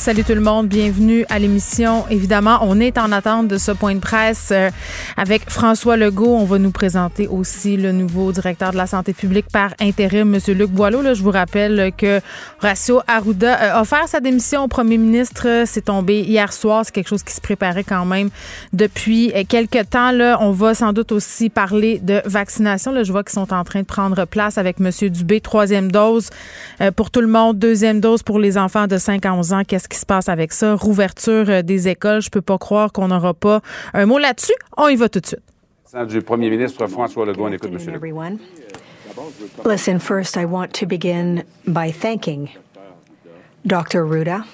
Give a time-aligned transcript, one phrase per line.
[0.00, 2.06] Salut tout le monde, bienvenue à l'émission.
[2.08, 4.70] Évidemment, on est en attente de ce point de presse euh,
[5.18, 6.38] avec François Legault.
[6.38, 10.40] On va nous présenter aussi le nouveau directeur de la santé publique par intérim, M.
[10.56, 11.02] Luc Boileau.
[11.02, 12.22] Là, je vous rappelle que
[12.62, 15.64] Horacio Arruda a offert sa démission au premier ministre.
[15.66, 16.82] C'est tombé hier soir.
[16.86, 18.30] C'est quelque chose qui se préparait quand même
[18.72, 20.12] depuis quelques temps.
[20.12, 22.90] Là, on va sans doute aussi parler de vaccination.
[22.90, 24.90] Là, je vois qu'ils sont en train de prendre place avec M.
[25.10, 25.42] Dubé.
[25.42, 26.30] Troisième dose
[26.80, 27.58] euh, pour tout le monde.
[27.58, 29.62] Deuxième dose pour les enfants de 5 à 11 ans.
[29.62, 30.74] Qu'est-ce qui se passe avec ça.
[30.74, 33.60] Rouverture euh, des écoles, je peux pas croire qu'on n'aura pas
[33.92, 34.54] un mot là-dessus.
[34.78, 35.40] On y va tout de suite.
[36.08, 37.94] Du premier ministre François Legault, on écoute M.
[37.94, 38.22] Legault.
[39.66, 42.48] Listen, first, I want to begin by thanking
[43.66, 44.06] Dr.
[44.06, 44.44] Ruda.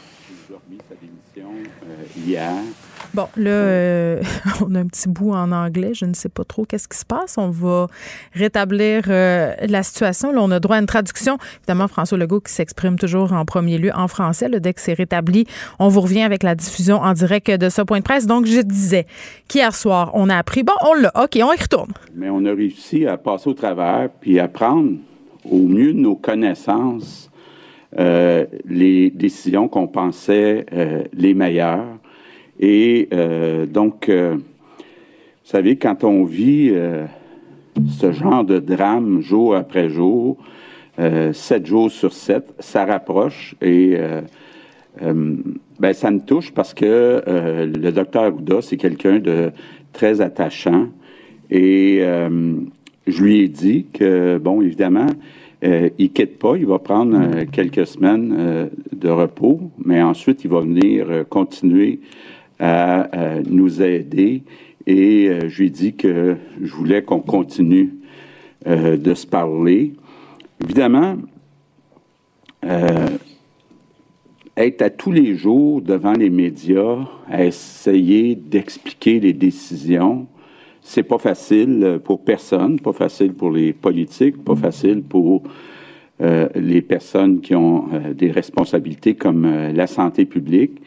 [3.17, 4.21] Bon, là, euh,
[4.61, 5.95] on a un petit bout en anglais.
[5.95, 7.39] Je ne sais pas trop qu'est-ce qui se passe.
[7.39, 7.87] On va
[8.35, 10.33] rétablir euh, la situation.
[10.33, 11.39] Là, on a droit à une traduction.
[11.61, 14.51] Évidemment, François Legault qui s'exprime toujours en premier lieu en français.
[14.61, 15.47] Dès que c'est rétabli,
[15.79, 18.27] on vous revient avec la diffusion en direct de ce point de presse.
[18.27, 19.07] Donc, je disais
[19.49, 20.63] qu'hier soir, on a appris.
[20.63, 21.11] Bon, on l'a.
[21.15, 21.93] OK, on y retourne.
[22.15, 24.91] mais on a réussi à passer au travers puis à prendre
[25.51, 27.31] au mieux de nos connaissances
[27.99, 30.67] euh, les décisions qu'on pensait
[31.15, 31.97] les meilleures.
[32.61, 37.07] Et euh, donc, euh, vous savez, quand on vit euh,
[37.99, 40.37] ce genre de drame jour après jour,
[40.99, 44.23] euh, sept jours sur sept, ça rapproche et euh,
[45.79, 49.51] ben, ça me touche parce que le docteur Ouda, c'est quelqu'un de
[49.93, 50.89] très attachant
[51.51, 52.01] et
[53.07, 55.09] je lui ai dit que, bon, évidemment,
[55.65, 60.61] euh, il quitte pas, il va prendre quelques semaines de repos, mais ensuite il va
[60.61, 62.01] venir continuer
[62.59, 64.43] à nous aider
[64.87, 67.95] et euh, je lui ai dit que je voulais qu'on continue
[68.67, 69.95] euh, de se parler.
[70.63, 71.17] Évidemment,
[72.65, 73.09] euh,
[74.57, 80.27] être à tous les jours devant les médias, à essayer d'expliquer les décisions,
[80.81, 85.43] c'est pas facile pour personne, pas facile pour les politiques, pas facile pour
[86.21, 90.81] les personnes qui ont des responsabilités comme la santé publique.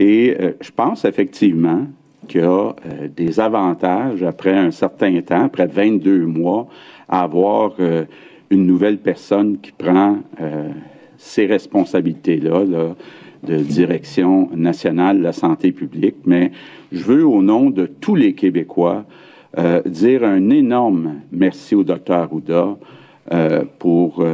[0.00, 1.86] Et euh, je pense effectivement
[2.26, 6.68] qu'il y a euh, des avantages après un certain temps, après 22 mois,
[7.06, 8.06] à avoir euh,
[8.48, 10.18] une nouvelle personne qui prend
[11.16, 12.96] ces responsabilités-là là,
[13.44, 16.16] de direction nationale de la santé publique.
[16.24, 16.50] Mais
[16.90, 19.04] je veux, au nom de tous les Québécois,
[19.86, 22.28] dire un énorme merci au docteur
[23.32, 24.24] euh, pour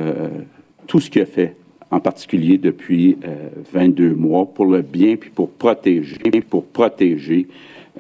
[0.87, 1.57] tout ce qu'il a fait,
[1.91, 7.47] en particulier depuis euh, 22 mois, pour le bien puis pour protéger, pour protéger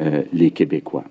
[0.00, 1.04] euh, les Québécois.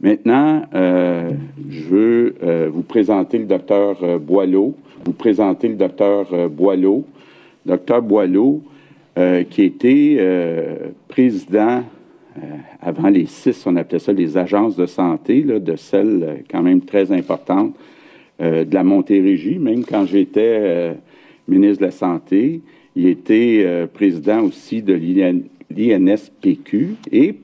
[0.00, 1.30] Maintenant, euh,
[1.68, 4.74] je veux euh, vous présenter le docteur euh, Boileau,
[5.04, 7.04] vous présenter le docteur euh, Boileau.
[7.64, 8.62] Docteur Boileau,
[9.18, 11.82] euh, qui était euh, président
[12.36, 12.40] euh,
[12.80, 16.82] avant les six, on appelait ça les agences de santé, de celles euh, quand même
[16.82, 17.74] très importantes
[18.40, 20.94] euh, de la Montérégie, même quand j'étais euh,
[21.48, 22.60] ministre de la Santé.
[22.94, 27.34] Il était euh, président aussi de l'IN- l'INSPQ et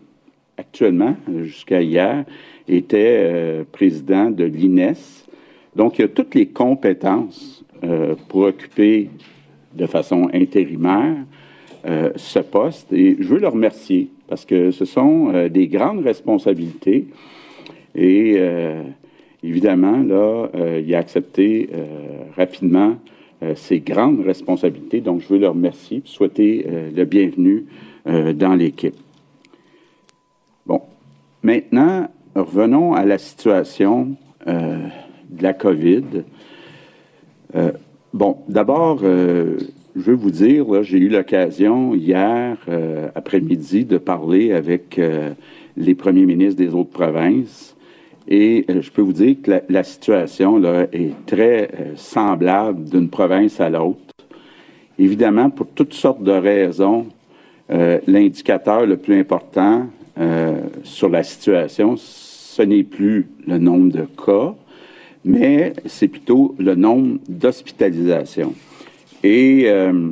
[0.56, 2.24] actuellement, jusqu'à hier,
[2.68, 5.26] était euh, président de l'INES.
[5.76, 9.10] Donc, il a toutes les compétences euh, pour occuper
[9.74, 11.16] de façon intérimaire
[12.14, 12.92] ce poste.
[12.92, 17.06] Et je veux le remercier parce que ce sont des grandes responsabilités.
[17.96, 18.38] Et
[19.42, 20.48] évidemment, là,
[20.78, 21.68] il a accepté
[22.36, 22.98] rapidement
[23.54, 25.00] ces grandes responsabilités.
[25.00, 27.66] Donc, je veux le remercier et souhaiter euh, le bienvenu
[28.06, 28.94] euh, dans l'équipe.
[30.66, 30.80] Bon,
[31.42, 34.16] maintenant, revenons à la situation
[34.46, 34.86] euh,
[35.30, 36.24] de la COVID.
[37.54, 37.72] Euh,
[38.12, 39.58] bon, d'abord, euh,
[39.94, 45.34] je veux vous dire, j'ai eu l'occasion hier euh, après-midi de parler avec euh,
[45.76, 47.76] les premiers ministres des autres provinces
[48.28, 53.68] Et je peux vous dire que la, situation là, est très semblable d'une province à
[53.68, 53.98] l'autre.
[54.98, 57.06] Évidemment, pour toutes sortes de raisons,
[57.68, 59.86] l'indicateur le plus important
[60.84, 64.54] sur la situation, ce n'est plus le nombre de cas,
[65.24, 68.54] mais c'est plutôt le nombre d'hospitalisations.
[69.22, 70.10] Et euh,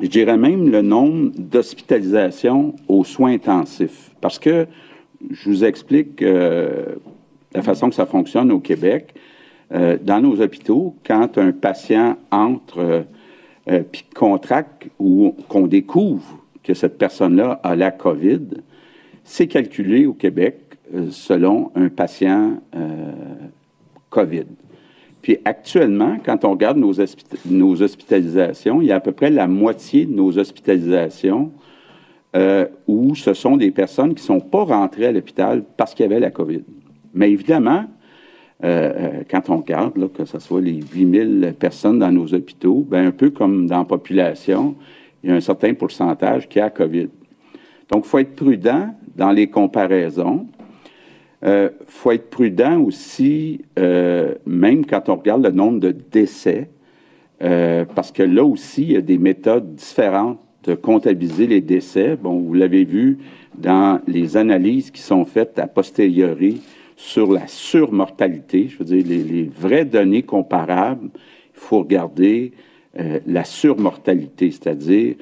[0.00, 4.10] je dirais même le nombre d'hospitalisations aux soins intensifs.
[4.20, 4.66] Parce que
[5.30, 6.96] je vous explique euh,
[7.54, 9.14] la façon que ça fonctionne au Québec.
[9.72, 13.04] Euh, dans nos hôpitaux, quand un patient entre
[13.92, 18.40] puis contracte ou qu'on découvre que cette personne-là a la COVID,
[19.24, 20.56] c'est calculé au Québec
[21.10, 22.62] selon un patient
[24.08, 24.46] COVID.
[25.22, 30.06] Puis actuellement, quand on regarde nos, hospitalisations, il y a à peu près la moitié
[30.06, 31.52] de nos hospitalisations
[32.36, 36.04] euh, où ce sont des personnes qui ne sont pas rentrées à l'hôpital parce qu'il
[36.04, 36.62] y avait la COVID.
[37.14, 37.86] Mais évidemment,
[38.64, 43.06] euh, euh, quand on regarde, que ce soit les 8000 personnes dans nos hôpitaux, ben,
[43.06, 44.76] un peu comme dans la population,
[45.22, 47.08] il y a un certain pourcentage qui a COVID.
[47.90, 50.48] Donc, il faut être prudent dans les comparaisons.
[51.42, 53.62] Il faut être prudent aussi,
[54.44, 56.68] même quand on regarde le nombre de décès,
[57.38, 62.16] parce que là aussi, il y a des méthodes différentes de comptabiliser les décès.
[62.16, 63.18] Bon, vous l'avez vu
[63.56, 66.60] dans les analyses qui sont faites a posteriori
[66.96, 72.52] sur la surmortalité, je veux dire, les, vraies données comparables, il faut regarder
[73.26, 75.14] la surmortalité, c'est-à-dire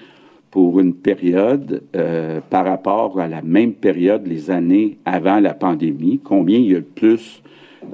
[0.56, 6.18] pour une période euh, par rapport à la même période les années avant la pandémie,
[6.24, 7.42] combien il y a plus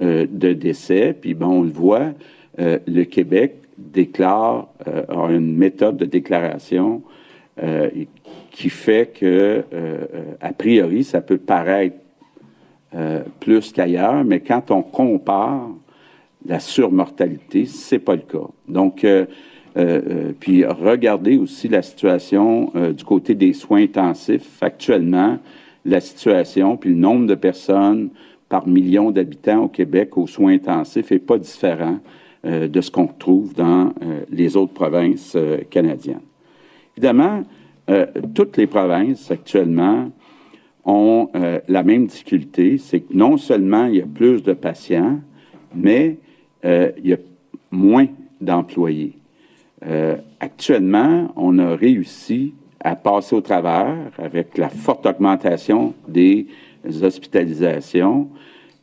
[0.00, 1.12] euh, de décès.
[1.20, 2.12] Puis bon, on le voit,
[2.60, 7.02] euh, le Québec déclare, a une méthode de déclaration
[8.50, 9.62] qui fait que,
[10.40, 11.96] a priori, ça peut paraître
[13.40, 15.68] plus qu'ailleurs, mais quand on compare
[16.46, 18.48] la surmortalité, c'est pas le cas.
[18.68, 19.26] Donc, euh,
[19.76, 24.62] euh, puis regarder aussi la situation euh, du côté des soins intensifs.
[24.62, 25.38] Actuellement,
[25.84, 28.10] la situation, puis le nombre de personnes
[28.48, 31.98] par million d'habitants au Québec aux soins intensifs n'est pas différent
[32.44, 33.92] de ce qu'on retrouve dans
[34.30, 35.36] les autres provinces
[35.70, 36.20] canadiennes.
[36.96, 37.42] Évidemment,
[38.34, 40.10] toutes les provinces actuellement
[40.84, 41.28] ont
[41.68, 45.20] la même difficulté, c'est que non seulement il y a plus de patients,
[45.74, 46.18] mais
[46.64, 47.18] il y a
[47.70, 48.06] moins
[48.40, 49.14] d'employés.
[49.86, 56.46] Euh, actuellement, on a réussi à passer au travers avec la forte augmentation des
[57.02, 58.28] hospitalisations,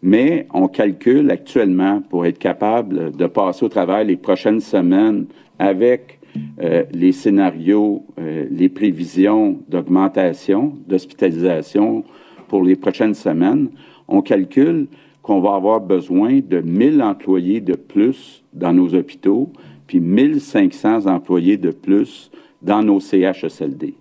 [0.02, 5.26] mais on calcule actuellement pour être capable de passer au travers les prochaines semaines
[5.58, 6.19] avec
[6.62, 12.04] euh, les scénarios, euh, les prévisions d'augmentation d'hospitalisation
[12.48, 13.70] pour les prochaines semaines,
[14.08, 14.88] on calcule
[15.22, 19.52] qu'on va avoir besoin de 1000 employés de plus dans nos hôpitaux
[19.90, 22.30] puis 1500 employés de plus
[22.62, 23.96] dans nos CHSLD.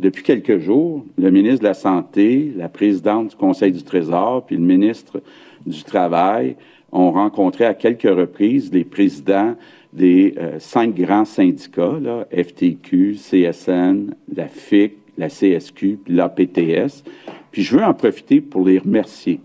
[0.00, 4.56] Depuis quelques jours, le ministre de la Santé, la présidente du Conseil du Trésor, puis
[4.56, 5.22] le ministre
[5.64, 6.56] du Travail
[6.90, 9.54] ont rencontré à quelques reprises les présidents
[9.92, 17.04] des euh, cinq grands syndicats, FTQ, CSN, la FIC, la CSQ, puis l'APTS.
[17.50, 19.40] Puis je veux en profiter pour les remercier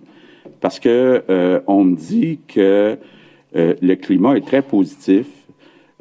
[0.60, 2.98] parce que euh, on me dit que
[3.56, 5.28] euh, le climat est très positif,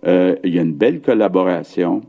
[0.05, 2.01] il y a une belle collaboration.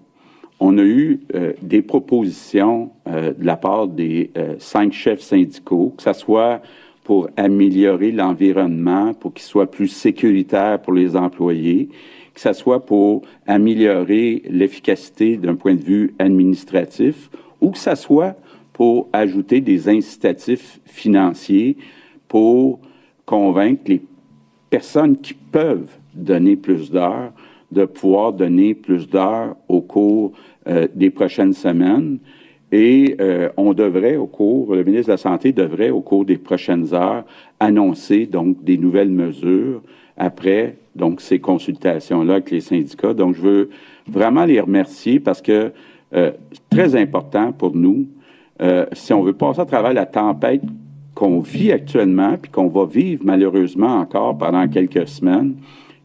[0.60, 1.20] On a eu
[1.62, 6.60] des propositions de la part des cinq chefs syndicaux, que ce soit
[7.04, 11.90] pour améliorer l'environnement, pour qu'il soit plus sécuritaire pour les employés,
[12.34, 17.30] que ce soit pour améliorer l'efficacité d'un point de vue administratif,
[17.62, 18.36] ou que ce soit
[18.74, 21.78] pour ajouter des incitatifs financiers
[22.28, 22.80] pour
[23.26, 24.02] convaincre les
[24.70, 27.32] personnes qui peuvent donner plus d'heures
[27.74, 30.32] de pouvoir donner plus d'heures au cours
[30.68, 32.20] euh, des prochaines semaines.
[32.72, 36.38] Et euh, on devrait, au cours, le ministre de la Santé devrait, au cours des
[36.38, 37.26] prochaines heures,
[37.60, 39.82] annoncer donc des nouvelles mesures
[40.18, 43.14] après donc ces consultations-là avec les syndicats.
[43.14, 43.70] Donc, je veux
[44.08, 45.72] vraiment les remercier parce que
[46.14, 48.08] euh, c'est très important pour nous.
[48.94, 50.62] si on veut passer à travers la tempête
[51.16, 55.56] qu'on vit actuellement, puis qu'on va vivre malheureusement encore pendant quelques semaines,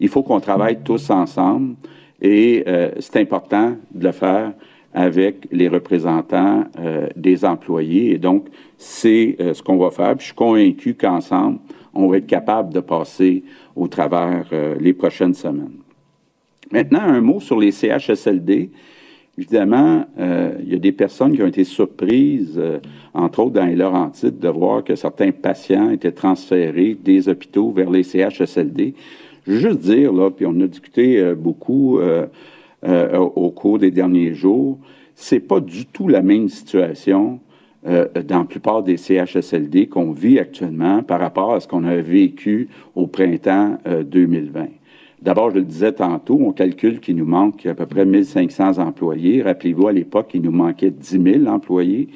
[0.01, 1.75] il faut qu'on travaille tous ensemble
[2.21, 4.53] et euh, c'est important de le faire
[4.95, 8.15] avec les représentants euh, des employés.
[8.15, 10.19] Et donc, c'est euh, ce qu'on va faire.
[10.19, 11.59] je suis convaincu qu'ensemble,
[11.95, 13.45] on va être capable de passer
[13.79, 14.47] au travers
[14.81, 15.79] les prochaines semaines.
[16.71, 18.71] Maintenant, un mot sur les CHSLD.
[19.39, 22.79] Évidemment, euh, il y a des personnes qui ont été surprises, euh,
[23.15, 27.89] entre autres dans les Laurentides, de voir que certains patients étaient transférés des hôpitaux vers
[27.89, 28.95] les CHSLD.
[29.47, 32.01] Je veux juste dire, là, puis on a discuté euh, beaucoup
[32.83, 34.79] au cours des derniers jours,
[35.17, 37.41] c'est pas du tout la même situation
[37.85, 42.69] dans la plupart des CHSLD qu'on vit actuellement par rapport à ce qu'on a vécu
[42.95, 44.67] au printemps 2020.
[45.21, 49.43] D'abord, je le disais tantôt, on calcule qu'il nous manque à peu près 1500 employés.
[49.43, 52.09] Rappelez-vous, à l'époque, il nous manquait 10 000 employés.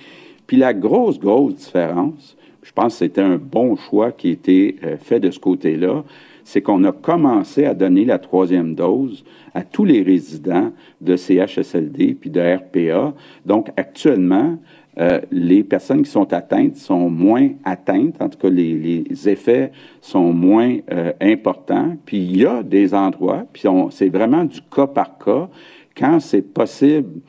[0.47, 4.77] Puis la grosse, grosse différence, je pense que c'était un bon choix qui a été
[4.85, 6.05] euh, fait de ce côté-là,
[6.45, 12.15] c'est qu'on a commencé à donner la troisième dose à tous les résidents de CHSLD
[12.15, 13.15] puis de RPA.
[13.47, 14.59] Donc, actuellement,
[14.99, 19.73] euh, les personnes qui sont atteintes sont moins atteintes, en tout cas les, effets
[20.03, 21.97] sont moins euh, importants.
[22.05, 25.49] Puis il y a des endroits, puis c'est vraiment du cas par cas,
[25.97, 27.21] quand c'est possible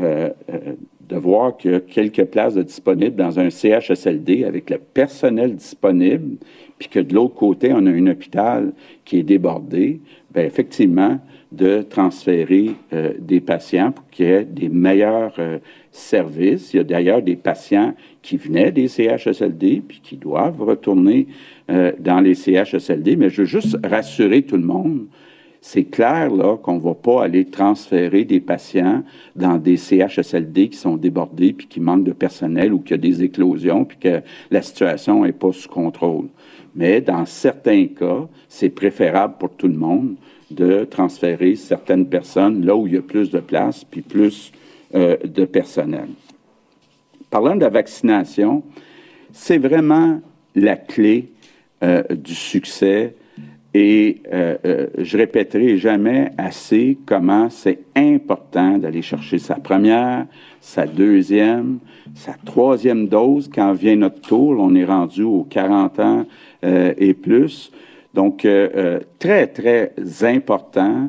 [0.00, 0.30] euh,
[1.08, 6.36] de voir qu'il y a quelques places disponibles dans un CHSLD avec le personnel disponible,
[6.78, 8.72] puis que de l'autre côté, on a un hôpital
[9.04, 10.00] qui est débordé,
[10.32, 11.18] bien effectivement,
[11.50, 12.72] de transférer
[13.18, 15.34] des patients pour qu'il y ait des meilleurs
[16.12, 21.26] Il y a d'ailleurs des patients qui venaient des CHSLD puis qui doivent retourner
[21.70, 23.16] euh, dans les CHSLD.
[23.16, 25.06] Mais je veux juste rassurer tout le monde.
[25.60, 29.02] C'est clair là qu'on ne va pas aller transférer des patients
[29.34, 32.98] dans des CHSLD qui sont débordés puis qui manquent de personnel ou qu'il y a
[32.98, 36.26] des éclosions puis que la situation n'est pas sous contrôle.
[36.76, 40.14] Mais dans certains cas, c'est préférable pour tout le monde
[40.50, 44.52] de transférer certaines personnes là où il y a plus de place puis plus
[44.94, 46.08] euh, de personnel.
[47.30, 48.62] Parlant de la vaccination,
[49.32, 50.20] c'est vraiment
[50.54, 51.30] la clé
[51.82, 53.14] euh, du succès
[53.74, 60.26] et euh, je répéterai jamais assez comment c'est important d'aller chercher sa première,
[60.60, 61.80] sa deuxième,
[62.14, 64.56] sa troisième dose quand vient notre tour.
[64.58, 66.26] On est rendu aux 40 ans
[66.62, 67.70] et plus.
[68.14, 68.48] Donc,
[69.18, 69.92] très, très
[70.22, 71.08] important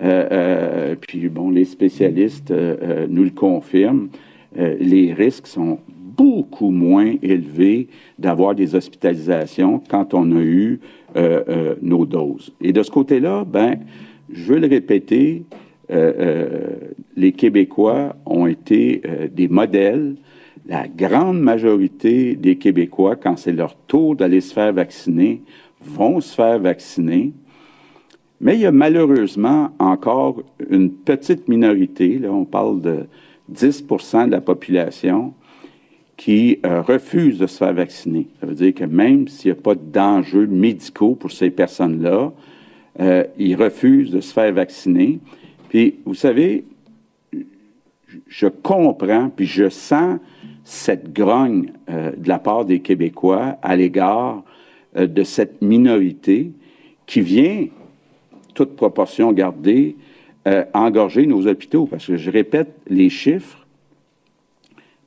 [0.00, 4.08] puis bon, les spécialistes euh, nous le confirment,
[4.56, 7.86] les risques sont beaucoup moins élevés
[8.18, 10.80] d'avoir des hospitalisations quand on a eu
[11.80, 12.52] nos doses.
[12.60, 13.76] Et de ce côté-là, ben,
[14.32, 15.44] je veux le répéter,
[15.88, 19.02] les Québécois ont été
[19.32, 20.16] des modèles.
[20.66, 25.42] La grande majorité des Québécois, quand c'est leur tour d'aller se faire vacciner,
[25.80, 27.32] vont se faire vacciner.
[28.40, 33.06] Mais il y a malheureusement encore une petite minorité, là, on parle de
[33.52, 35.34] 10% de la population,
[36.16, 38.28] qui euh, refuse de se faire vacciner.
[38.40, 42.32] Ça veut dire que même s'il n'y a pas d'enjeux médicaux pour ces personnes-là,
[43.00, 45.18] euh, ils refusent de se faire vacciner.
[45.70, 46.64] Puis, vous savez,
[48.26, 50.18] je comprends, puis je sens
[50.62, 54.44] cette grogne euh, de la part des Québécois à l'égard
[54.94, 56.50] de cette minorité
[57.06, 57.66] qui vient
[58.60, 59.96] toute proportion gardée,
[60.46, 61.86] euh, engorger nos hôpitaux.
[61.86, 63.66] Parce que je répète les chiffres,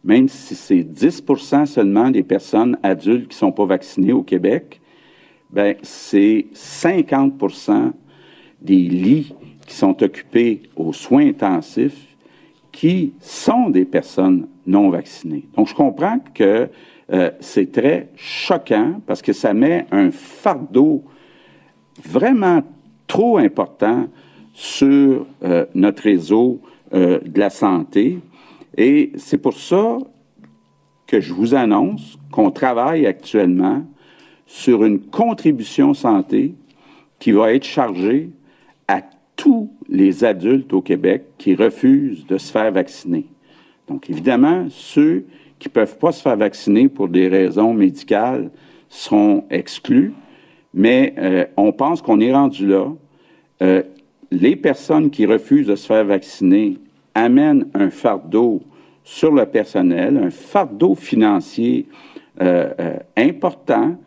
[0.04, 4.82] même si c'est 10% seulement des personnes adultes qui ne sont pas vaccinées au Québec,
[5.52, 7.92] ben c'est 50%
[8.60, 9.36] des lits
[9.68, 12.18] qui sont occupés aux soins intensifs
[12.72, 15.46] qui sont des personnes non vaccinées.
[15.56, 16.70] Donc, je comprends que
[17.12, 21.04] euh, c'est très choquant parce que ça met un fardeau
[22.04, 22.64] vraiment
[23.08, 24.08] trop important
[24.54, 26.62] sur euh, notre réseau
[26.94, 28.20] euh, de la santé.
[28.78, 29.98] Et c'est pour ça
[31.08, 33.84] que je vous annonce qu'on travaille actuellement
[34.46, 36.54] sur une contribution santé
[37.20, 38.30] qui va être chargée
[38.88, 39.02] à
[39.36, 43.26] tous les adultes au Québec qui refusent de se faire vacciner.
[43.88, 45.26] Donc, évidemment, ceux
[45.60, 48.52] qui ne peuvent pas se faire vacciner pour des raisons médicales
[48.90, 50.14] seront exclus,
[50.74, 52.88] mais euh, on pense qu'on est rendu là
[53.62, 53.84] euh,
[54.32, 56.78] les personnes qui refusent de se faire vacciner
[57.14, 58.62] amènent un fardeau
[59.04, 61.86] sur le personnel, un fardeau financier
[62.42, 63.98] euh, important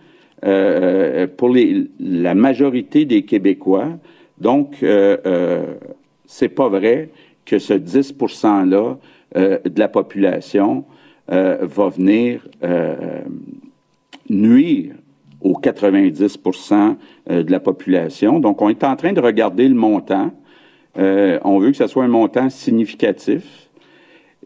[1.37, 1.57] pour
[1.99, 3.89] la majorité des Québécois.
[4.39, 4.77] Donc,
[6.27, 7.09] c'est pas vrai
[7.45, 8.97] que ce 10% là
[9.35, 10.85] de la population
[11.27, 12.47] va venir
[14.29, 14.95] nuire
[15.41, 16.97] aux 90%
[17.31, 18.41] euh, de la population.
[18.41, 20.33] Donc, on est en train de regarder le montant.
[20.99, 23.69] Euh, on veut que ce soit un montant significatif.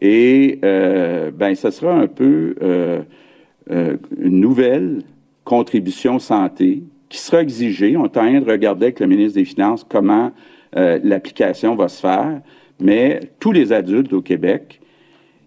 [0.01, 2.55] Et euh, ben, ce sera un peu
[3.69, 5.03] une nouvelle
[5.43, 7.95] contribution santé qui sera exigée.
[7.95, 10.31] On est en train de regarder avec le ministre des Finances comment
[10.73, 12.41] l'application va se faire.
[12.79, 14.81] mais tous les adultes au Québec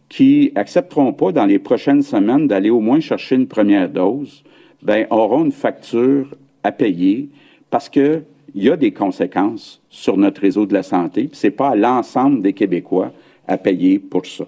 [0.08, 4.44] qui accepteront pas dans les prochaines semaines d'aller au moins chercher une première dose,
[4.84, 7.28] ben, auront une facture à payer
[7.70, 8.22] parce que
[8.54, 11.28] il y a des conséquences sur notre réseau de la santé.
[11.32, 13.12] Ce n'est pas à l'ensemble des Québécois
[13.48, 14.44] à payer pour ça.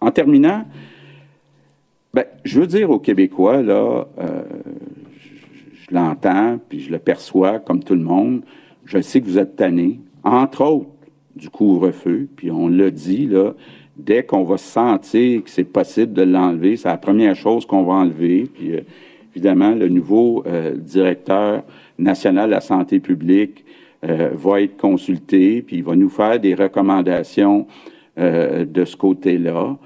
[0.00, 0.64] En terminant,
[2.14, 4.42] ben, je veux dire aux Québécois, là, euh,
[5.20, 8.42] je, l'entends, puis je le perçois comme tout le monde,
[8.86, 10.88] je sais que vous êtes tannés, entre autres
[11.36, 13.52] du couvre-feu, puis on l'a dit, là,
[13.96, 17.94] dès qu'on va sentir que c'est possible de l'enlever, c'est la première chose qu'on va
[17.94, 18.80] enlever, puis euh,
[19.38, 21.62] évidemment, le nouveau euh, directeur
[21.96, 23.64] national de la santé publique
[24.04, 27.68] euh, va être consulté, puis il va nous faire des recommandations
[28.18, 29.76] euh, de ce côté-là.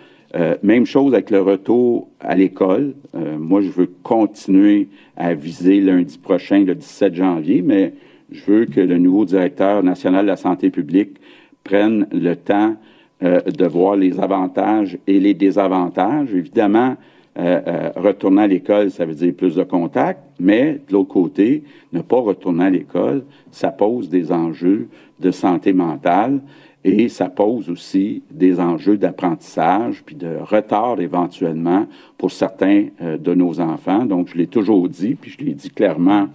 [0.62, 2.94] même chose avec le retour à l'école.
[3.38, 7.92] moi, je veux continuer à viser lundi prochain, le 17 janvier, mais
[8.30, 11.18] je veux que le nouveau directeur national de la santé publique
[11.64, 12.76] prenne le temps
[13.20, 16.32] de voir les avantages et les désavantages.
[16.34, 16.96] Évidemment,
[17.38, 21.62] euh, euh, retourner à l'école, ça veut dire plus de contacts, mais de l'autre côté,
[21.94, 26.42] ne pas retourner à l'école, ça pose des enjeux de santé mentale
[26.84, 31.86] et ça pose aussi des enjeux d'apprentissage puis de retard éventuellement
[32.18, 34.04] pour certains euh, de nos enfants.
[34.04, 36.28] Donc, je l'ai toujours dit, puis je l'ai dit clairement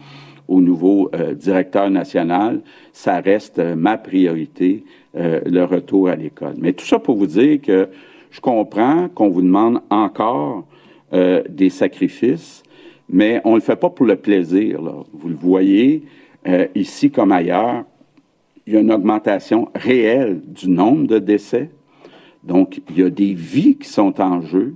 [0.48, 2.62] au nouveau directeur national,
[2.94, 6.54] ça reste ma priorité, le retour à l'école.
[6.58, 7.90] Mais tout ça pour vous dire que
[8.32, 10.64] je comprends qu'on vous demande encore
[11.14, 12.64] euh, des sacrifices,
[13.08, 14.82] mais on ne le fait pas pour le plaisir.
[15.14, 16.04] Vous le voyez,
[16.46, 17.86] euh, ici comme ailleurs,
[18.66, 21.70] il y a une augmentation réelle du nombre de décès.
[22.44, 24.76] Donc, il y a des vies qui sont en jeu.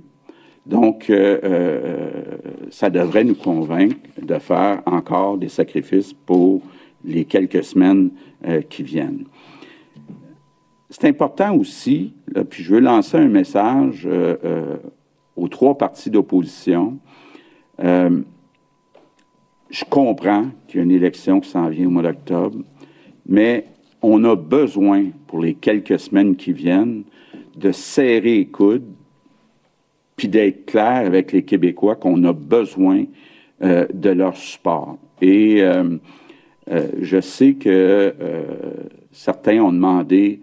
[0.64, 2.22] Donc, euh,
[2.70, 6.62] ça devrait nous convaincre de faire encore des sacrifices pour
[7.04, 8.08] les quelques semaines
[8.70, 9.24] qui viennent.
[10.88, 12.14] C'est important aussi,
[12.48, 14.08] puis je veux lancer un message
[15.36, 16.98] aux trois partis d'opposition.
[17.80, 18.20] Euh,
[19.70, 22.58] je comprends qu'il y a une élection qui s'en vient au mois d'octobre,
[23.26, 23.66] mais
[24.02, 27.04] on a besoin, pour les quelques semaines qui viennent,
[27.56, 28.86] de serrer les coudes,
[30.16, 33.04] puis d'être clair avec les Québécois qu'on a besoin
[33.62, 34.98] euh, de leur support.
[35.22, 35.98] Et euh,
[37.00, 38.14] je sais que
[39.10, 40.40] certains ont demandé,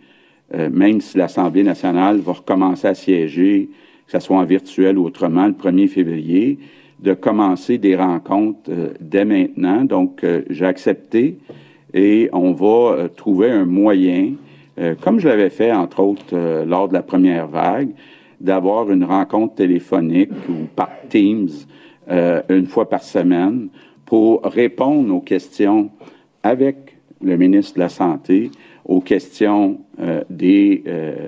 [0.54, 3.70] même si l'Assemblée nationale va recommencer à siéger
[4.10, 6.58] que ce soit en virtuel ou autrement, le 1er février,
[7.00, 9.86] de commencer des rencontres euh, dès maintenant.
[9.86, 11.38] Donc, euh, j'ai accepté
[11.94, 14.34] et on va euh, trouver un moyen,
[15.02, 17.90] comme je l'avais fait, entre autres, lors de la première vague,
[18.40, 21.50] d'avoir une rencontre téléphonique ou par Teams
[22.08, 23.68] une fois par semaine
[24.06, 25.90] pour répondre aux questions
[26.44, 28.52] avec le ministre de la Santé,
[28.90, 29.80] aux questions
[30.30, 30.84] des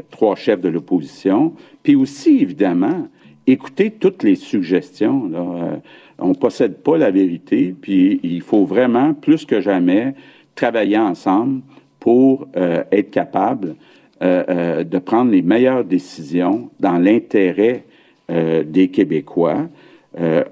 [0.10, 3.08] trois chefs de l'opposition, puis aussi, évidemment,
[3.48, 5.32] écouter toutes les suggestions.
[5.34, 5.78] Euh,
[6.20, 10.14] on ne possède pas la vérité, puis il faut vraiment, plus que jamais,
[10.56, 11.62] travailler ensemble
[12.00, 13.76] pour euh, être capable
[14.22, 17.84] euh, de prendre les meilleures décisions dans l'intérêt
[18.30, 19.68] des Québécois.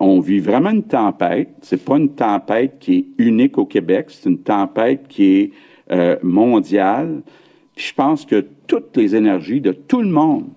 [0.02, 1.48] on vit vraiment une tempête.
[1.62, 5.52] C'est pas une tempête qui est unique au Québec, c'est une tempête qui est
[6.22, 7.22] mondiale.
[7.76, 10.50] Puis je pense que toutes les énergies de tout le monde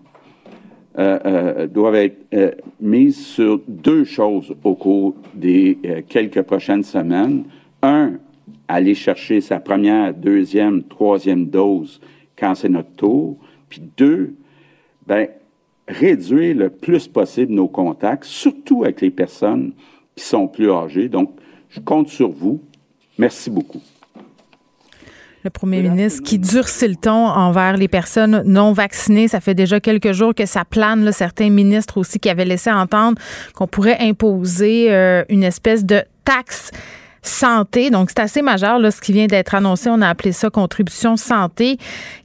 [0.98, 7.44] euh, euh, doivent être euh, mises sur deux choses au cours des quelques prochaines semaines.
[7.80, 8.18] Un,
[8.68, 12.00] aller chercher sa première, deuxième, troisième dose
[12.36, 13.38] quand c'est notre tour.
[13.70, 14.34] Puis deux,
[15.06, 15.28] ben,
[15.88, 19.72] réduire le plus possible nos contacts, surtout avec les personnes
[20.14, 21.08] qui sont plus âgées.
[21.08, 21.30] Donc,
[21.70, 22.60] je compte sur vous.
[23.16, 23.80] Merci beaucoup
[25.44, 29.28] le premier ministre, qui durcit le ton envers les personnes non vaccinées.
[29.28, 31.04] Ça fait déjà quelques jours que ça plane.
[31.04, 33.20] Là, certains ministres aussi qui avaient laissé entendre
[33.54, 36.70] qu'on pourrait imposer euh, une espèce de taxe
[37.22, 37.90] santé.
[37.90, 39.88] Donc, c'est assez majeur, là, ce qui vient d'être annoncé.
[39.88, 41.78] On a appelé ça contribution santé,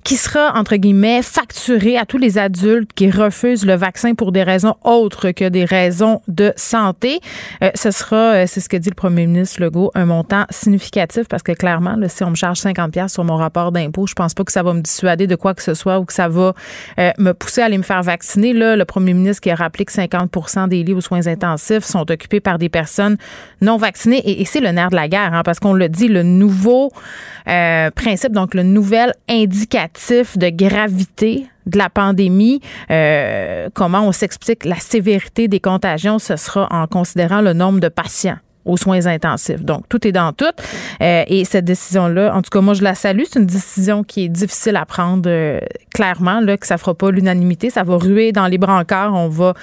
[0.08, 4.42] qui sera, entre guillemets, facturée à tous les adultes qui refusent le vaccin pour des
[4.42, 7.20] raisons autres que des raisons de santé.
[7.62, 11.28] Euh, ce sera, euh, c'est ce que dit le premier ministre Legault, un montant significatif
[11.28, 14.14] parce que clairement, là, si on me charge 50 pièces sur mon rapport d'impôt, je
[14.14, 16.30] pense pas que ça va me dissuader de quoi que ce soit ou que ça
[16.30, 16.54] va
[17.00, 18.54] euh, me pousser à aller me faire vacciner.
[18.54, 22.10] Là, le premier ministre qui a rappelé que 50% des lits aux soins intensifs sont
[22.10, 23.18] occupés par des personnes
[23.60, 26.08] non vaccinées et, et c'est le nerf de la guerre, hein, parce qu'on le dit,
[26.08, 26.94] le nouveau
[27.50, 29.14] euh, principe, donc le nouvel
[30.38, 36.68] de gravité de la pandémie, euh, comment on s'explique la sévérité des contagions, ce sera
[36.72, 39.64] en considérant le nombre de patients aux soins intensifs.
[39.64, 40.46] Donc, tout est dans tout.
[41.02, 43.24] Euh, et cette décision-là, en tout cas, moi, je la salue.
[43.32, 45.60] C'est une décision qui est difficile à prendre euh,
[45.94, 47.70] clairement, là, que ça fera pas l'unanimité.
[47.70, 49.14] Ça va ruer dans les brancards.
[49.14, 49.54] On va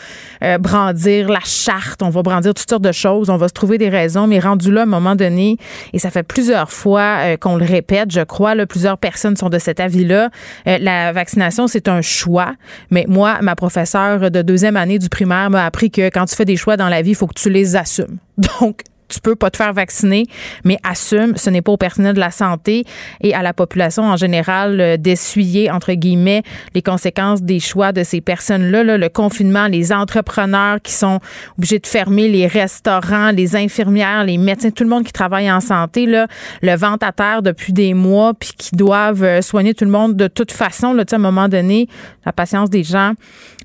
[0.43, 2.03] euh, brandir la charte.
[2.03, 3.31] On va brandir toutes sortes de choses.
[3.31, 4.27] On va se trouver des raisons.
[4.27, 5.59] Mais rendu là, à un moment donné,
[5.93, 9.59] et ça fait plusieurs fois qu'on le répète, je crois, là, plusieurs personnes sont de
[9.59, 10.31] cet avis-là.
[10.67, 12.55] la vaccination, c'est un choix.
[12.91, 16.45] Mais moi, ma professeure de deuxième année du primaire m'a appris que quand tu fais
[16.45, 18.19] des choix dans la vie, il faut que tu les assumes.
[18.61, 20.27] Donc, tu peux pas te faire vacciner,
[20.65, 22.85] mais assume, ce n'est pas au personnel de la santé
[23.21, 26.43] et à la population en général euh, d'essuyer, entre guillemets,
[26.75, 28.85] les conséquences des choix de ces personnes-là.
[28.85, 31.21] le confinement, les entrepreneurs qui sont
[31.59, 35.61] obligés de fermer, les restaurants, les infirmières, les médecins, tout le monde qui travaille en
[35.61, 36.27] santé, là,
[36.63, 40.17] le vent à terre depuis des mois, puis qui doivent euh, soigner tout le monde
[40.17, 40.93] de toute façon.
[40.93, 41.89] Là, à un moment donné,
[42.25, 43.13] la patience des gens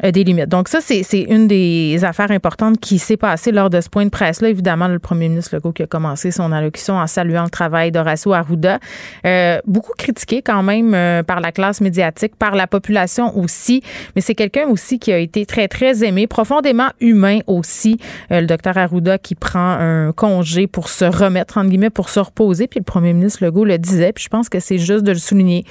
[0.02, 0.49] a des limites.
[0.49, 4.10] Donc ça, c'est une des affaires importantes qui s'est passée lors de ce point de
[4.10, 4.49] presse-là.
[4.49, 8.33] Évidemment, le premier ministre Legault qui a commencé son allocution en saluant le travail d'Horacio
[8.33, 8.79] Arruda.
[9.25, 13.81] Euh, beaucoup critiqué quand même euh, par la classe médiatique, par la population aussi,
[14.15, 17.97] mais c'est quelqu'un aussi qui a été très, très aimé, profondément humain aussi.
[18.31, 22.19] Euh, le docteur Arruda qui prend un congé pour se remettre, entre guillemets, pour se
[22.19, 22.67] reposer.
[22.67, 25.17] Puis le premier ministre Legault le disait, puis je pense que c'est juste de le
[25.17, 25.65] souligner.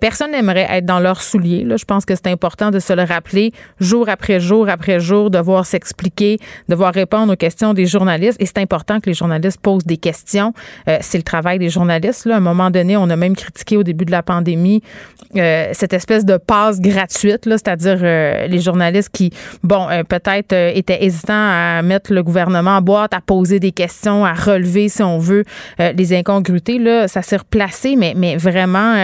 [0.00, 1.64] personne n'aimerait être dans leurs souliers.
[1.64, 1.76] Là.
[1.76, 5.38] Je pense que c'est important de se le rappeler jour après jour après jour, de
[5.38, 6.38] voir s'expliquer,
[6.68, 8.40] de voir répondre aux questions des journalistes.
[8.40, 10.52] Et c'est important que les journalistes posent des questions.
[10.88, 12.26] Euh, c'est le travail des journalistes.
[12.26, 12.34] Là.
[12.34, 14.82] À un moment donné, on a même critiqué au début de la pandémie
[15.36, 21.32] euh, cette espèce de passe gratuite, c'est-à-dire euh, les journalistes qui, bon, peut-être étaient hésitants
[21.32, 25.44] à mettre le gouvernement en boîte, à poser des questions, à relever, si on veut,
[25.78, 26.78] les incongruités.
[26.78, 28.94] Là, ça s'est replacé, mais, mais vraiment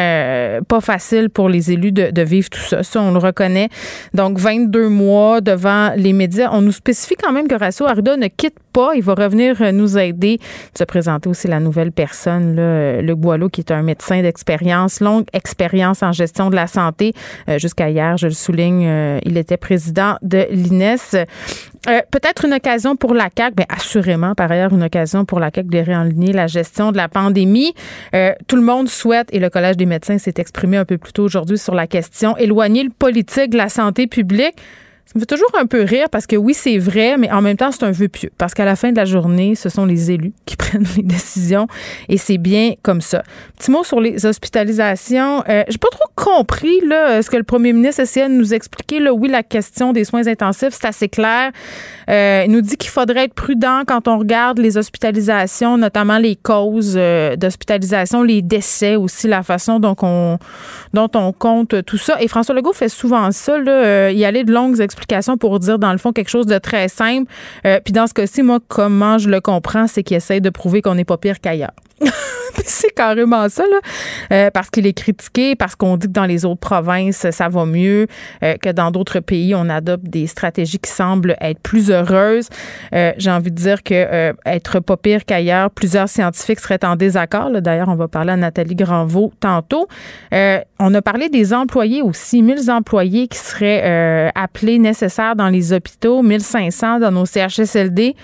[0.68, 2.82] pas facile pour les élus de, vivre tout ça.
[2.82, 3.68] Ça, on le reconnaît.
[4.14, 6.50] Donc, 22 mois devant les médias.
[6.52, 8.56] On nous spécifie quand même que Rasso Arruda ne quitte
[8.94, 10.38] Il va revenir nous aider.
[10.76, 15.26] Se présenter aussi la nouvelle personne, là, Luc Boileau, qui est un médecin d'expérience, longue
[15.32, 17.12] expérience en gestion de la santé.
[17.48, 20.96] Euh, jusqu'à hier, je le souligne, euh, il était président de l'INES.
[21.14, 25.50] Euh, peut-être une occasion pour la CAQ, mais assurément, par ailleurs, une occasion pour la
[25.54, 27.74] CAQ de réaligner la gestion de la pandémie.
[28.46, 31.24] tout le monde souhaite, et le Collège des médecins s'est exprimé un peu plus tôt
[31.24, 34.56] aujourd'hui sur la question, éloigner le politique de la santé publique.
[35.08, 37.56] Ça me fait toujours un peu rire parce que oui, c'est vrai, mais en même
[37.56, 38.30] temps, c'est un vœu pieux.
[38.36, 41.66] Parce qu'à la fin de la journée, ce sont les élus qui prennent les décisions
[42.10, 43.22] et c'est bien comme ça.
[43.56, 45.42] Petit mot sur les hospitalisations.
[45.48, 49.00] Euh, J'ai pas trop compris là, ce que le premier ministre essayait de nous expliquer.
[49.00, 49.14] Là.
[49.14, 51.52] Oui, la question des soins intensifs, c'est assez clair.
[52.10, 56.36] Euh, il nous dit qu'il faudrait être prudent quand on regarde les hospitalisations, notamment les
[56.36, 60.38] causes euh, d'hospitalisation, les décès aussi, la façon dont on,
[61.38, 62.20] compte tout ça.
[62.20, 64.97] Et François Legault fait souvent ça, là, euh, y aller de longues explications
[65.40, 67.30] pour dire, dans le fond, quelque chose de très simple.
[67.66, 70.82] Euh, puis dans ce cas-ci, moi, comment je le comprends, c'est qu'il essaie de prouver
[70.82, 71.72] qu'on n'est pas pire qu'ailleurs.
[72.64, 73.78] c'est carrément ça, là.
[74.32, 77.66] Euh, parce qu'il est critiqué, parce qu'on dit que dans les autres provinces, ça va
[77.66, 78.06] mieux,
[78.44, 82.48] euh, que dans d'autres pays, on adopte des stratégies qui semblent être plus heureuses.
[82.92, 87.50] J'ai envie de dire que être pas pire qu'ailleurs, plusieurs scientifiques seraient en désaccord.
[87.60, 89.88] D'ailleurs, on va parler à Nathalie Granvaux tantôt.
[90.32, 96.22] on a parlé des employés aussi, 1000 employés qui seraient appelés nécessaires dans les hôpitaux,
[96.22, 98.16] 1500 dans nos CHSLD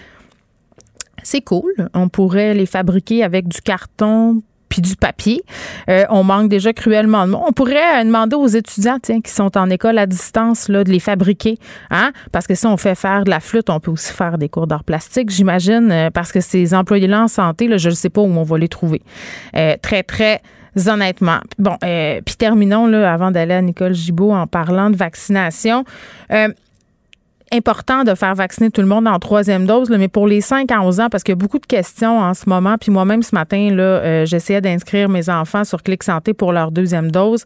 [1.25, 1.73] c'est cool.
[1.95, 5.43] On pourrait les fabriquer avec du carton puis du papier.
[5.89, 7.43] Euh, on manque déjà cruellement de monde.
[7.47, 10.91] On pourrait euh, demander aux étudiants tiens, qui sont en école à distance là, de
[10.91, 11.59] les fabriquer.
[11.91, 12.13] Hein?
[12.33, 14.67] Parce que si on fait faire de la flûte, on peut aussi faire des cours
[14.67, 18.25] d'art plastique, j'imagine, euh, parce que ces employés-là en santé, je ne sais pas où
[18.25, 19.03] on va les trouver.
[19.53, 20.43] très, très
[20.87, 21.41] honnêtement.
[21.59, 25.85] Bon, puis terminons là, avant d'aller à Nicole Gibault en parlant de vaccination
[27.55, 30.81] important de faire vacciner tout le monde en troisième dose, mais pour les 5 à
[30.81, 32.77] 11 ans, parce qu'il y a beaucoup de questions en ce moment.
[32.79, 36.71] Puis moi-même, ce matin, là, euh, j'essayais d'inscrire mes enfants sur Clic Santé pour leur
[36.71, 37.45] deuxième dose.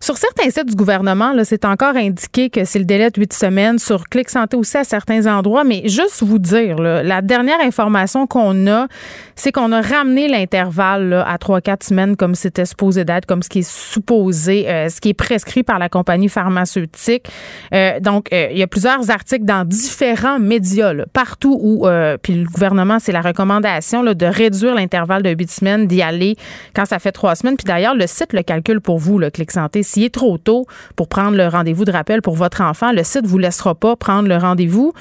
[0.00, 3.78] Sur certains sites du gouvernement, c'est encore indiqué que c'est le délai de 8 semaines.
[3.78, 5.64] Sur Clic Santé aussi à certains endroits.
[5.64, 8.86] Mais juste vous dire, la dernière information qu'on a,
[9.34, 13.60] c'est qu'on a ramené l'intervalle à 3-4 semaines comme c'était supposé d'être, comme ce qui
[13.60, 17.28] est supposé, euh, ce qui est prescrit par la compagnie pharmaceutique.
[17.74, 22.98] Euh, donc, il y a plusieurs articles dans différents médias, partout où, euh, le gouvernement,
[22.98, 26.36] c'est la recommandation là, de réduire l'intervalle de huit semaines, d'y aller
[26.74, 27.56] quand ça fait trois semaines.
[27.56, 29.82] Puis d'ailleurs, le site le calcule pour vous, le Clic Santé.
[29.86, 33.26] S'il est trop tôt pour prendre le rendez-vous de rappel pour votre enfant, le site
[33.26, 34.92] vous laissera pas prendre le rendez-vous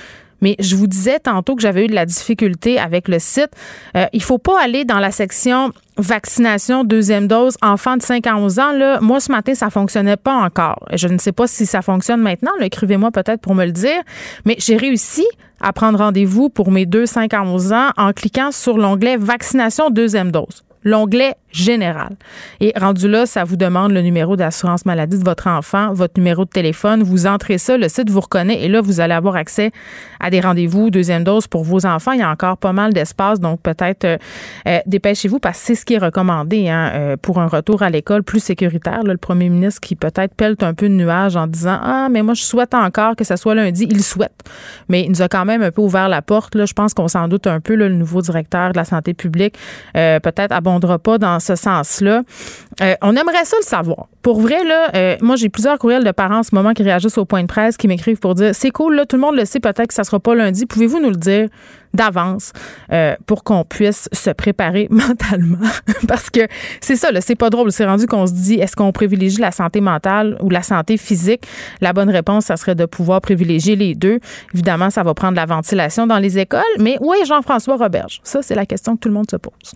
[0.42, 3.50] Mais je vous disais tantôt que j'avais eu de la difficulté avec le site.
[3.96, 8.36] Euh, il faut pas aller dans la section vaccination deuxième dose enfants de 5 à
[8.36, 8.72] 11 ans.
[8.74, 10.86] Là, moi, ce matin, ça fonctionnait pas encore.
[10.94, 12.52] Je ne sais pas si ça fonctionne maintenant.
[12.60, 14.02] Écrivez-moi peut-être pour me le dire.
[14.46, 15.26] Mais j'ai réussi
[15.62, 19.90] à prendre rendez-vous pour mes deux 5 à 11 ans en cliquant sur l'onglet vaccination
[19.90, 22.16] deuxième dose l'onglet général.
[22.60, 26.46] Et rendu là, ça vous demande le numéro d'assurance maladie de votre enfant, votre numéro
[26.46, 27.02] de téléphone.
[27.02, 29.72] Vous entrez ça, le site vous reconnaît et là, vous allez avoir accès
[30.20, 32.12] à des rendez-vous, deuxième dose pour vos enfants.
[32.12, 34.18] Il y a encore pas mal d'espace, donc peut-être euh,
[34.68, 37.90] euh, dépêchez-vous parce que c'est ce qui est recommandé hein, euh, pour un retour à
[37.90, 39.04] l'école plus sécuritaire.
[39.04, 42.34] le premier ministre qui peut-être pèle un peu de nuages en disant Ah, mais moi,
[42.34, 43.88] je souhaite encore que ça soit lundi.
[43.90, 44.44] Il souhaite.
[44.90, 46.56] Mais il nous a quand même un peu ouvert la porte.
[46.56, 46.66] Là.
[46.66, 49.58] Je pense qu'on s'en doute un peu, le nouveau directeur de la santé publique.
[49.94, 52.24] peut-être à pas dans ce sens-là.
[52.82, 54.08] Euh, on aimerait ça le savoir.
[54.22, 57.18] Pour vrai, là, euh, moi, j'ai plusieurs courriels de parents en ce moment qui réagissent
[57.18, 59.46] au point de presse, qui m'écrivent pour dire c'est cool, là, tout le monde le
[59.46, 60.66] sait, peut-être que ça sera pas lundi.
[60.66, 61.48] Pouvez-vous nous le dire
[61.94, 62.52] d'avance
[62.92, 65.60] euh, pour qu'on puisse se préparer mentalement?
[66.08, 66.42] Parce que
[66.82, 67.72] c'est ça, là, c'est pas drôle.
[67.72, 71.46] C'est rendu qu'on se dit est-ce qu'on privilégie la santé mentale ou la santé physique?
[71.80, 74.20] La bonne réponse, ça serait de pouvoir privilégier les deux.
[74.54, 76.62] Évidemment, ça va prendre la ventilation dans les écoles.
[76.80, 79.76] Mais oui, Jean-François Roberge, ça, c'est la question que tout le monde se pose.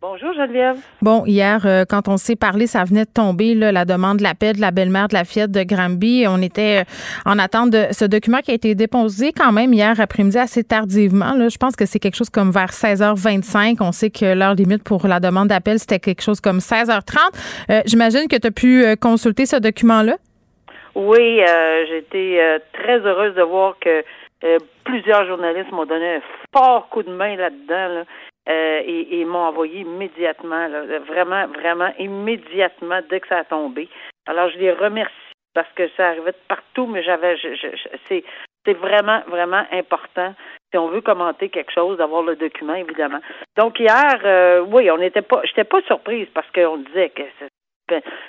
[0.00, 0.76] Bonjour Geneviève.
[1.02, 4.54] Bon, hier, euh, quand on s'est parlé, ça venait de tomber, la demande de l'appel
[4.54, 6.24] de la belle-mère de la fillette de Granby.
[6.28, 10.00] On était euh, en attente de ce document qui a été déposé quand même hier
[10.00, 11.32] après-midi assez tardivement.
[11.34, 11.48] Là.
[11.48, 13.78] Je pense que c'est quelque chose comme vers 16h25.
[13.80, 17.16] On sait que l'heure limite pour la demande d'appel, c'était quelque chose comme 16h30.
[17.70, 20.14] Euh, j'imagine que tu as pu consulter ce document-là?
[20.94, 21.40] Oui,
[21.88, 24.04] j'ai été très heureuse de voir que
[24.84, 26.20] plusieurs journalistes m'ont donné un
[26.56, 27.94] fort coup de main là-dedans.
[27.94, 28.04] Là.
[28.48, 30.68] Euh, et, m'ont envoyé immédiatement,
[31.06, 33.88] vraiment, vraiment immédiatement dès que ça a tombé.
[34.26, 35.12] Alors, je les remercie
[35.52, 37.36] parce que ça arrivait de partout, mais j'avais,
[38.08, 38.24] c'est,
[38.64, 40.34] c'est vraiment, vraiment important
[40.70, 43.20] si on veut commenter quelque chose, d'avoir le document, évidemment.
[43.56, 47.22] Donc hier, euh, oui, on n'était pas, j'étais pas surprise parce qu'on disait que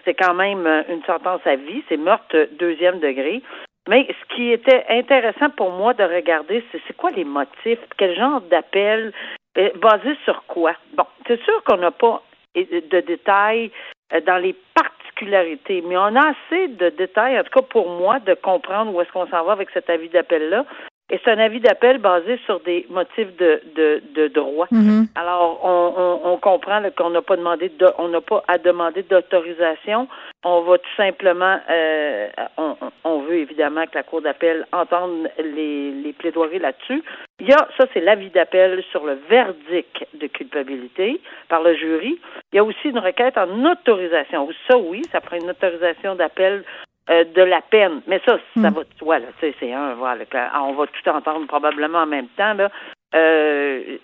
[0.05, 3.41] c'est, quand même une sentence à vie, c'est meurtre deuxième degré.
[3.89, 8.15] Mais ce qui était intéressant pour moi de regarder, c'est c'est quoi les motifs, quel
[8.15, 10.73] genre d'appel, euh, basé sur quoi?
[10.93, 12.21] Bon, c'est sûr qu'on n'a pas
[12.55, 13.71] de détails
[14.13, 18.19] euh, dans les particularités, mais on a assez de détails, en tout cas pour moi,
[18.19, 20.65] de comprendre où est-ce qu'on s'en va avec cet avis d'appel-là.
[21.11, 24.67] Et c'est un avis d'appel basé sur des motifs de, de, de droit.
[24.71, 25.07] Mm-hmm.
[25.15, 29.03] Alors, on, on, on comprend qu'on n'a pas demandé, de, on n'a pas à demander
[29.03, 30.07] d'autorisation.
[30.43, 35.91] On va tout simplement, euh, on, on, veut évidemment que la Cour d'appel entende les,
[35.91, 37.03] les plaidoiries là-dessus.
[37.39, 41.19] Il y a, ça c'est l'avis d'appel sur le verdict de culpabilité
[41.49, 42.19] par le jury.
[42.53, 44.47] Il y a aussi une requête en autorisation.
[44.67, 46.63] Ça, oui, ça prend une autorisation d'appel
[47.09, 48.01] euh, de la peine.
[48.07, 48.73] Mais ça, ça mm.
[48.73, 49.27] va de soi, là.
[49.39, 50.25] C'est un, voilà.
[50.61, 52.69] On va tout entendre probablement en même temps, là.
[53.15, 53.97] Euh,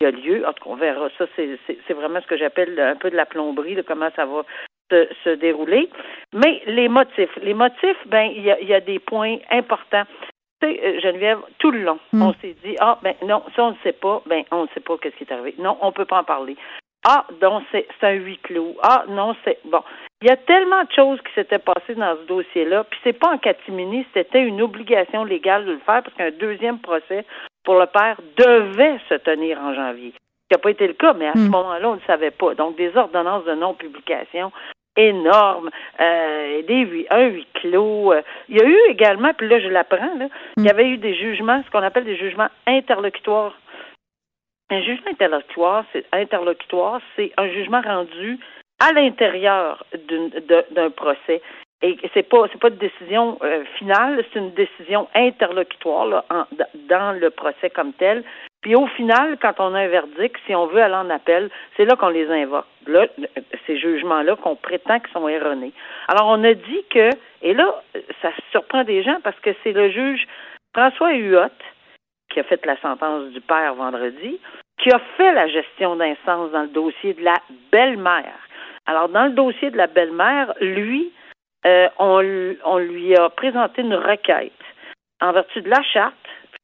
[0.00, 1.26] il y a lieu, en tout cas, on verra ça.
[1.36, 4.42] C'est vraiment ce que j'appelle un peu de la plomberie, de comment ça va
[4.90, 5.88] se, se, dérouler.
[6.32, 7.36] Mais les motifs.
[7.42, 10.04] Les motifs, ben, il y a, y a des points importants.
[10.60, 12.22] Tu sais, euh, Geneviève, tout le long, mm.
[12.22, 14.80] on s'est dit, ah, ben non, ça, on ne sait pas, ben, on ne sait
[14.80, 15.54] pas qu'est-ce qui est arrivé.
[15.58, 16.56] Non, on ne peut pas en parler.
[17.06, 18.76] Ah, donc c'est un huis clos.
[18.82, 19.82] Ah, non, c'est bon.
[20.20, 23.34] Il y a tellement de choses qui s'étaient passées dans ce dossier-là, puis c'est pas
[23.34, 27.24] en catimini, c'était une obligation légale de le faire parce qu'un deuxième procès
[27.64, 30.12] pour le père devait se tenir en janvier.
[30.12, 32.54] Ce qui n'a pas été le cas, mais à ce moment-là, on ne savait pas.
[32.54, 34.50] Donc, des ordonnances de non-publication
[34.98, 38.12] énormes, euh, des un huis clos.
[38.12, 38.22] Euh.
[38.48, 41.14] Il y a eu également, puis là, je l'apprends, là, il y avait eu des
[41.14, 43.54] jugements, ce qu'on appelle des jugements interlocutoires.
[44.70, 46.04] Un jugement interlocutoire, c'est
[47.16, 48.38] c'est un jugement rendu
[48.80, 49.84] à l'intérieur
[50.70, 51.42] d'un procès.
[51.80, 56.24] Et c'est pas c'est pas une décision euh, finale, c'est une décision interlocutoire là,
[56.88, 58.24] dans le procès comme tel.
[58.62, 61.84] Puis au final, quand on a un verdict, si on veut aller en appel, c'est
[61.84, 62.66] là qu'on les invoque.
[62.86, 63.06] Là,
[63.66, 65.72] ces jugements-là qu'on prétend qu'ils sont erronés.
[66.08, 67.10] Alors on a dit que,
[67.42, 67.82] et là,
[68.20, 70.26] ça surprend des gens parce que c'est le juge
[70.74, 71.48] François Huot
[72.30, 74.38] qui a fait la sentence du père vendredi,
[74.78, 77.36] qui a fait la gestion d'instance dans le dossier de la
[77.72, 78.38] belle-mère.
[78.86, 81.12] Alors, dans le dossier de la belle-mère, lui,
[81.66, 82.22] euh, on,
[82.64, 84.52] on, lui a présenté une requête
[85.20, 86.14] en vertu de la charte,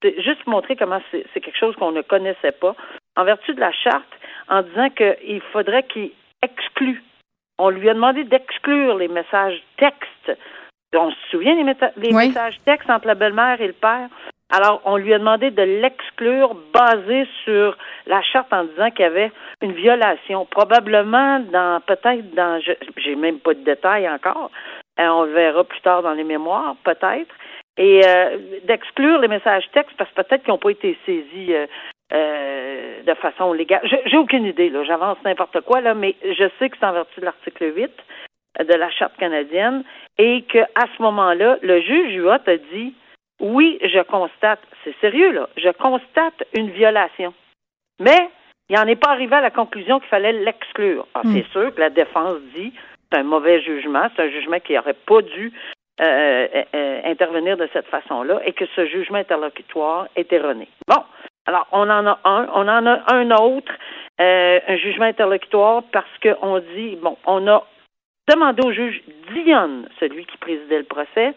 [0.03, 2.75] juste montrer comment c'est quelque chose qu'on ne connaissait pas,
[3.17, 4.13] en vertu de la charte,
[4.49, 7.03] en disant qu'il faudrait qu'il exclue.
[7.59, 10.39] On lui a demandé d'exclure les messages textes.
[10.95, 14.09] On se souvient des messages textes entre la belle-mère et le père?
[14.57, 19.09] Alors, on lui a demandé de l'exclure basé sur la charte en disant qu'il y
[19.09, 22.63] avait une violation, probablement dans, peut-être dans,
[22.97, 24.53] j'ai même pas de détails encore,
[25.01, 27.35] euh, on verra plus tard dans les mémoires, peut-être,
[27.77, 31.53] et euh, d'exclure les messages textes parce que peut-être qu'ils n'ont pas été saisis
[32.13, 33.83] euh, de façon légale.
[34.07, 37.19] J'ai aucune idée, là, j'avance n'importe quoi, là, mais je sais que c'est en vertu
[37.19, 37.91] de l'article 8
[38.69, 39.83] de la Charte canadienne
[40.17, 42.95] et qu'à ce moment-là, le juge Huot a dit
[43.45, 47.35] oui, je constate, c'est sérieux là, je constate une violation.
[48.01, 48.31] Mais
[48.71, 51.07] il n'en est pas arrivé à la conclusion qu'il fallait l'exclure.
[51.15, 51.53] Ah, c'est hmm.
[51.53, 52.73] sûr que la défense dit
[53.13, 55.53] c'est un mauvais jugement, c'est un jugement qui n'aurait pas dû
[56.01, 56.05] euh,
[56.55, 60.67] euh, euh, intervenir de cette façon-là et que ce jugement interlocutoire est erroné.
[60.89, 61.03] Bon,
[61.47, 63.73] alors on en a un, on en a un autre,
[64.19, 67.63] un jugement interlocutoire parce qu'on dit, bon, on a
[68.29, 71.35] demandé au juge Dionne, celui qui présidait le procès,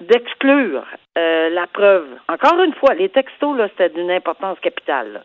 [0.00, 0.84] d'exclure
[1.16, 2.06] euh, la preuve.
[2.28, 5.22] Encore une fois, les textos, là, c'était d'une importance capitale.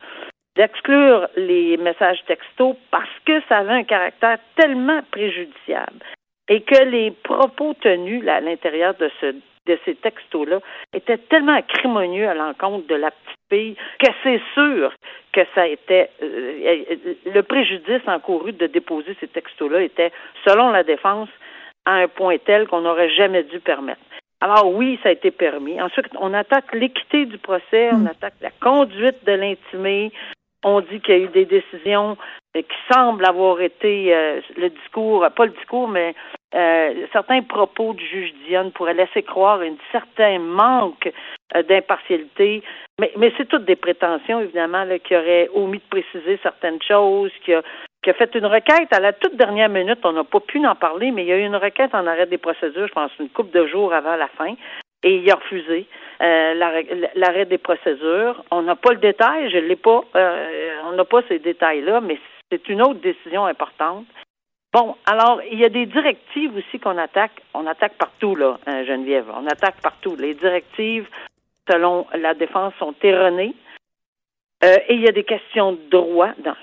[0.56, 6.04] D'exclure les messages textos parce que ça avait un caractère tellement préjudiciable
[6.48, 9.34] et que les propos tenus à l'intérieur de ce
[9.66, 10.60] de ces textos-là
[10.94, 14.94] étaient tellement acrimonieux à l'encontre de la petite fille que c'est sûr
[15.32, 16.84] que ça était euh,
[17.26, 20.12] le préjudice encouru de déposer ces textos-là était,
[20.46, 21.30] selon la défense,
[21.86, 24.02] à un point tel qu'on n'aurait jamais dû permettre.
[24.44, 25.82] Alors oui, ça a été permis.
[25.82, 28.08] Ensuite, on attaque l'équité du procès, on mm.
[28.08, 30.12] attaque la conduite de l'intimé.
[30.66, 32.18] On dit qu'il y a eu des décisions
[32.58, 36.14] euh, qui semblent avoir été euh, le discours, pas le discours, mais
[36.56, 41.10] euh, certains propos du juge Dionne pourraient laisser croire un certain manque
[41.70, 42.64] d'impartialité.
[43.00, 47.32] Mais, mais c'est toutes des prétentions, évidemment, là, qui auraient omis de préciser certaines choses,
[47.46, 47.62] qui a
[48.04, 50.00] qui a fait une requête à la toute dernière minute.
[50.04, 52.28] On n'a pas pu en parler, mais il y a eu une requête en arrêt
[52.28, 54.54] des procédures, je pense, une couple de jours avant la fin,
[55.04, 55.88] et il a refusé
[56.22, 56.54] euh,
[57.16, 58.44] l'arrêt des procédures.
[58.52, 62.20] On n'a pas le détail, je l'ai pas, euh, on n'a pas ces détails-là, mais
[62.52, 64.06] c'est une autre décision importante.
[64.74, 67.42] Bon, alors, il y a des directives aussi qu'on attaque.
[67.54, 69.26] On attaque partout, là, Geneviève.
[69.36, 70.16] On attaque partout.
[70.16, 71.08] Les directives,
[71.70, 73.54] selon la défense, sont erronées.
[74.63, 76.56] Euh, et il y a des questions de droit dans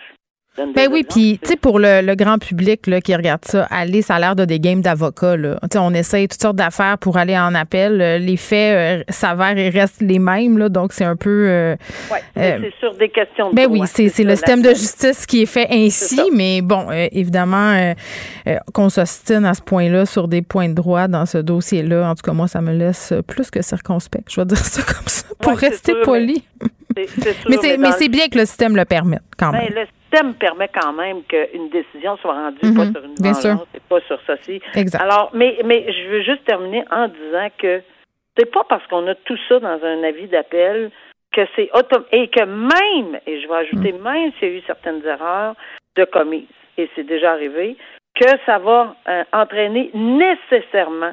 [0.58, 4.16] ben oui, puis tu sais, pour le, grand public là, qui regarde ça, aller, ça
[4.16, 5.36] a l'air de des games d'avocats.
[5.76, 8.00] On essaye toutes sortes d'affaires pour aller en appel.
[8.00, 11.46] Euh, les faits euh, s'avèrent et restent les mêmes, là, donc c'est un peu.
[11.48, 11.76] Euh,
[12.10, 15.46] oui, c'est sur des questions de Ben oui, c'est le système de justice qui est
[15.46, 17.94] fait ainsi, mais bon, évidemment,
[18.74, 22.22] qu'on s'ostine à ce point-là sur des points de droit dans ce dossier-là, en tout
[22.22, 24.30] cas, moi, ça me laisse plus que circonspect.
[24.30, 26.42] Je vais dire ça comme ça, pour rester poli.
[26.96, 31.22] Mais c'est bien que le système le permette, quand ben, même système permet quand même
[31.24, 32.92] qu'une décision soit rendue pas mhm.
[32.92, 34.60] sur une vengeance et pas sur ceci.
[34.98, 37.82] Alors, mais, mais je veux juste terminer en disant que
[38.36, 40.90] c'est pas parce qu'on a tout ça dans un avis d'appel
[41.32, 44.02] que c'est automatique et que même, et je vais ajouter mhm.
[44.02, 45.54] même s'il y a eu certaines erreurs
[45.96, 46.46] de commises,
[46.76, 47.76] et c'est déjà arrivé,
[48.14, 51.12] que ça va euh, entraîner nécessairement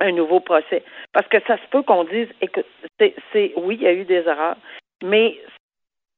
[0.00, 0.82] un nouveau procès.
[1.12, 2.66] Parce que ça se peut qu'on dise, écoute,
[2.98, 4.56] c'est oui, il y a eu des erreurs,
[5.02, 5.38] mais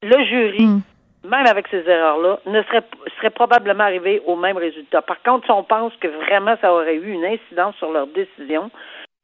[0.02, 0.82] le jury mhm
[1.24, 2.82] même avec ces erreurs-là, ne serait,
[3.16, 5.02] serait probablement arrivé au même résultat.
[5.02, 8.70] Par contre, si on pense que vraiment ça aurait eu une incidence sur leur décision,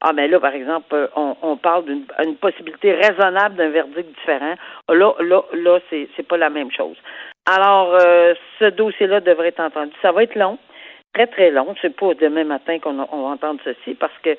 [0.03, 4.55] ah, mais là, par exemple, on, on parle d'une possibilité raisonnable d'un verdict différent.
[4.89, 6.97] Là, là, là, c'est, c'est pas la même chose.
[7.45, 9.91] Alors, euh, ce dossier-là devrait être entendu.
[10.01, 10.57] Ça va être long,
[11.13, 11.75] très, très long.
[11.81, 14.35] C'est pas demain matin qu'on va entendre ceci parce que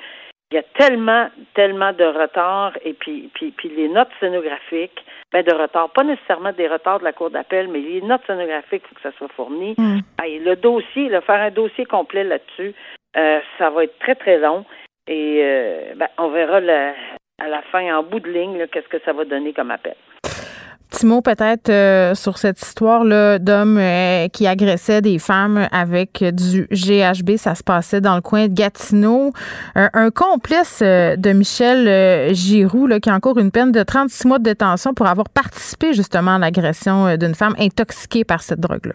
[0.51, 5.03] il y a tellement, tellement de retard et puis, puis, puis les notes scénographiques,
[5.33, 8.83] ben de retard, pas nécessairement des retards de la Cour d'appel, mais les notes scénographiques,
[8.85, 9.75] il faut que ça soit fourni.
[9.79, 10.01] Mm.
[10.21, 12.75] le dossier, le faire un dossier complet là-dessus,
[13.17, 14.65] euh, ça va être très, très long.
[15.07, 19.13] Et euh, ben, on verra à la fin, en bout de ligne, qu'est-ce que ça
[19.13, 19.97] va donner comme appel
[20.93, 26.69] petit mot peut-être euh, sur cette histoire-là d'hommes euh, qui agressaient des femmes avec du
[26.71, 27.37] GHB.
[27.37, 29.33] Ça se passait dans le coin de Gatineau.
[29.75, 34.45] Un, complice euh, de Michel Giroux qui a encore une peine de 36 mois de
[34.45, 38.95] détention pour avoir participé justement à l'agression d'une femme intoxiquée par cette drogue-là.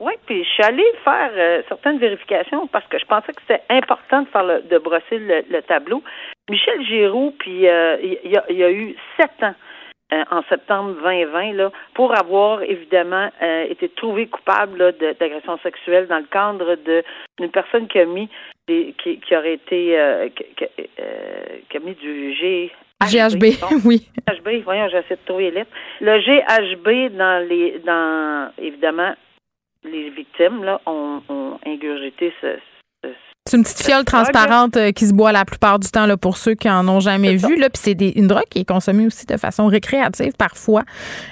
[0.00, 1.30] Oui, puis je suis allée faire
[1.68, 6.02] certaines vérifications parce que je pensais que c'était important de faire de brosser le, tableau.
[6.50, 9.54] Michel Giroux, puis il y, a eu sept ans
[10.10, 16.16] euh, en septembre 2020 là, pour avoir évidemment euh, été trouvé coupable d'agression sexuelle dans
[16.16, 16.76] le cadre
[17.38, 18.30] d'une personne qui a mis
[18.66, 23.44] qui, qui aurait été euh, qui, a mis du G GHB,
[23.84, 24.08] oui.
[24.26, 25.70] GHB, voyons, j'essaie de trouver les lettres.
[26.00, 29.14] Le GHB dans les dans évidemment
[29.84, 32.56] les victimes là ont, ont ingurgité ce,
[33.48, 36.36] c'est une petite fiole transparente euh, qui se boit la plupart du temps là, pour
[36.36, 37.56] ceux qui en ont jamais vu.
[37.56, 40.82] Là, puis c'est une drogue qui est consommée aussi de façon récréative parfois.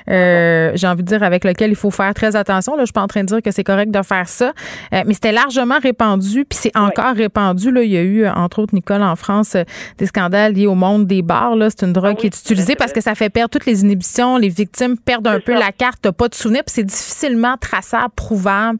[0.08, 2.74] Euh, j'ai envie de dire avec lequel il faut faire très attention.
[2.74, 4.52] Là, je suis pas en train de dire que c'est correct de faire ça,
[4.94, 6.46] euh, mais c'était largement répandu.
[6.46, 7.70] Puis c'est encore répandu.
[7.70, 9.56] Là, il y a eu entre autres Nicole en France
[9.98, 11.54] des scandales liés au monde des bars.
[11.54, 13.82] Là, c'est une drogue ah qui est utilisée parce que ça fait perdre toutes les
[13.82, 14.38] inhibitions.
[14.38, 16.64] Les victimes perdent un peu la carte, t'as pas de souvenir.
[16.64, 18.78] Puis c'est difficilement traçable, prouvable.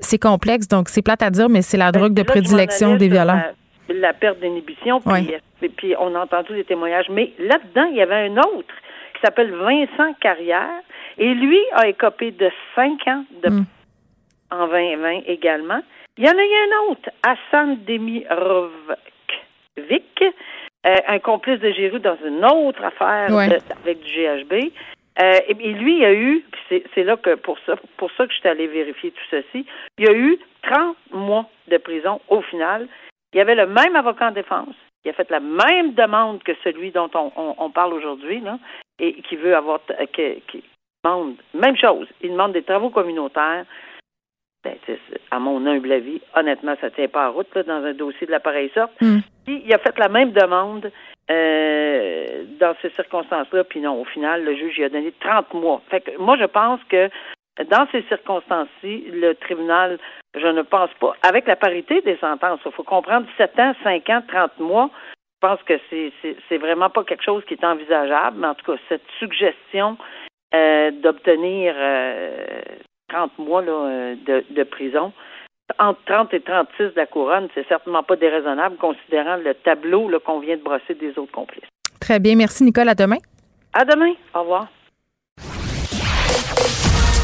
[0.00, 2.61] c'est complexe, donc c'est plate à dire, mais c'est la ben, drogue de prédilection
[2.96, 3.40] des violents.
[3.88, 7.08] La, perte d'inhibition, puis, puis, on a entendu des témoignages.
[7.10, 8.74] Mais là-dedans, il y avait un autre
[9.14, 10.80] qui s'appelle Vincent Carrière,
[11.18, 13.66] et lui a écopé de cinq ans de, mm.
[14.50, 15.80] en 2020 également.
[16.16, 18.74] Il y en a eu un autre, Hassan Demirovik,
[20.84, 24.72] euh, un complice de Giroud dans une autre affaire avec du GHB.
[25.20, 28.38] Euh, et, lui, il a eu, c'est là que pour ça, pour ça que je
[28.38, 29.66] suis allée vérifier tout ceci,
[29.98, 32.88] il y a eu 30 mois de prison au final.
[33.32, 34.74] Il y avait le même avocat en défense.
[35.04, 38.58] Il a fait la même demande que celui dont on, parle aujourd'hui, là,
[39.00, 39.80] et qui veut avoir,
[40.14, 40.62] qui,
[41.02, 42.06] demande, même chose.
[42.20, 43.64] Il demande des travaux communautaires.
[44.62, 44.76] Ben,
[45.32, 48.28] à mon humble avis, honnêtement, ça ne tient pas en route là, dans un dossier
[48.28, 48.92] de l'appareil sorte.
[49.00, 49.18] Hmm.
[49.48, 50.92] il a fait la même demande
[51.32, 55.82] euh, dans ces circonstances-là, puis non, au final, le juge lui a donné 30 mois.
[55.88, 57.08] Fait que moi, je pense que
[57.70, 59.98] dans ces circonstances-ci, le tribunal,
[60.34, 64.08] je ne pense pas, avec la parité des sentences, il faut comprendre 7 ans, 5
[64.10, 64.90] ans, 30 mois,
[65.42, 68.78] je pense que c'est, vraiment pas quelque chose qui est envisageable, mais en tout cas,
[68.88, 69.98] cette suggestion
[70.54, 72.62] euh, d'obtenir euh,
[73.08, 75.12] 30 mois là, euh, de, de prison,
[75.78, 80.40] entre 30 et 36 de la couronne, c'est certainement pas déraisonnable considérant le tableau qu'on
[80.40, 81.68] vient de brosser des autres complices.
[82.00, 82.36] Très bien.
[82.36, 82.88] Merci, Nicole.
[82.88, 83.18] À demain.
[83.72, 84.12] À demain.
[84.34, 84.68] Au revoir.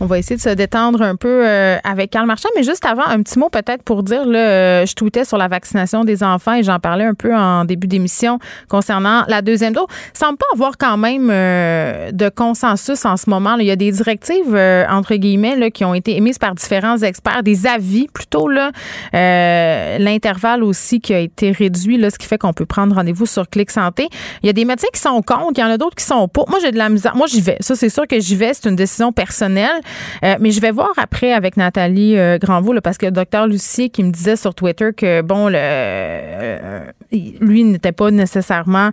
[0.00, 3.02] On va essayer de se détendre un peu euh, avec Karl Marchand, mais juste avant,
[3.04, 6.54] un petit mot peut-être pour dire, là, euh, je tweetais sur la vaccination des enfants
[6.54, 8.38] et j'en parlais un peu en début d'émission
[8.68, 9.86] concernant la deuxième dose.
[10.12, 13.56] Ça semble pas avoir quand même euh, de consensus en ce moment.
[13.56, 14.54] Il y a des directives,
[14.88, 18.46] entre guillemets, là, qui ont été émises par différents experts, des avis plutôt.
[18.46, 18.70] là.
[19.12, 23.48] L'intervalle aussi qui a été réduit, là, ce qui fait qu'on peut prendre rendez-vous sur
[23.48, 24.08] Clic Santé.
[24.42, 26.28] Il y a des médecins qui sont contre, il y en a d'autres qui sont
[26.28, 26.44] pas.
[26.48, 27.16] Moi, j'ai de la misère.
[27.16, 27.56] Moi, j'y vais.
[27.60, 28.54] Ça, c'est sûr que j'y vais.
[28.54, 29.80] C'est une décision personnelle.
[30.24, 33.88] Euh, mais je vais voir après avec Nathalie euh, Granvaux, parce que le docteur Lucier
[33.88, 36.80] qui me disait sur Twitter que, bon, le, euh,
[37.12, 38.90] lui n'était pas nécessairement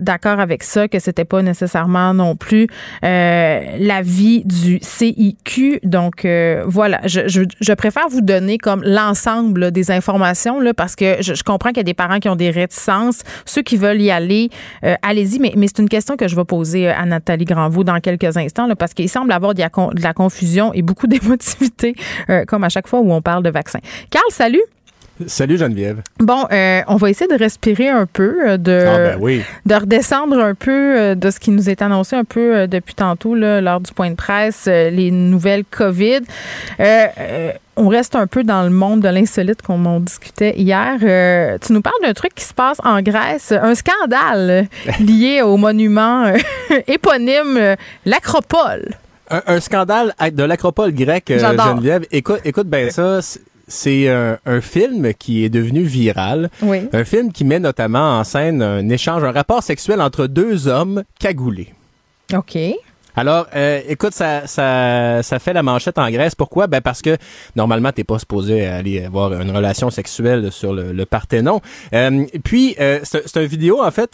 [0.00, 2.66] d'accord avec ça, que c'était pas nécessairement non plus
[3.02, 5.80] l'avis du CIQ.
[5.82, 6.26] Donc,
[6.66, 11.42] voilà, je, je, je, préfère vous donner comme l'ensemble des informations, là, parce que je,
[11.42, 13.20] comprends qu'il y a des parents qui ont des réticences.
[13.44, 14.48] Ceux qui veulent y aller,
[15.02, 18.36] allez-y, mais, mais c'est une question que je vais poser à Nathalie Granvaux dans quelques
[18.36, 19.60] instants, là, parce qu'il semble avoir de
[20.02, 21.94] la, la confusion et beaucoup d'émotivité,
[22.30, 23.80] euh, comme à chaque fois où on parle de vaccin.
[24.10, 24.62] Carl, salut.
[25.28, 26.02] Salut Geneviève.
[26.18, 30.36] Bon, euh, on va essayer de respirer un peu, euh, de, ah, ben de redescendre
[30.40, 33.92] un peu de ce qui nous est annoncé un peu depuis tantôt là, lors du
[33.92, 36.22] point de presse, les nouvelles COVID.
[37.76, 40.96] on reste un peu dans le monde de l'insolite comme on discutait hier.
[41.60, 44.66] tu nous parles d'un truc qui se passe en Grèce, un scandale
[44.98, 46.32] lié au monument
[46.88, 48.96] éponyme, l'Acropole.
[49.30, 51.38] Un, un scandale de l'acropole grecque, euh.
[51.74, 52.06] Geneviève.
[52.10, 53.22] Écoute, écoute bien ça.
[53.22, 56.50] c'est- C'est un, un film qui est devenu viral.
[56.60, 56.86] Oui.
[56.92, 61.02] Un film qui met notamment en scène un échange, un rapport sexuel entre deux hommes
[61.18, 61.72] cagoulés.
[62.34, 62.58] OK.
[63.16, 66.34] Alors, euh, écoute, ça, ça, ça fait la manchette en Grèce.
[66.34, 66.66] Pourquoi?
[66.66, 67.16] Ben parce que
[67.56, 71.60] normalement, t'es pas supposé aller avoir une relation sexuelle sur le, le Parthénon.
[71.92, 74.10] Euh, puis, euh, c'est une vidéo, en fait,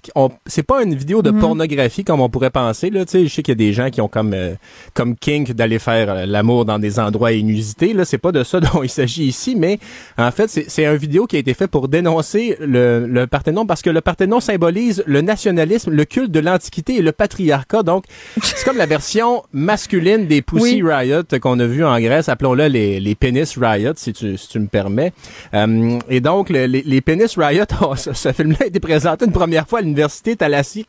[0.47, 1.41] c'est pas une vidéo de Mhm.
[1.41, 2.91] pornographie comme on pourrait penser.
[2.91, 4.55] Là, tu sais, je sais qu'il y a des gens qui ont comme euh,
[4.95, 7.93] comme kink d'aller faire euh, l'amour dans des endroits inusités.
[7.95, 9.79] Là, c'est pas de ça dont il s'agit ici, mais
[10.19, 13.65] en fait, c'est c'est une vidéo qui a été faite pour dénoncer le, le Parthénon
[13.67, 17.83] parce que le Parthénon symbolise le nationalisme, le culte de l'Antiquité et le patriarcat.
[17.83, 18.05] Donc,
[18.43, 22.29] c'est comme la version masculine des Pussy Riot qu'on a vu en Grèce.
[22.29, 25.13] Appelons-le les, les Penis Riot, si tu, si tu me permets.
[25.55, 29.25] Euh, et donc, le- les, les Penis Riot, oh, ce, ce film-là a été présenté
[29.27, 30.89] une première fois à l'Université Thalassique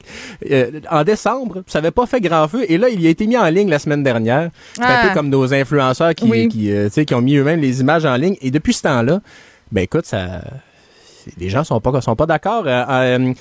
[0.50, 1.64] euh, en décembre.
[1.68, 2.66] Ça avait pas fait grand feu.
[2.68, 4.50] Et là, il a été mis en ligne la semaine dernière.
[4.74, 5.08] C'est un Ah.
[5.08, 6.48] peu comme nos influenceurs qui, Oui.
[6.50, 8.36] qui, euh, qui ont mis eux-mêmes les images en ligne.
[8.42, 9.22] Et depuis ce temps-là,
[9.72, 10.42] ben écoute, ça...
[11.40, 12.64] Les gens sont pas sont pas d'accord.
[12.66, 13.34] Euh, euh,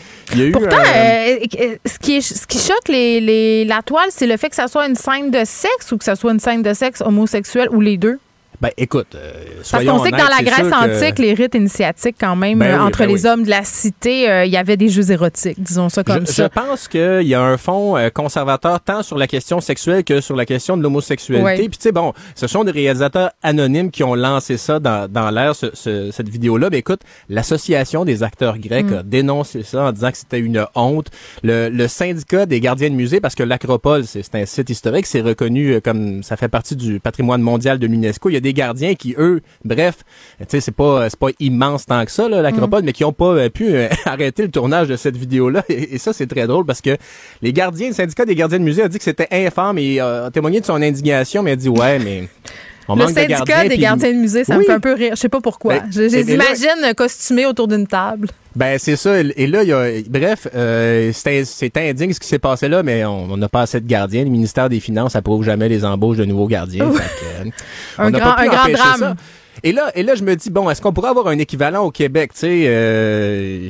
[0.52, 1.38] Pourtant, euh,
[1.86, 4.68] ce, qui est- ce qui choque les, les- la toile, c'est le fait que ça
[4.68, 7.80] soit une scène de sexe ou que ça soit une scène de sexe homosexuel ou
[7.80, 8.18] les deux.
[8.60, 9.32] Ben écoute, euh,
[9.70, 12.66] Parce qu'on sait que dans la Grèce que- antique, les rites initiatiques, quand même, Ben
[12.74, 13.30] euh, oui, entre ben les oui.
[13.30, 16.32] hommes de la cité, euh, il y avait des jeux érotiques, disons ça comme je,
[16.32, 16.42] ça.
[16.54, 20.20] je pense qu'il y a un fond euh, conservateur tant sur la question sexuelle que
[20.20, 21.68] sur la question de l'homosexualité.
[21.68, 25.30] Puis tu sais, bon, ce sont des réalisateurs anonymes qui ont lancé ça dans, dans
[25.30, 26.68] l'air, ce- ce- cette vidéo-là.
[26.70, 27.00] Mais écoute,
[27.30, 28.94] l'association des acteurs grecs Mm.
[28.98, 31.08] a dénoncé ça en disant que c'était une honte.
[31.42, 35.20] Le, le syndicat des gardiens de musée, parce que l'Acropole, c'est un site historique, c'est
[35.22, 38.28] reconnu comme ça fait partie du patrimoine mondial de l'UNESCO.
[38.30, 39.98] Il y a des gardiens qui, eux, bref,
[40.38, 43.12] tu sais, c'est pas c'est pas immense tant que ça, là, l'Acropole, mais qui ont
[43.12, 45.64] pas euh, pu euh, arrêter le tournage de cette vidéo-là.
[45.68, 46.96] Et, et ça, c'est très drôle parce que
[47.42, 50.26] les gardiens, le syndicat des gardiens de musée a dit que c'était infâme et euh,
[50.26, 52.28] a témoigné de son indignation, mais a dit ouais, mais
[52.88, 54.92] on le de syndicat gardiens, des puis- gardiens de musée, ça me fait un peu
[54.94, 55.12] rire.
[55.14, 55.78] Je sais pas pourquoi.
[55.80, 58.28] Ben, je les là- imagine costumés autour d'une table.
[58.56, 59.20] Ben c'est ça.
[59.20, 63.04] Et là, il y a, bref, euh, c'est indigne ce qui s'est passé là, mais
[63.04, 64.24] on n'a pas assez de gardiens.
[64.24, 66.86] Le ministère des Finances approuve jamais les embauches de nouveaux gardiens.
[66.86, 66.98] Oui.
[66.98, 67.50] Fait que, euh,
[67.98, 68.98] Un grand- pas pu un grand drame.
[69.00, 69.14] ça.
[69.62, 71.90] Et là, et là, je me dis bon, est-ce qu'on pourrait avoir un équivalent au
[71.90, 73.68] Québec, tu sais euh,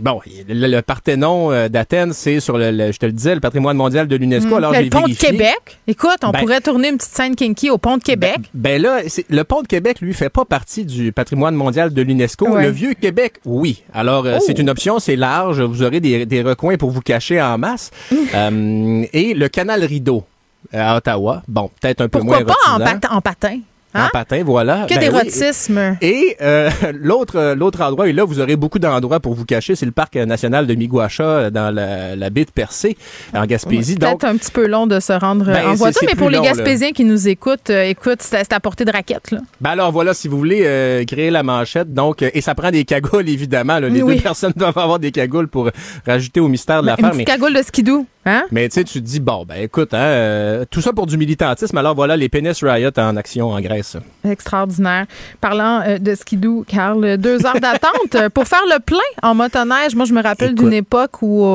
[0.00, 3.40] Bon, le, le Parthénon euh, d'Athènes, c'est sur le, le- je te le disais, le
[3.40, 4.56] patrimoine mondial de l'UNESCO.
[4.56, 5.14] Alors le pont de.
[5.14, 5.78] Québec?
[5.86, 8.38] Écoute, on Ben- pourrait tourner une petite scène kinky au pont de Québec.
[8.54, 12.02] Ben là, c'est- le pont de Québec, lui, fait pas partie du patrimoine mondial de
[12.02, 12.48] l'UNESCO.
[12.48, 12.62] Ouais.
[12.64, 13.82] Le vieux Québec, oui.
[13.92, 14.44] Alors, euh, Oh.
[14.46, 15.60] c'est une option, c'est large.
[15.60, 17.90] Vous aurez des, des recoins pour vous cacher en masse.
[18.32, 20.24] Euh, et le canal Rideau
[20.72, 21.42] à Ottawa.
[21.48, 22.98] Bon, peut-être un peu Pourquoi moins pas en, érotisant.
[23.00, 23.58] patin- en patin?
[23.94, 24.08] En Hein?
[24.12, 24.86] patin, voilà.
[24.88, 25.06] Que Ben oui.
[25.10, 25.96] d'érotisme.
[26.00, 29.74] Et euh, l'autre euh, l'autre endroit, et là, vous aurez beaucoup d'endroits pour vous cacher,
[29.74, 32.96] c'est le parc national de Miguacha euh, dans la, la baie de Percé,
[33.34, 33.96] en Gaspésie.
[33.96, 36.38] Peut-être un petit peu long de se rendre euh, Ben, en voiture, mais pour les
[36.38, 36.44] là.
[36.44, 39.30] Gaspésiens qui nous écoutent, euh, écoute, c'est à portée de raquette.
[39.32, 39.38] Là.
[39.60, 42.70] Ben alors voilà, si vous voulez euh, créer la manchette, donc euh, et ça prend
[42.70, 43.78] des cagoules évidemment.
[43.80, 43.88] là.
[43.88, 44.16] les Oui.
[44.16, 45.68] deux personnes doivent avoir des cagoules pour
[46.06, 47.10] rajouter au mystère de Ben, l'affaire.
[47.10, 48.06] une Mais, cagoule de skidoo.
[48.26, 48.44] Hein?
[48.50, 51.16] mais tu sais, tu te dis bon, ben écoute, hein, euh, tout ça pour du
[51.16, 51.76] militantisme.
[51.78, 53.96] Alors voilà, les Penis Riot en action en Grèce.
[54.28, 55.06] Extraordinaire.
[55.40, 59.94] Parlant euh, de skidoo, Carl, deux heures d'attente euh, pour faire le plein en motoneige.
[59.94, 61.48] Moi, je me rappelle d'une époque où euh,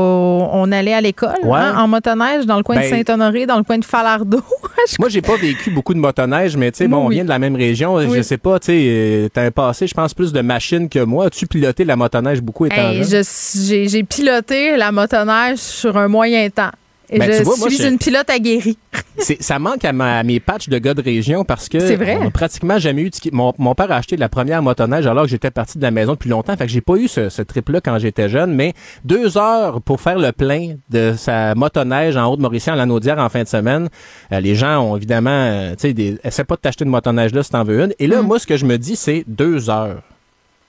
[0.51, 1.59] on allait à l'école Ouais.
[1.59, 4.41] hein, en motoneige dans le coin de Ben- Saint-Honoré, dans le coin de Falardeau.
[4.89, 7.30] Je- Moi, j'ai pas vécu beaucoup de motoneige, mais tu sais, bon, on vient de
[7.30, 7.99] la même région.
[8.01, 8.24] Je Oui.
[8.24, 11.26] sais pas, tu sais, t'as un passé, je pense, plus de machines que moi.
[11.28, 16.49] As-tu piloté la motoneige beaucoup étant Hey, je- j'ai piloté la motoneige sur un moyen
[16.49, 16.64] temps.
[17.10, 18.78] Et Ben, je tu vois, moi, suis je- une pilote aguerrie.
[19.39, 22.18] Ça manque à, ma- à mes patchs de gars de région parce que C'est vrai.
[22.22, 23.30] on a pratiquement jamais eu de ski.
[23.32, 26.14] Mon, mon père a acheté la première motoneige alors que j'étais parti de la maison
[26.14, 26.56] depuis longtemps.
[26.58, 30.01] Fait que j'ai pas eu ce, ce trip-là quand j'étais jeune, mais deux heures pour
[30.01, 33.88] faire le plein de sa motoneige en Haute-Mauricie, en Lanaudière en fin de semaine.
[34.32, 37.34] Euh, les gens ont évidemment, euh, tu sais, des- essaie pas de t'acheter une motoneige
[37.34, 37.93] là si t'en veux une.
[37.99, 38.12] Et Mm.
[38.12, 40.01] là, moi, ce que je me dis, c'est deux heures.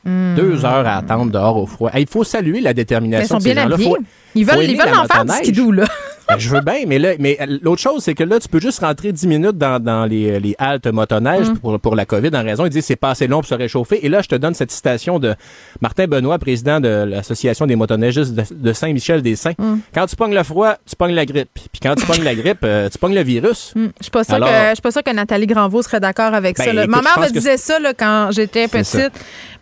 [0.05, 1.91] Deux heures à attendre dehors au froid.
[1.93, 3.77] Hey, Il faut saluer la détermination sont de ces gens-là.
[3.77, 3.97] Faut-
[4.37, 5.85] Ils veulent, ils veulent en faire du skidoo, là.
[6.29, 8.59] Ben, je veux bien, mais là, mais euh, l'autre chose, c'est que là, tu peux
[8.59, 11.59] juste rentrer 10 minutes dans, dans les, les haltes motoneige Mm.
[11.59, 12.65] pour, pour la COVID en raison.
[12.67, 14.05] Il dit c'est pas assez long pour se réchauffer.
[14.05, 15.37] Et là, je te donne cette citation de
[15.81, 19.53] Martin Benoît, président de l'Association des motoneigistes de, de Saint-Michel-des-Saints.
[19.57, 19.77] Mm.
[19.95, 21.49] Quand tu pognes le froid, tu pognes la grippe.
[21.55, 23.71] Puis quand tu pognes la grippe, euh, tu pognes le virus.
[23.77, 26.01] Hmm, Je suis pas sûre Alors- que je suis pas sûre que Nathalie Granvaux serait
[26.01, 26.73] d'accord avec Ben, ça.
[26.73, 29.13] écoute, Ma mère me que disait ça là, quand j'étais petite.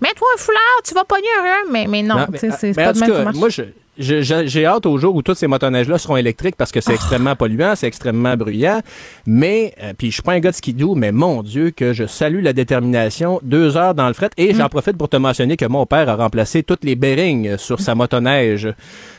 [0.01, 1.72] Mets-toi un foulard, tu vas pogner un rhume.
[1.72, 3.62] Mais, mais non, Non, c'est pas de même cas, moi, je-
[3.99, 7.74] j'ai hâte au jour où toutes ces motoneiges-là seront électriques parce que c'est extrêmement polluant,
[7.76, 8.80] c'est extrêmement bruyant.
[9.26, 12.07] Mais, euh, puis je suis pas un gars de skidoo, mais mon Dieu, que je
[12.07, 13.40] salue la détermination.
[13.42, 14.30] Deux heures dans le fret.
[14.36, 14.57] Et Mm.
[14.57, 17.95] j'en profite pour te mentionner que mon père a remplacé toutes les bearings sur sa
[17.95, 18.68] motoneige.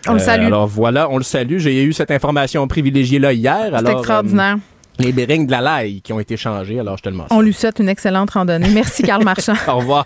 [0.08, 0.46] On le salue.
[0.46, 1.58] Alors voilà, on le salue.
[1.58, 3.72] J'ai eu cette information privilégiée-là hier.
[3.84, 4.58] C'est extraordinaire.
[5.00, 7.38] les bearings de la laille qui ont été changés, alors je te le mentionne.
[7.38, 8.70] On lui souhaite une excellente randonnée.
[8.74, 9.54] Merci, Carl Marchand.
[9.68, 10.06] Au revoir.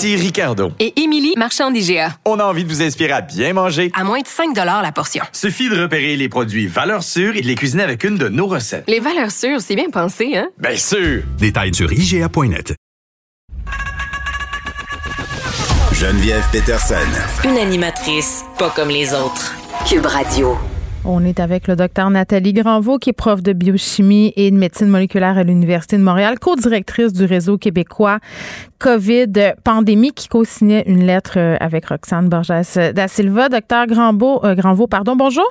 [0.00, 0.72] Ici Ricardo.
[0.80, 2.16] Et Émilie, marchand d'IGA.
[2.24, 3.90] On a envie de vous inspirer à bien manger.
[3.94, 5.22] À moins de 5 la portion.
[5.30, 8.46] Suffit de repérer les produits valeurs sûres et de les cuisiner avec une de nos
[8.46, 8.84] recettes.
[8.88, 10.48] Les valeurs sûres, c'est bien pensé, hein?
[10.56, 11.22] Bien sûr!
[11.36, 12.74] Détails sur IGA.net.
[15.92, 16.94] Geneviève Peterson.
[17.44, 19.54] Une animatrice pas comme les autres.
[19.86, 20.56] Cube Radio.
[21.04, 24.88] On est avec le docteur Nathalie Granvaux, qui est prof de biochimie et de médecine
[24.88, 28.18] moléculaire à l'Université de Montréal, co-directrice du réseau québécois
[28.80, 32.48] COVID Pandémie, qui co-signait une lettre euh, avec Roxane Borges
[32.94, 33.48] da Silva.
[33.48, 35.48] Docteur Granvaux, euh, pardon, bonjour.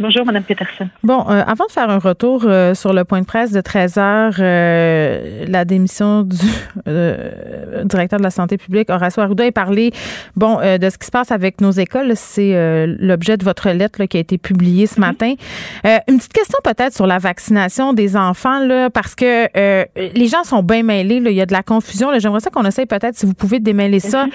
[0.00, 0.88] Bonjour, Mme Peterson.
[1.04, 3.96] Bon, euh, avant de faire un retour euh, sur le point de presse de 13
[3.98, 6.36] heures, euh, la démission du
[6.88, 9.92] euh, directeur de la santé publique, Horacio Arruda, a parlé
[10.34, 12.12] bon, de ce qui se passe avec nos écoles.
[12.16, 15.34] C'est l'objet de votre lettre là, qui a été publiée ce matin.
[15.84, 19.48] une petite question peut-être sur la vaccination des enfants, là, parce que
[19.94, 21.20] les gens sont bien mêlés.
[21.20, 22.08] Là, il y a de la confusion.
[22.18, 24.26] J'aimerais ça qu'on essaye peut-être, si vous pouvez, démêler ça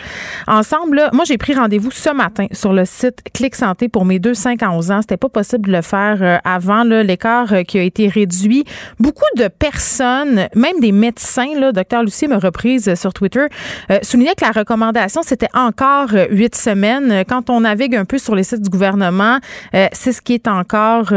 [0.47, 0.97] ensemble.
[0.97, 1.09] Là.
[1.11, 4.63] Moi, j'ai pris rendez-vous ce matin sur le site Clic Santé pour mes deux 5
[4.63, 5.01] à 11 ans.
[5.01, 8.65] C'était pas possible de le faire euh, avant l'écart euh, qui a été réduit.
[8.99, 13.45] Beaucoup de personnes, même des médecins, là, docteur Lucie me reprise sur Twitter,
[13.91, 17.23] euh, soulignaient que la recommandation c'était encore huit semaines.
[17.27, 19.39] Quand on navigue un peu sur les sites du gouvernement,
[19.71, 21.13] c'est ce qui est encore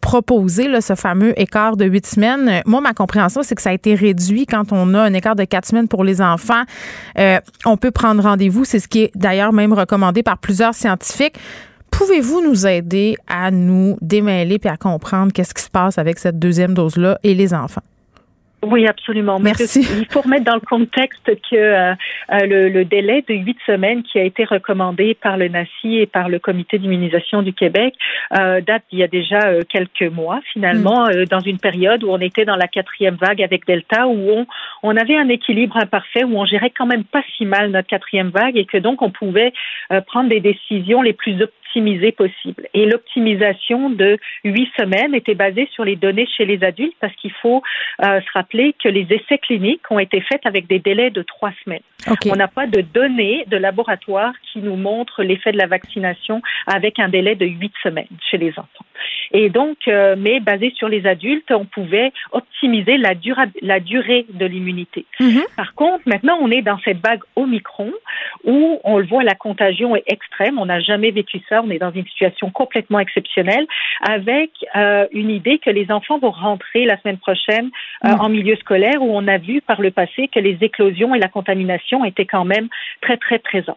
[0.00, 2.62] proposé, ce fameux écart de huit semaines.
[2.66, 5.44] Moi, ma compréhension, c'est que ça a été réduit quand on a un écart de
[5.44, 6.62] quatre semaines pour les enfants.
[7.64, 8.64] on peut prendre rendez-vous.
[8.64, 11.36] C'est ce qui est d'ailleurs même recommandé par plusieurs scientifiques.
[11.92, 16.38] Pouvez-vous nous aider à nous démêler puis à comprendre qu'est-ce qui se passe avec cette
[16.38, 17.82] deuxième dose-là et les enfants?
[18.64, 19.40] Oui, absolument.
[19.40, 19.80] Merci.
[19.98, 21.94] il faut remettre dans le contexte que euh,
[22.30, 26.28] euh, le, délai de huit semaines qui a été recommandé par le NACI et par
[26.28, 27.94] le Comité d'immunisation du Québec
[28.38, 31.24] euh, date il y a déjà quelques mois, finalement, mm.
[31.24, 34.46] dans une période où on était dans la quatrième vague avec Delta, où on,
[34.84, 38.30] on avait un équilibre imparfait, où on gérait quand même pas si mal notre quatrième
[38.30, 39.52] vague et que donc on pouvait
[40.06, 42.68] prendre des décisions les plus optimisées possibles.
[42.74, 47.32] Et l'optimisation de huit semaines était basée sur les données chez les adultes parce qu'il
[47.40, 47.62] faut
[48.00, 51.80] se rappeler que les essais cliniques ont été faits avec des délais de trois semaines.
[52.30, 56.98] On n'a pas de données de laboratoire qui nous montrent l'effet de la vaccination avec
[56.98, 58.84] un délai de huit semaines chez les enfants.
[59.32, 63.14] Et donc, euh, mais basé sur les adultes, on pouvait optimiser la,
[63.62, 65.06] la durée de l'immunité.
[65.20, 65.42] Mhm.
[65.56, 67.92] Par contre, maintenant, on est dans cette vague Omicron
[68.44, 70.58] où on le voit, la contagion est extrême.
[70.58, 71.61] On n'a jamais vécu ça.
[71.62, 73.66] On est dans une situation complètement exceptionnelle
[74.00, 77.70] avec euh, une idée que les enfants vont rentrer la semaine prochaine
[78.04, 78.20] euh, mhm.
[78.20, 81.28] en milieu scolaire où on a vu par le passé que les éclosions et la
[81.28, 82.68] contamination étaient quand même
[83.00, 83.76] très, très présentes.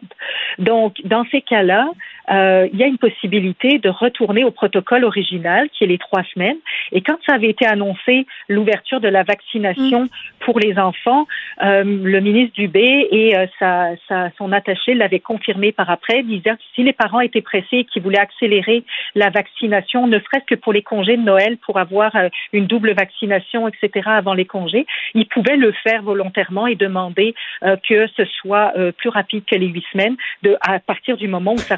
[0.58, 1.88] Donc, dans ces cas-là,
[2.30, 6.22] euh, il y a une possibilité de retourner au protocole original, qui est les trois
[6.34, 6.56] semaines.
[6.92, 10.08] Et quand ça avait été annoncé, l'ouverture de la vaccination mm.
[10.40, 11.26] pour les enfants,
[11.62, 16.54] euh, le ministre Dubé et euh, sa, sa, son attaché l'avaient confirmé par après, disant
[16.54, 20.54] que si les parents étaient pressés et qu'ils voulaient accélérer la vaccination, ne serait-ce que
[20.54, 24.86] pour les congés de Noël, pour avoir euh, une double vaccination, etc., avant les congés,
[25.14, 29.66] ils pouvaient le faire volontairement et demander euh, que ce soit plus rapide que les
[29.66, 31.76] huit semaines, de, à partir du moment où ça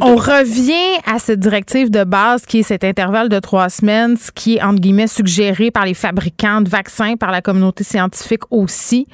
[0.00, 4.30] on revient à cette directive de base qui est cet intervalle de trois semaines, ce
[4.30, 9.06] qui est, entre guillemets, suggéré par les fabricants de vaccins, par la communauté scientifique aussi.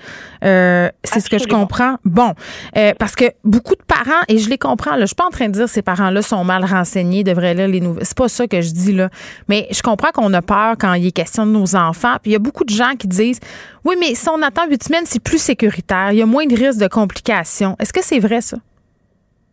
[0.45, 1.97] Euh, c'est ce que je comprends.
[2.05, 2.35] Bon,
[2.77, 5.31] euh, parce que beaucoup de parents, et je les comprends, là, je suis pas en
[5.31, 8.05] train de dire que ces parents-là sont mal renseignés, devraient lire les nouvelles.
[8.05, 9.09] C'est pas ça que je dis, là.
[9.49, 12.17] Mais je comprends qu'on a peur quand il est question de nos enfants.
[12.23, 13.41] Puis il y a beaucoup de gens qui disent,
[13.85, 16.13] oui, mais si on attend huit semaines, c'est plus sécuritaire.
[16.13, 17.77] Il y a moins de risques de complications.
[17.79, 18.57] Est-ce que c'est vrai, ça?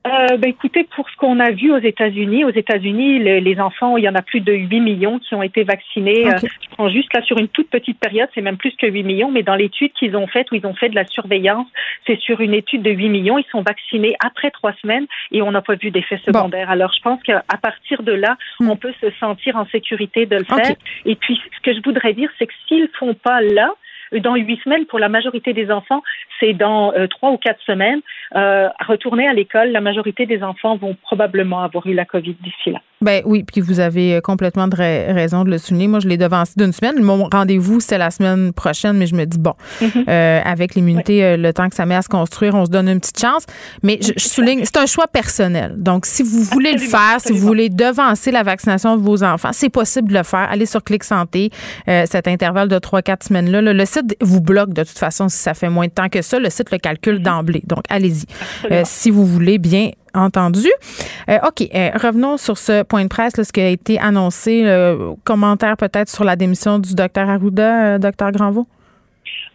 [0.06, 4.04] Euh, ben, écoutez, pour ce qu'on a vu aux États-Unis, aux États-Unis, les, enfants, il
[4.04, 6.28] y en a plus de 8 millions qui ont été vaccinés.
[6.28, 9.04] Euh, je prends juste là sur une toute petite période, c'est même plus que 8
[9.04, 11.68] millions, mais dans l'étude qu'ils ont faite, où ils ont fait de la surveillance,
[12.06, 13.38] c'est sur une étude de 8 millions.
[13.38, 16.70] Ils sont vaccinés après trois semaines et on n'a pas vu d'effet secondaire.
[16.70, 18.70] Alors, je pense qu'à partir de là, hmm.
[18.70, 20.76] on peut se sentir en sécurité de le faire.
[21.06, 23.74] Et puis, ce que je voudrais dire, c'est que s'ils font pas là,
[24.20, 24.86] dans huit semaines.
[24.86, 26.02] Pour la majorité des enfants,
[26.40, 28.02] c'est dans euh, trois ou quatre semaines.
[28.36, 32.72] Euh, retourner à l'école, la majorité des enfants vont probablement avoir eu la COVID d'ici
[32.72, 32.80] là.
[33.04, 35.88] Ben oui, puis vous avez complètement de raison de le souligner.
[35.88, 37.02] Moi, je l'ai devancé d'une semaine.
[37.02, 40.06] Mon rendez-vous, c'est la semaine prochaine, mais je me dis, bon, mm-hmm.
[40.08, 42.88] euh, avec l'immunité, euh, le temps que ça met à se construire, on se donne
[42.88, 43.46] une petite chance.
[43.84, 45.76] Mais je, souligne, c'est un choix personnel.
[45.78, 49.52] Donc, si vous voulez le faire, si vous voulez devancer la vaccination de vos enfants,
[49.52, 50.48] c'est possible de le faire.
[50.50, 51.50] Allez sur Clic Santé,
[51.90, 53.62] euh, cet intervalle de 3-4 semaines-là.
[53.62, 56.40] Le site vous bloque de toute façon si ça fait moins de temps que ça.
[56.40, 57.24] Le site le calcule mm-hmm.
[57.24, 57.64] d'emblée.
[57.66, 58.26] Donc, allez-y.
[58.86, 60.68] si vous voulez bien entendu.
[61.30, 64.64] Euh, OK, euh, revenons sur ce point de presse, ce qui a été annoncé.
[65.24, 68.68] commentaire peut-être sur la démission du docteur Arruda, euh, docteur Granvaux?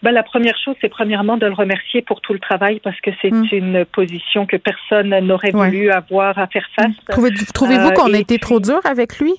[0.03, 3.11] Ben, la première chose, c'est premièrement de le remercier pour tout le travail parce que
[3.21, 3.49] c'est mm.
[3.53, 6.95] une position que personne n'aurait voulu avoir à faire face.
[7.53, 9.35] Trouvez-vous qu'on a été trop dur avec lui?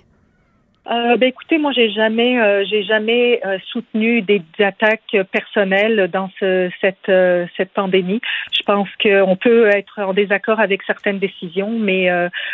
[0.90, 6.30] Euh, ben écoutez, moi j'ai jamais, euh, j'ai jamais euh, soutenu des, attaques personnelles dans
[6.40, 7.12] ce, cette
[7.56, 8.22] cette pandémie.
[8.52, 12.10] Je pense qu'on peut être en désaccord avec certaines décisions, mais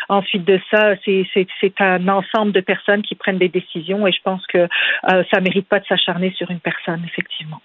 [0.10, 4.22] ensuite de ça, c'est c'est un ensemble de personnes qui prennent des décisions et je
[4.24, 4.68] pense que
[5.08, 7.62] ça mérite pas de s'acharner sur une personne, effectivement.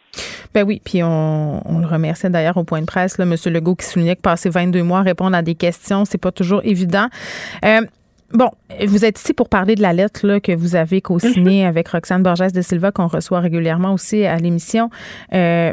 [0.55, 3.35] Ben oui, puis on, on le remercie d'ailleurs au point de presse, là, M.
[3.53, 6.62] Legault qui soulignait que passer 22 mois à répondre à des questions, c'est pas toujours
[6.64, 7.07] évident.
[8.33, 8.51] Bon,
[8.87, 11.68] vous êtes ici pour parler de la lettre là, que vous avez co-signée mhm.
[11.68, 14.91] avec Roxane Borges de Silva, qu'on reçoit régulièrement aussi à l'émission.
[15.33, 15.72] Euh,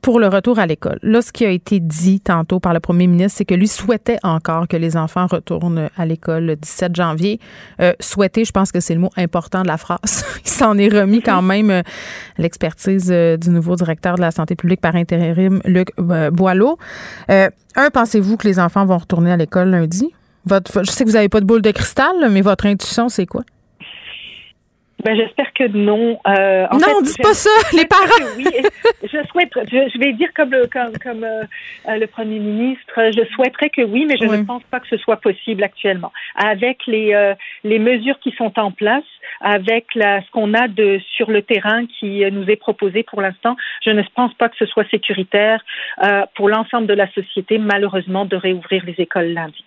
[0.00, 0.98] pour le retour à l'école.
[1.02, 4.18] Là, ce qui a été dit tantôt par le premier ministre, c'est que lui souhaitait
[4.22, 7.40] encore que les enfants retournent à l'école le 17 janvier.
[7.80, 10.24] Euh, souhaiter, je pense que c'est le mot important de la phrase.
[10.44, 11.48] Il s'en est remis quand mhm.
[11.48, 11.82] même euh,
[12.38, 16.78] l'expertise euh, du nouveau directeur de la santé publique par intérim, Luc Boileau.
[17.28, 20.12] un, pensez-vous que les enfants vont retourner à l'école lundi?
[20.46, 23.42] Je sais que vous n'avez pas de boule de cristal, mais votre intuition, c'est quoi?
[25.04, 26.18] Ben, j'espère que non.
[26.26, 28.34] Euh, en non, dites pas ça, les parents.
[28.36, 28.46] Oui,
[29.04, 29.52] je souhaite.
[29.70, 31.44] Je, vais dire comme le comme, comme euh,
[31.86, 33.12] le premier ministre.
[33.12, 36.12] Je souhaiterais que oui, mais je ne pense pas que ce soit possible actuellement.
[36.34, 39.04] Avec les euh, les mesures qui sont en place,
[39.40, 43.56] avec la, ce qu'on a de sur le terrain qui nous est proposé pour l'instant,
[43.84, 45.64] je ne pense pas que ce soit sécuritaire
[46.34, 49.64] pour l'ensemble de la société, malheureusement, de réouvrir les écoles lundi.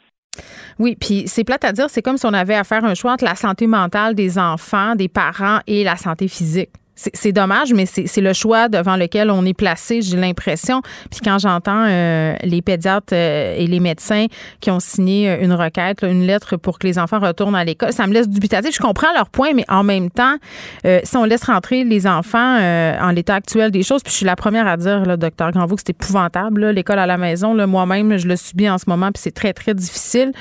[0.80, 3.14] Oui, puis c'est plate à dire, c'est comme si on avait à faire un choix
[3.14, 6.72] entre la santé mentale des enfants, des parents et la santé physique.
[6.96, 10.82] C'est dommage, mais c'est le choix devant lequel on est placé, j'ai l'impression.
[11.10, 14.28] Puis quand j'entends euh, les pédiatres euh, et les médecins
[14.60, 17.94] qui ont signé euh, une requête, une lettre pour que les enfants retournent à l'école,
[17.94, 18.76] ça me laisse dubitatif.
[18.76, 20.36] Je comprends leur point, mais en même temps,
[20.84, 24.36] si on laisse rentrer les enfants en l'état actuel des choses, puis je suis la
[24.36, 27.56] première à dire, le docteur Granvaux, que c'est épouvantable, l'école à la maison.
[27.68, 30.32] Moi-même, je le subis en ce moment, puis c'est très, très difficile.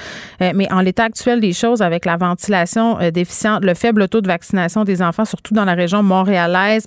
[0.40, 4.84] mais en l'état actuel des choses, avec la ventilation déficiente, le faible taux de vaccination
[4.84, 6.39] des enfants, surtout dans la région Montréal,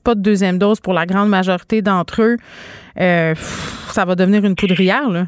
[0.03, 2.37] pas de deuxième dose pour la grande majorité d'entre eux,
[2.99, 5.25] euh, ça va devenir une poudrière, là.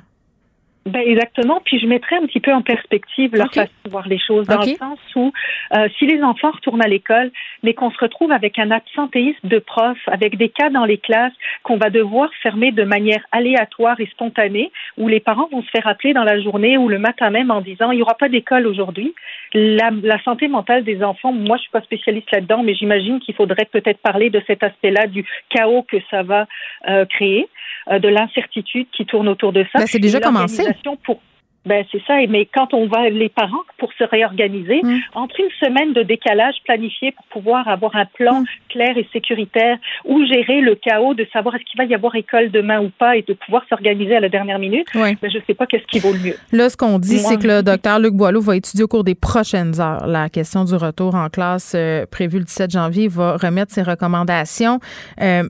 [0.86, 1.62] Ben exactement.
[1.66, 4.62] Puis je mettrais un petit peu en perspective leur façon de voir les choses, dans
[4.62, 5.32] le sens où
[5.76, 7.32] euh, si les enfants retournent à l'école,
[7.64, 11.34] mais qu'on se retrouve avec un absentéisme de profs, avec des cas dans les classes
[11.64, 15.88] qu'on va devoir fermer de manière aléatoire et spontanée, où les parents vont se faire
[15.88, 18.68] appeler dans la journée ou le matin même en disant il n'y aura pas d'école
[18.68, 19.16] aujourd'hui.
[19.54, 23.36] La, la, santé mentale des enfants, moi je suis pas spécialiste là-dedans, mais j'imagine qu'il
[23.36, 26.48] faudrait peut-être parler de cet aspect-là, du chaos que ça va
[26.88, 27.48] euh, créer,
[27.90, 29.80] euh, de l'incertitude qui tourne autour de ça.
[29.80, 30.64] Ben, c'est déjà commencé
[31.04, 31.20] pour
[31.66, 32.16] ben c'est ça.
[32.30, 35.00] Mais quand on va les parents pour se réorganiser, mm.
[35.14, 38.46] entre une semaine de décalage planifié pour pouvoir avoir un plan mm.
[38.70, 42.52] clair et sécuritaire ou gérer le chaos de savoir est-ce qu'il va y avoir école
[42.52, 45.54] demain ou pas et de pouvoir s'organiser à la dernière minute, ben, je ne sais
[45.54, 46.36] pas qu'est-ce qui vaut le mieux.
[46.52, 49.16] Là, ce qu'on dit, c'est que le docteur Luc Boileau va étudier au cours des
[49.16, 53.04] prochaines heures la question du retour en classe euh, prévu le 17 janvier.
[53.06, 54.80] Il va remettre ses recommandations.
[55.22, 55.44] Euh,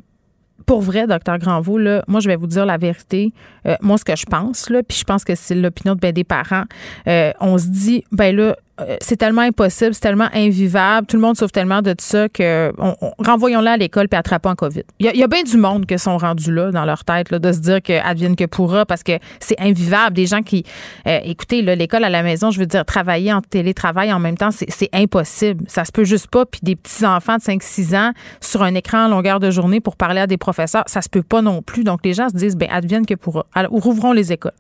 [0.65, 3.33] pour vrai, docteur Granvaux, là, moi, je vais vous dire la vérité.
[3.67, 6.11] Euh, moi, ce que je pense, là, puis je pense que c'est l'opinion de ben,
[6.11, 6.63] des parents,
[7.07, 8.55] euh, on se dit, ben là,
[8.99, 12.73] c'est tellement impossible, c'est tellement invivable, tout le monde souffre tellement de ça que
[13.19, 14.83] renvoyons-la à l'école puis attrapons en COVID.
[14.99, 17.51] Il y, a, bien du monde qui sont rendus là dans leur tête là, de
[17.51, 20.15] se dire que advienne que pourra parce que c'est invivable.
[20.15, 20.63] Des gens qui,
[21.07, 24.49] euh, écoutez, l'école à la maison, je veux dire travailler en télétravail en même temps,
[24.51, 25.65] c'est impossible.
[25.67, 26.45] Ça se peut juste pas.
[26.45, 28.11] Puis des petits enfants de 5-6 ans
[28.41, 31.23] sur un écran à longueur de journée pour parler à des professeurs, ça se peut
[31.23, 31.83] pas non plus.
[31.83, 33.45] Donc les gens se disent, ben advienne que pourra.
[33.53, 34.53] Alors, rouvrons les écoles.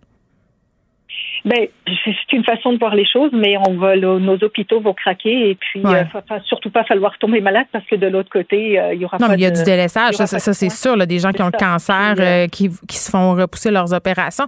[1.43, 5.49] Ben, c'est une façon de voir les choses, mais on va, nos hôpitaux vont craquer
[5.49, 8.93] et puis euh, va surtout pas falloir tomber malade parce que de l'autre côté, euh,
[8.93, 9.33] il y aura non, pas.
[9.33, 10.95] mais il y a du délaissage, ça, ça, c'est sûr.
[10.95, 14.45] Là, des gens qui ont le cancer, euh, qui, qui se font repousser leurs opérations.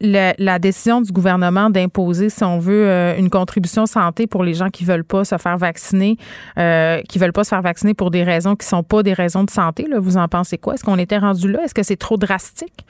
[0.00, 4.70] la décision du gouvernement d'imposer, si on veut, euh, une contribution santé pour les gens
[4.70, 6.16] qui veulent pas se faire vacciner,
[6.58, 9.44] euh, qui veulent pas se faire vacciner pour des raisons qui sont pas des raisons
[9.44, 10.74] de santé, là, vous en pensez quoi?
[10.74, 11.64] Est-ce qu'on était rendu là?
[11.64, 12.84] Est-ce que c'est trop drastique?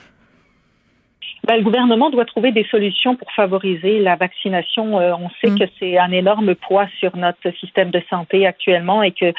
[1.46, 5.00] Ben, le gouvernement doit trouver des solutions pour favoriser la vaccination.
[5.00, 5.58] Euh, on sait mm.
[5.58, 9.32] que c'est un énorme poids sur notre système de santé actuellement et que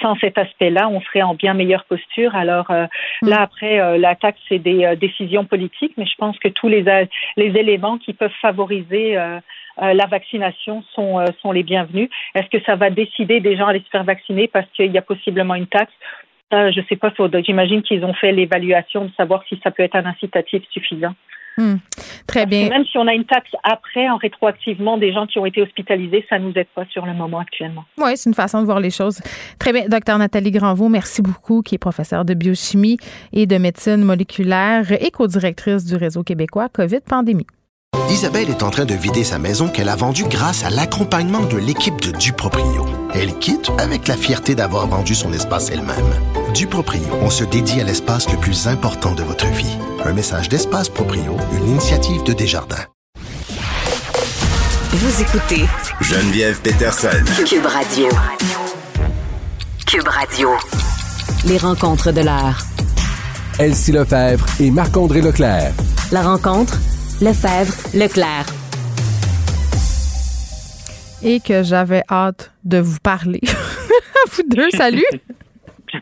[0.00, 2.34] sans cet aspect-là, on serait en bien meilleure posture.
[2.36, 2.86] Alors euh,
[3.22, 3.28] mm.
[3.28, 6.84] là, après, euh, la taxe, c'est des décisions politiques, mais je pense que tous les,
[7.36, 9.16] les éléments qui peuvent favoriser
[9.78, 12.08] la vaccination sont, sont les bienvenus.
[12.34, 14.98] Est-ce que ça va décider des gens à aller se faire vacciner parce qu'il y
[14.98, 15.92] a possiblement une taxe?
[16.52, 17.12] je ne sais pas,
[17.44, 21.14] j'imagine qu'ils ont fait l'évaluation de savoir si ça peut être un incitatif suffisant.
[21.56, 21.76] Hmm.
[22.26, 22.68] Très bien.
[22.68, 26.24] même si on a une taxe après, en rétroactivement, des gens qui ont été hospitalisés,
[26.28, 27.84] ça ne nous aide pas sur le moment actuellement.
[27.98, 29.20] Oui, c'est une façon de voir les choses.
[29.58, 29.88] Très bien.
[29.88, 32.98] Docteur Nathalie Granvaux, merci beaucoup, qui est professeure de biochimie
[33.32, 37.46] et de médecine moléculaire et co-directrice du réseau québécois COVID-Pandémie.
[38.10, 41.56] Isabelle est en train de vider sa maison qu'elle a vendue grâce à l'accompagnement de
[41.56, 42.86] l'équipe de Duproprio.
[43.14, 46.12] Elle quitte avec la fierté d'avoir vendu son espace elle-même.
[46.54, 49.76] Duproprio, on se dédie à l'espace le plus important de votre vie.
[50.04, 52.84] Un message d'Espace Proprio, une initiative de Desjardins.
[54.90, 55.66] Vous écoutez
[56.00, 57.24] Geneviève Peterson.
[57.46, 58.08] Cube Radio.
[59.86, 60.50] Cube Radio.
[61.46, 62.64] Les rencontres de l'art.
[63.58, 65.72] Elsie Lefebvre et Marc-André Leclerc.
[66.12, 66.78] La rencontre
[67.20, 68.46] Lefebvre, Leclerc.
[71.22, 73.40] Et que j'avais hâte de vous parler.
[74.32, 75.04] vous deux, salut!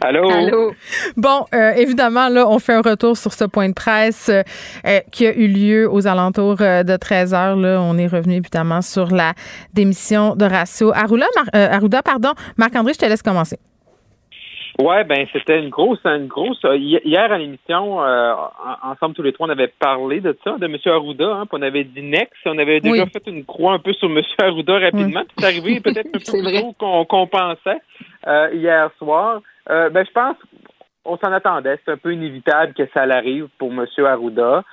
[0.00, 0.30] Allô?
[0.30, 0.72] Allô?
[1.16, 5.26] Bon, euh, évidemment, là, on fait un retour sur ce point de presse euh, qui
[5.26, 7.56] a eu lieu aux alentours euh, de 13 heures.
[7.56, 9.34] Là, on est revenu évidemment sur la
[9.72, 10.92] démission de Ratio.
[10.94, 12.32] Arruda, pardon.
[12.56, 13.58] Marc-André, je te laisse commencer.
[14.80, 16.58] Ouais, ben c'était une grosse, une grosse.
[16.64, 18.34] Euh, hier à l'émission, euh,
[18.82, 20.76] ensemble tous les trois, on avait parlé de ça, de M.
[20.86, 23.92] Arruda, hein, puis on avait dit next, on avait déjà fait une croix un peu
[23.92, 24.20] sur M.
[24.38, 25.22] Arruda rapidement.
[25.22, 27.80] puis C'est arrivé peut-être un peu plus tôt qu'on pensait
[28.26, 29.42] euh, hier soir.
[29.68, 30.36] ben je pense,
[31.04, 31.78] on s'en attendait.
[31.84, 33.86] C'est un peu inévitable que ça arrive pour M.
[34.04, 34.64] Arruda.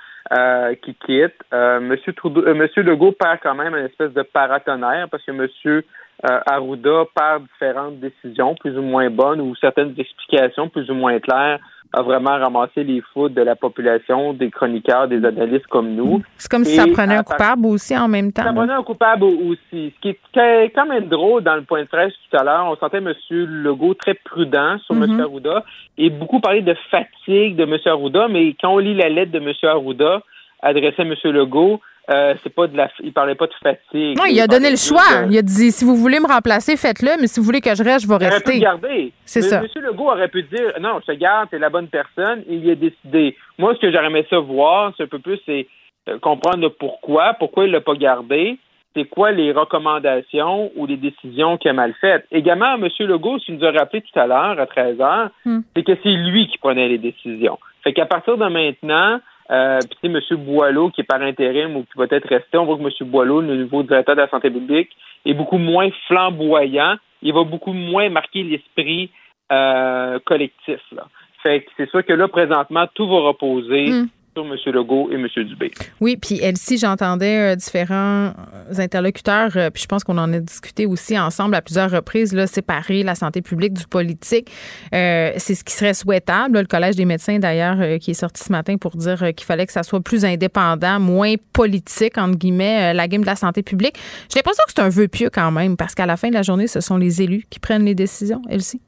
[0.82, 1.36] qui quitte.
[1.52, 5.84] Monsieur, Trudeau, Monsieur Legault perd quand même une espèce de paratonnerre parce que Monsieur
[6.24, 11.18] euh, Arruda, par différentes décisions plus ou moins bonnes ou certaines explications plus ou moins
[11.18, 11.58] claires,
[11.92, 16.22] a vraiment ramassé les foudres de la population, des chroniqueurs, des analystes comme nous.
[16.36, 18.44] C'est comme si ça prenait un coupable aussi en même temps.
[18.44, 19.92] Ça prenait un coupable aussi.
[19.96, 22.76] Ce qui est quand même drôle dans le point de presse tout à l'heure, on
[22.76, 23.12] sentait M.
[23.30, 25.04] Legault très prudent sur M.
[25.04, 25.22] Mm-hmm.
[25.22, 25.64] Arruda
[25.98, 27.76] et beaucoup parler de fatigue de M.
[27.84, 29.52] Arruda, mais quand on lit la lettre de M.
[29.62, 30.22] Arruda
[30.62, 31.14] adressée à M.
[31.24, 31.80] Legault,
[32.10, 34.18] euh, c'est pas de la, il parlait pas de fatigue.
[34.18, 35.24] Non, il, a donné le choix.
[35.30, 37.82] Il a dit si vous voulez me remplacer, faites-le, mais si vous voulez que je
[37.82, 38.56] reste, je vais rester.
[38.56, 39.12] Il aurait pu garder.
[39.24, 39.60] C'est ça.
[39.62, 39.68] M.
[39.82, 42.42] Legault aurait pu dire non, je te garde, t'es la bonne personne.
[42.48, 43.36] il a décidé.
[43.56, 45.68] Moi, ce que j'aurais aimé ça voir, c'est un peu plus, c'est
[46.08, 48.58] euh, comprendre pourquoi, pourquoi il l'a pas gardé.
[48.94, 52.26] C'est quoi les recommandations ou les décisions qu'il a mal faites.
[52.30, 52.88] Également, M.
[53.00, 55.60] Legault, ce qu'il nous a rappelé tout à l'heure, à 13 h hmm.
[55.74, 57.58] c'est que c'est lui qui prenait les décisions.
[57.84, 60.36] Fait qu'à partir de maintenant, euh, puis, M.
[60.38, 63.08] Boileau, qui est par intérim ou qui va être resté, on voit que M.
[63.08, 64.90] Boileau, le nouveau directeur de la santé publique,
[65.24, 66.96] est beaucoup moins flamboyant.
[67.22, 69.10] Il va beaucoup moins marquer l'esprit
[69.50, 70.80] euh, collectif.
[70.92, 71.06] Là.
[71.42, 74.08] Fait que c'est sûr que là, présentement, tout va reposer hmm
[74.40, 74.54] M.
[74.72, 75.26] Legault et M.
[75.44, 75.70] Dubé.
[76.00, 80.38] Oui, puis Elsie, j'entendais euh, différents euh, interlocuteurs, euh, puis je pense qu'on en a
[80.40, 84.50] discuté aussi ensemble à plusieurs reprises, là, séparer la santé publique du politique.
[84.90, 86.60] c'est ce qui serait souhaitable.
[86.60, 89.72] le Collège des médecins, d'ailleurs, qui est sorti ce matin pour dire qu'il fallait que
[89.72, 93.96] ça soit plus indépendant, moins politique, entre guillemets, la game de la santé publique.
[94.30, 96.42] J'ai l'impression que c'est un vœu pieux quand même, parce qu'à la fin de la
[96.42, 98.80] journée, ce sont les élus qui prennent les décisions, Elsie.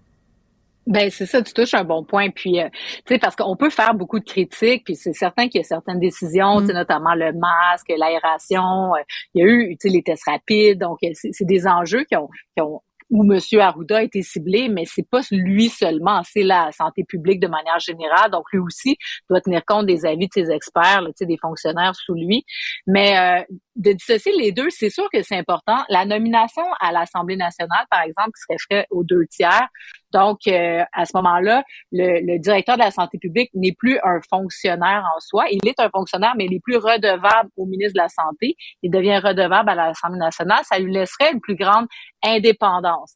[0.86, 2.30] Ben c'est ça, tu touches un bon point.
[2.30, 2.68] Puis, euh,
[3.06, 5.66] tu sais, parce qu'on peut faire beaucoup de critiques, puis c'est certain qu'il y a
[5.66, 6.72] certaines décisions, mm.
[6.72, 8.94] notamment le masque, l'aération.
[8.94, 9.02] Euh,
[9.34, 10.80] il y a eu, tu sais, les tests rapides.
[10.80, 12.80] Donc, c'est des enjeux qui ont, qui ont
[13.10, 13.38] où M.
[13.60, 17.78] Arruda a été ciblé, mais c'est pas lui seulement, c'est la santé publique de manière
[17.78, 18.30] générale.
[18.30, 18.96] Donc lui aussi
[19.28, 22.44] doit tenir compte des avis de ses experts, là, des fonctionnaires sous lui.
[22.86, 23.44] Mais euh,
[23.76, 25.84] de dissocier les deux, c'est sûr que c'est important.
[25.88, 29.68] La nomination à l'Assemblée nationale, par exemple, qui serait faite aux deux tiers.
[30.12, 34.20] Donc, euh, à ce moment-là, le, le, directeur de la santé publique n'est plus un
[34.30, 35.46] fonctionnaire en soi.
[35.50, 38.56] Il est un fonctionnaire, mais il est plus redevable au ministre de la Santé.
[38.82, 40.60] Il devient redevable à l'Assemblée nationale.
[40.64, 41.86] Ça lui laisserait une plus grande
[42.22, 43.14] indépendance.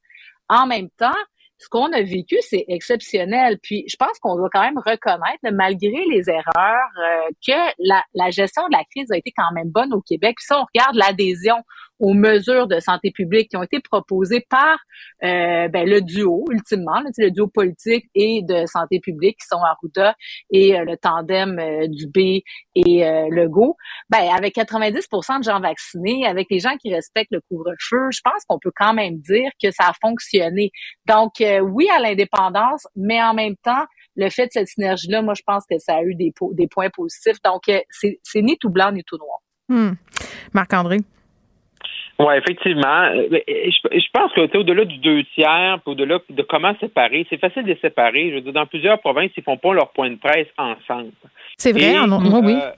[0.49, 1.15] En même temps,
[1.59, 3.59] ce qu'on a vécu, c'est exceptionnel.
[3.63, 8.63] Puis je pense qu'on doit quand même reconnaître, malgré les erreurs, euh, que la, gestion
[8.69, 10.37] de la crise a été quand même bonne au Québec.
[10.37, 11.57] Puis ça, on regarde l'adhésion
[11.99, 14.79] aux mesures de santé publique qui ont été proposées par
[15.25, 19.63] euh, ben, le duo, ultimement, là, le duo politique et de santé publique qui sont
[19.63, 20.15] Arruda
[20.51, 22.45] et euh, le tandem euh, Dubé
[22.75, 23.77] et euh, Legault,
[24.11, 28.45] ben, avec 90% de gens vaccinés, avec les gens qui respectent le couvre-feu, je pense
[28.47, 30.71] qu'on peut quand même dire que ça a fonctionné.
[31.07, 33.85] Donc, oui à l'indépendance, mais en même temps,
[34.17, 36.91] le fait de cette synergie-là, moi, je pense que ça a eu des, des points
[36.91, 37.41] positifs.
[37.45, 39.39] Donc, c'est ni tout blanc ni tout noir.
[39.69, 39.95] Hmm.
[40.53, 40.99] Marc-André?
[42.19, 43.05] Oui, effectivement.
[43.15, 48.31] Euh, je, pense qu'au-delà du deux tiers, au-delà de comment séparer, c'est facile de séparer.
[48.31, 51.13] Je veux dire, dans plusieurs provinces, ils font pas leur point de presse ensemble.
[51.57, 52.11] C'est vrai, en,
[52.45, 52.55] oui.
[52.55, 52.71] Euh,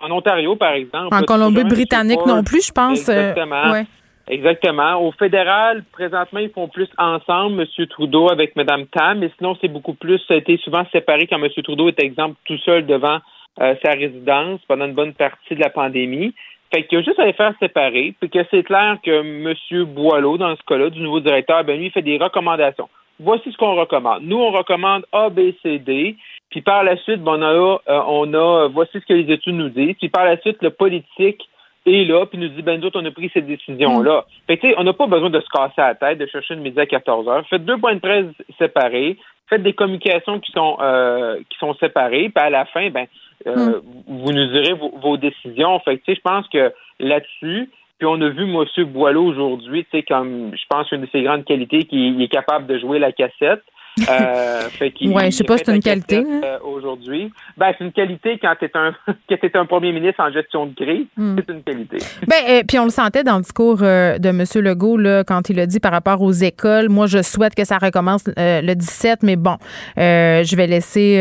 [0.00, 1.12] en Ontario, par exemple.
[1.12, 3.08] En Colombie-Britannique non plus, je pense.
[3.08, 3.84] Euh, Exactement.
[4.28, 5.02] Exactement.
[5.04, 7.86] Au fédéral, présentement, ils font plus ensemble, M.
[7.86, 11.42] Trudeau avec Mme Tam, mais sinon, c'est beaucoup plus, ça a été souvent séparé quand
[11.42, 11.48] M.
[11.62, 13.18] Trudeau est, exemple, tout seul devant
[13.58, 16.34] sa résidence pendant une bonne partie de la pandémie.
[16.76, 19.84] Fait qu'il y a juste à les faire séparer, puis que c'est clair que M.
[19.94, 22.90] Boileau, dans ce cas-là, du nouveau directeur, ben lui, il fait des recommandations.
[23.18, 24.24] Voici ce qu'on recommande.
[24.24, 26.16] Nous, on recommande A, B, C, D.
[26.50, 29.54] Puis par la suite, ben, on a, euh, on a, voici ce que les études
[29.54, 29.96] nous disent.
[29.98, 31.48] Puis par la suite, le politique
[31.94, 34.20] est là, puis nous dit, ben nous autres, on a pris cette décision-là.
[34.20, 34.46] Mm.
[34.46, 36.80] Fait que, on n'a pas besoin de se casser la tête, de chercher une midi
[36.80, 37.46] à 14 heures.
[37.48, 38.26] Faites deux points de presse
[38.58, 39.16] séparés.
[39.48, 42.30] Faites des communications qui sont, euh, qui sont séparées.
[42.34, 43.06] Puis à la fin, ben,
[43.46, 43.82] euh, hmm.
[44.08, 45.78] vous nous direz vos, décisions.
[45.80, 48.84] Fait je pense que là-dessus, puis on a vu M.
[48.86, 52.66] Boileau aujourd'hui, tu sais, comme je pense une de ses grandes qualités, qu'il est capable
[52.66, 53.62] de jouer la cassette.
[53.98, 56.18] Euh, fait ouais, je sais pas c'est une qualité.
[56.18, 58.94] Euh, aujourd'hui, ben c'est une qualité quand t'es un
[59.28, 61.36] quand un premier ministre en gestion de crise, hmm.
[61.38, 61.98] c'est une qualité.
[62.26, 64.44] Ben euh, puis on le sentait dans le discours euh, de M.
[64.56, 67.78] Legault là quand il a dit par rapport aux écoles, moi je souhaite que ça
[67.78, 69.56] recommence le 17, mais bon,
[69.96, 71.18] je vais laisser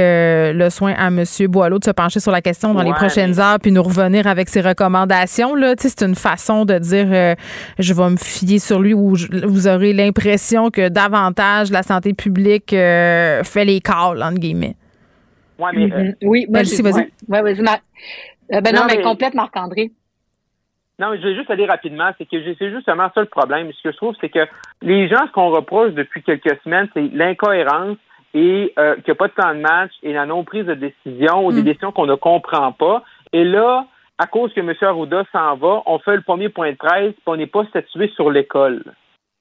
[0.54, 1.24] le soin à M.
[1.48, 4.50] Boileau de se pencher sur la question dans les prochaines heures puis nous revenir avec
[4.50, 5.76] ses recommandations là.
[5.78, 7.36] C'est une façon de dire
[7.80, 9.16] je vais me fier sur lui ou
[9.46, 14.76] vous aurez l'impression que davantage la santé publique fait les calls, entre guillemets.
[15.60, 16.16] Ouais, mais, euh, mm-hmm.
[16.24, 17.12] oui, vas-y.
[17.28, 17.62] Ouais, vas-y,
[18.54, 19.92] euh, ben non, mais, complète, Marc-André.
[21.00, 22.12] Non, mais je vais juste aller rapidement.
[22.18, 23.72] C'est que c'est justement ça le problème.
[23.72, 24.48] Ce que je trouve, c'est que
[24.82, 27.98] les gens, ce qu'on reproche depuis quelques semaines, c'est l'incohérence
[28.34, 31.46] et euh, qu'il n'y a pas de temps de match et la non-prise de décision
[31.46, 31.66] ou des mm.
[31.66, 33.04] décisions qu'on ne comprend pas.
[33.34, 33.88] Et là,
[34.18, 34.74] à cause que M.
[34.82, 38.10] Arruda s'en va, on fait le premier point de presse et on n'est pas statué
[38.16, 38.84] sur l'école.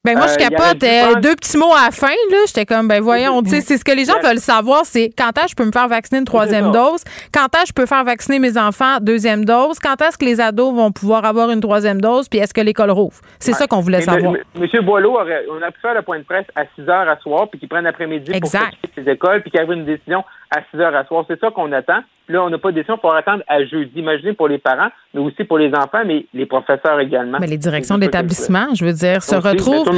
[0.04, 0.82] Ben moi, je euh, capote.
[0.82, 2.36] Euh, deux petits mots à la fin, là.
[2.46, 5.30] J'étais comme, ben voyons, tu sais, c'est ce que les gens veulent savoir, c'est quand
[5.38, 7.04] est-ce que je peux me faire vacciner une troisième dose?
[7.32, 9.78] Quand est-ce que je peux faire vacciner mes enfants deuxième dose?
[9.78, 12.28] Quand est-ce que les ados vont pouvoir avoir une troisième dose?
[12.28, 13.18] Puis est-ce que l'école rouvre?
[13.38, 14.34] C'est ça qu'on voulait savoir.
[14.54, 15.18] Monsieur Boileau,
[15.50, 17.68] on a pu faire le point de presse à 6 heures à soir, puis qu'il
[17.68, 20.22] prenne l'après-midi pour ces écoles, puis qu'il y avait une décision
[20.54, 21.24] à 6 heures à soir.
[21.28, 22.00] C'est ça qu'on attend.
[22.26, 23.92] Là, on n'a pas de décision pour attendre à jeudi.
[23.96, 27.38] Imaginez pour les parents, mais aussi pour les enfants, mais les professeurs également.
[27.38, 29.90] Mais les directions d'établissement, je veux dire, se retrouvent.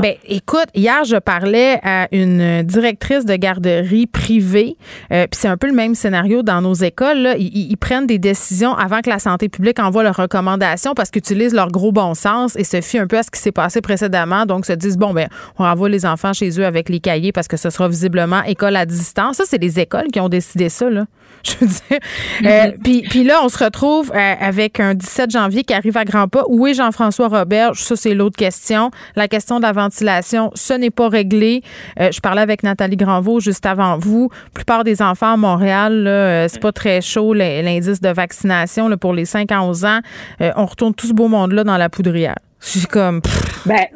[0.00, 4.76] Ben, écoute, hier, je parlais à une directrice de garderie privée,
[5.12, 7.18] euh, puis c'est un peu le même scénario dans nos écoles.
[7.18, 7.34] Là.
[7.36, 11.54] Ils, prennent des décisions avant que la santé publique envoie leurs recommandations parce qu'ils utilisent
[11.54, 14.46] leur gros bon sens et se fient un peu à ce qui s'est passé précédemment.
[14.46, 15.28] Donc, se disent, bon, ben,
[15.58, 18.76] on envoie les enfants chez eux avec les cahiers parce que ce sera visiblement école
[18.76, 19.38] à distance.
[19.38, 21.06] Ça, c'est les écoles qui ont décidé ça, là.
[21.44, 21.98] Je veux dire.
[22.44, 26.04] Euh, puis, puis là, on se retrouve euh, avec un 17 janvier qui arrive à
[26.04, 26.44] grands pas.
[26.48, 27.74] Où est Jean-François Robert?
[27.74, 28.90] Ça, c'est l'autre question.
[29.16, 31.62] La question de la ventilation, ce n'est pas réglé.
[31.98, 34.30] Euh, je parlais avec Nathalie Granvaux juste avant vous.
[34.32, 39.12] La plupart des enfants à Montréal, c'est pas très chaud l'indice de vaccination là, pour
[39.12, 40.00] les 5 à 11 ans.
[40.56, 42.36] on retourne tout ce beau monde-là dans la poudrière.
[42.60, 43.20] Je suis comme...
[43.66, 43.86] Ben,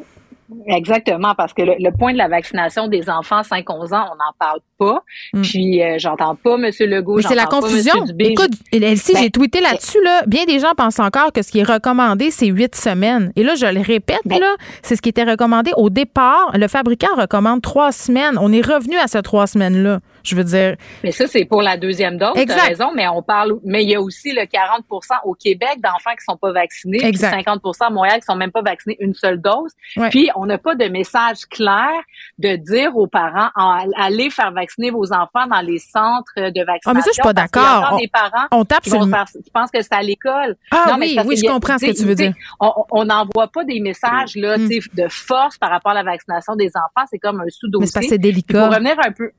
[0.67, 4.61] Exactement, parce que le, point de la vaccination des enfants 5-11 ans, on n'en parle
[4.79, 5.03] pas.
[5.33, 5.43] Mm.
[5.43, 6.71] Puis euh, j'entends pas M.
[6.81, 7.21] Legault.
[7.21, 8.05] c'est la confusion.
[8.19, 10.03] Écoute, Elsie, ben, j'ai tweeté là-dessus.
[10.05, 13.33] Là, bien des gens pensent encore que ce qui est recommandé, c'est huit semaines.
[13.37, 16.51] Et là, je le répète, ben là, c'est ce qui était recommandé au départ.
[16.55, 18.39] Le fabricant recommande trois semaines.
[18.41, 20.01] On est revenu à ces trois semaines-là.
[20.27, 20.77] Je veux dire.
[21.05, 22.37] Mais ça, c'est pour la deuxième dose.
[22.37, 22.59] Exact.
[22.59, 24.83] As raison, mais on parle, mais il y a aussi le 40%
[25.25, 27.05] au Québec d'enfants qui sont pas vaccinés.
[27.05, 27.33] Exact.
[27.35, 29.73] Puis 50 à Montréal qui sont même pas vaccinés une seule dose.
[30.11, 31.91] Puis on n'a pas de message clair
[32.39, 33.51] de dire aux parents,
[33.97, 36.91] allez faire vacciner vos enfants dans les centres de vaccination.
[36.91, 37.91] Ah, mais ça, je suis pas d'accord.
[37.93, 40.57] On, des parents on tape qui, sur pensent que c'est à l'école?
[40.71, 42.35] Ah non, oui, oui, je comprends ce que tu veux dire.
[42.61, 44.69] On n'envoie pas des messages là, mm.
[44.95, 47.07] de force par rapport à la vaccination des enfants.
[47.11, 48.01] C'est comme un sous-dossier.
[48.01, 48.67] Mais c'est délicat.
[48.67, 49.31] Pour revenir un peu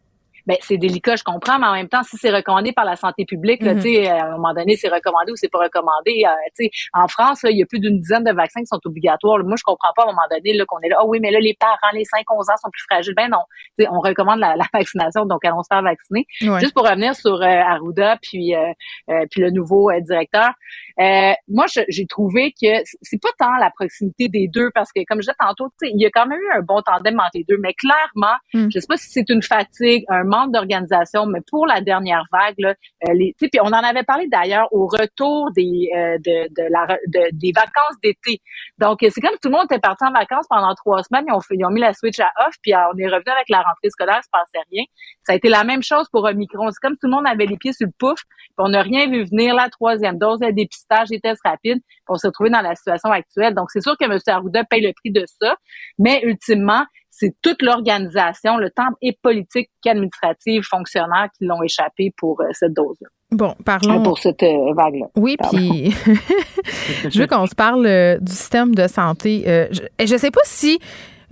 [0.48, 3.26] ben c'est délicat, je comprends, mais en même temps, si c'est recommandé par la santé
[3.26, 6.24] publique, là, tu sais, à un moment donné, c'est recommandé ou c'est pas recommandé.
[6.26, 8.68] euh, tu sais, en France, là, il y a plus d'une dizaine de vaccins qui
[8.68, 9.39] sont obligatoires.
[9.43, 11.32] Moi, je comprends pas à un moment donné là, qu'on est là, ah oui, mais
[11.32, 13.14] là, les parents, les 5-11 ans sont plus fragiles.
[13.16, 13.41] Ben non,
[13.78, 16.26] Tu sais, on recommande la, la vaccination, donc allons se faire vacciner.
[16.41, 16.60] Ouais.
[16.62, 18.72] Juste pour revenir sur euh, Arruda puis euh,
[19.10, 20.52] euh, puis le nouveau euh, directeur,
[21.00, 22.68] euh, moi, j'ai trouvé que
[23.02, 25.91] c'est pas tant la proximité des deux, parce que comme je disais tantôt, tu sais,
[25.93, 28.68] il y a quand même eu un bon tandem entre les deux, mais clairement, Mm.
[28.74, 32.56] je sais pas si c'est une fatigue, un manque d'organisation, mais pour la dernière vague,
[32.60, 32.74] là,
[33.08, 36.48] euh, les, tu sais, puis on en avait parlé d'ailleurs au retour des euh, de,
[36.56, 38.41] de la de- des vacances d'été.
[38.78, 41.41] Donc c'est comme tout le monde était parti en vacances pendant trois semaines, ils ont
[41.41, 43.58] fait, ils ont mis la switch à off, puis euh, on est revenu avec la
[43.60, 44.84] rentrée scolaire, il se passait rien.
[45.24, 46.70] Ça a été la même chose pour Omicron.
[46.72, 49.10] C'est comme tout le monde avait les pieds sur le pouf, puis on n'a rien
[49.10, 50.52] vu venir la troisième dose, le
[50.88, 53.54] dépistage, les tests rapides, puis on s'est retrouvé dans la situation actuelle.
[53.54, 54.18] Donc c'est sûr que M.
[54.28, 55.56] Arruda paye le prix de ça,
[55.98, 62.40] mais ultimement c'est toute l'organisation, le temps et politique qu'administrative, fonctionnaires qui l'ont échappé pour
[62.42, 63.08] euh, cette dose-là.
[63.32, 64.04] Bon, parlons.
[64.04, 65.08] Pour cette euh, vague-là.
[65.16, 65.92] Oui, puis
[67.10, 69.44] je veux qu'on se parle euh, du système de santé.
[69.70, 70.80] Je ne sais pas si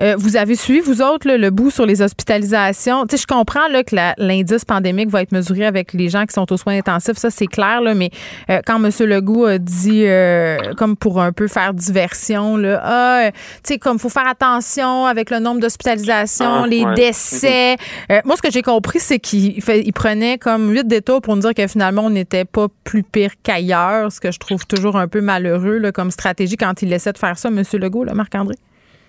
[0.02, 3.06] euh, vous avez suivi, vous autres, là, le bout sur les hospitalisations.
[3.06, 6.34] Tu sais, je comprends là, que l'indice pandémique va être mesuré avec les gens qui
[6.34, 8.10] sont aux soins intensifs, ça c'est clair, là, mais
[8.50, 8.91] euh, quand M.
[9.08, 13.32] Legault a dit, euh, comme pour un peu faire diversion, là, ah, euh,
[13.64, 16.93] tu sais, comme faut faire attention avec le nombre d'hospitalisations, Ah, les ouais.
[16.96, 17.78] décès.
[18.12, 21.41] Euh, moi, ce que j'ai compris, c'est qu'il il prenait comme huit détours pour nous
[21.41, 25.08] dire que finalement, on n'était pas plus pire qu'ailleurs, ce que je trouve toujours un
[25.08, 27.64] peu malheureux là, comme stratégie quand il essaie de faire ça, M.
[27.74, 28.56] Legault, là, Marc-André.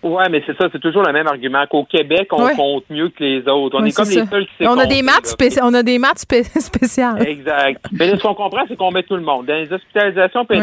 [0.07, 2.55] Ouais, mais c'est ça, c'est toujours le même argument qu'au Québec, on Ouais.
[2.55, 3.77] compte mieux que les autres.
[3.79, 5.99] On Ouais, est comme les seuls qui on a des maths spéci- on a des
[5.99, 7.27] maths spé- spéciales.
[7.27, 7.85] Exact.
[7.93, 9.47] Mais là, ce qu'on comprend, c'est qu'on met tout le monde.
[9.47, 10.59] Dans les hospitalisations, Oui.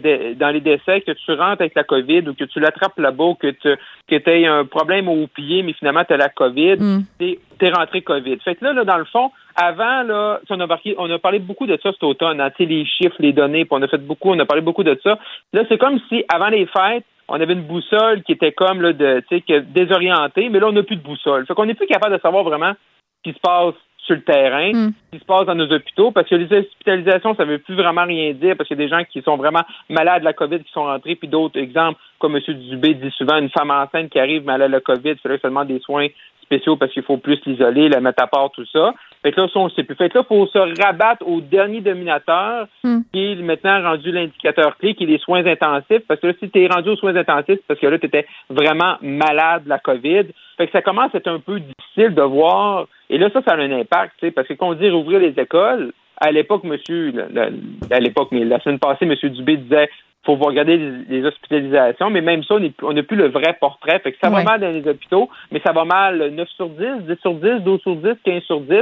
[0.00, 3.24] des- dans les décès, que tu rentres avec la COVID ou que tu l'attrapes là-bas,
[3.24, 3.68] ou que tu
[4.08, 7.02] que aies un problème au pied, mais finalement, tu as la COVID, Mm.
[7.18, 8.38] t'es es rentré COVID.
[8.44, 11.40] Fait que là, là, dans le fond, avant, là, on a, marqué- on a parlé
[11.40, 13.88] beaucoup de ça cet automne, hein, tu sais, les chiffres, les données, puis on a
[13.88, 15.18] fait beaucoup, on a parlé beaucoup de ça.
[15.52, 18.92] Là, c'est comme si, avant les fêtes, on avait une boussole qui était comme, là,
[18.92, 21.46] de, tu sais, que- désorientée, mais là, on n'a plus de boussole.
[21.46, 24.72] Fait qu'on n'est plus capable de savoir vraiment ce qui se passe sur le terrain,
[24.72, 28.04] ce qui se passe dans nos hôpitaux, parce que les hospitalisations, ça veut plus vraiment
[28.04, 30.60] rien dire, parce qu'il y a des gens qui sont vraiment malades de la COVID
[30.60, 32.42] qui sont rentrés, puis d'autres exemples, comme M.
[32.54, 35.68] Dubé dit souvent, une femme enceinte qui arrive malade de la COVID, il faudrait demande
[35.68, 36.06] des soins
[36.42, 38.94] spéciaux parce qu'il faut plus l'isoler, la mettre à part, tout ça.
[39.22, 39.96] Fait que là, ça, on ne sait plus.
[39.96, 42.66] Fait que là, il faut se rabattre au dernier dominateur,
[43.12, 46.02] qui est maintenant rendu l'indicateur clé, qui est les soins intensifs.
[46.06, 48.06] Parce que là, si tu es rendu aux soins intensifs, c'est parce que là, tu
[48.06, 50.24] étais vraiment malade de la COVID.
[50.56, 52.86] Fait que ça commence à être un peu difficile de voir.
[53.10, 55.18] Et là, ça, ça a un impact, tu sais, parce que quand on dit rouvrir
[55.20, 57.52] les écoles, à l'époque, monsieur, le- le-
[57.94, 59.88] à l'époque, mais la semaine passée, monsieur Dubé disait
[60.26, 63.98] faut regarder les, les hospitalisations, mais même ça, on n'a plus le vrai portrait.
[64.00, 66.84] Fait que ça va mal dans les hôpitaux, mais ça va mal 9 sur 10,
[67.06, 68.80] 10 sur 10, 12 sur 10, 15 sur 10.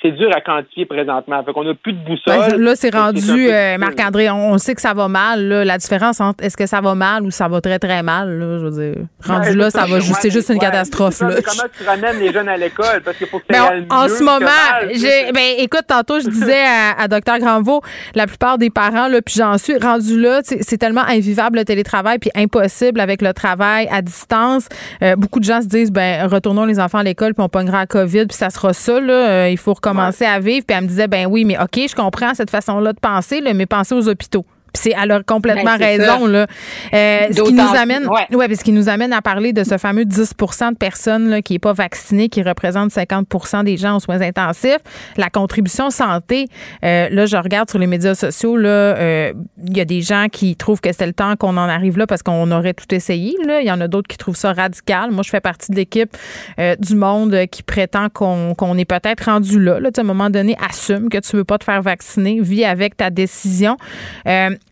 [0.00, 1.42] C'est dur à quantifier présentement.
[1.44, 2.50] Fait qu'on n'a plus de boussole.
[2.52, 3.78] Ben, là, c'est rendu, euh.
[3.78, 5.48] Marc-André, on, on sait que ça va mal.
[5.48, 5.64] là.
[5.64, 8.58] La différence entre est-ce que ça va mal ou ça va très, très mal, là,
[8.58, 9.02] je veux dire.
[9.24, 11.20] Rendu Ouais, là, ça va juste, c'est juste une catastrophe.
[11.20, 11.30] là.
[11.44, 13.00] Comment tu ramènes les jeunes à l'école?
[13.04, 14.90] Parce qu'il faut que Mais ça en, ce moment, mal.
[14.94, 17.38] j'ai, ben, écoute, tantôt, je disais à, à Dr.
[17.40, 17.80] Granvaux,
[18.14, 22.18] la plupart des parents, là, puis j'en suis rendu là, c'est tellement invivable le télétravail,
[22.18, 24.68] puis impossible avec le travail à distance.
[25.02, 27.80] Euh, beaucoup de gens se disent, ben, retournons les enfants à l'école, puis on pognera
[27.80, 29.12] la COVID, puis ça sera ça, là.
[29.28, 30.64] Euh, il faut recommencer à vivre.
[30.66, 33.66] Puis elle me disait, ben oui, mais OK, je comprends cette façon-là de penser, mais
[33.66, 34.44] pensez aux hôpitaux.
[34.74, 36.28] C'est, elle a complètement Ben, raison, ça.
[36.28, 36.46] là.
[36.94, 38.36] Euh, ce qui nous amène, ouais.
[38.36, 41.54] ouais, parce qu'il nous amène à parler de ce fameux 10% de personnes là, qui
[41.54, 44.78] n'est pas vaccinées, qui représente 50% des gens aux soins intensifs.
[45.16, 46.46] La contribution santé,
[46.84, 49.32] euh, là, je regarde sur les médias sociaux, là, euh,
[49.66, 52.06] il y a des gens qui trouvent que c'est le temps qu'on en arrive là
[52.06, 53.34] parce qu'on aurait tout essayé.
[53.46, 53.60] Là.
[53.60, 55.10] Il y en a d'autres qui trouvent ça radical.
[55.10, 56.16] Moi, je fais partie de l'équipe
[56.58, 59.80] euh, du monde euh, qui prétend qu'on qu'on est peut-être rendu là.
[59.80, 59.90] là.
[59.96, 63.10] À un moment donné, assume que tu veux pas te faire vacciner, vis avec ta
[63.10, 63.76] décision.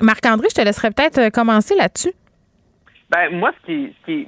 [0.00, 2.12] Euh, Marc-André, je te laisserai peut-être euh, commencer là-dessus.
[3.08, 4.26] Ben, moi, ce qui, ce qui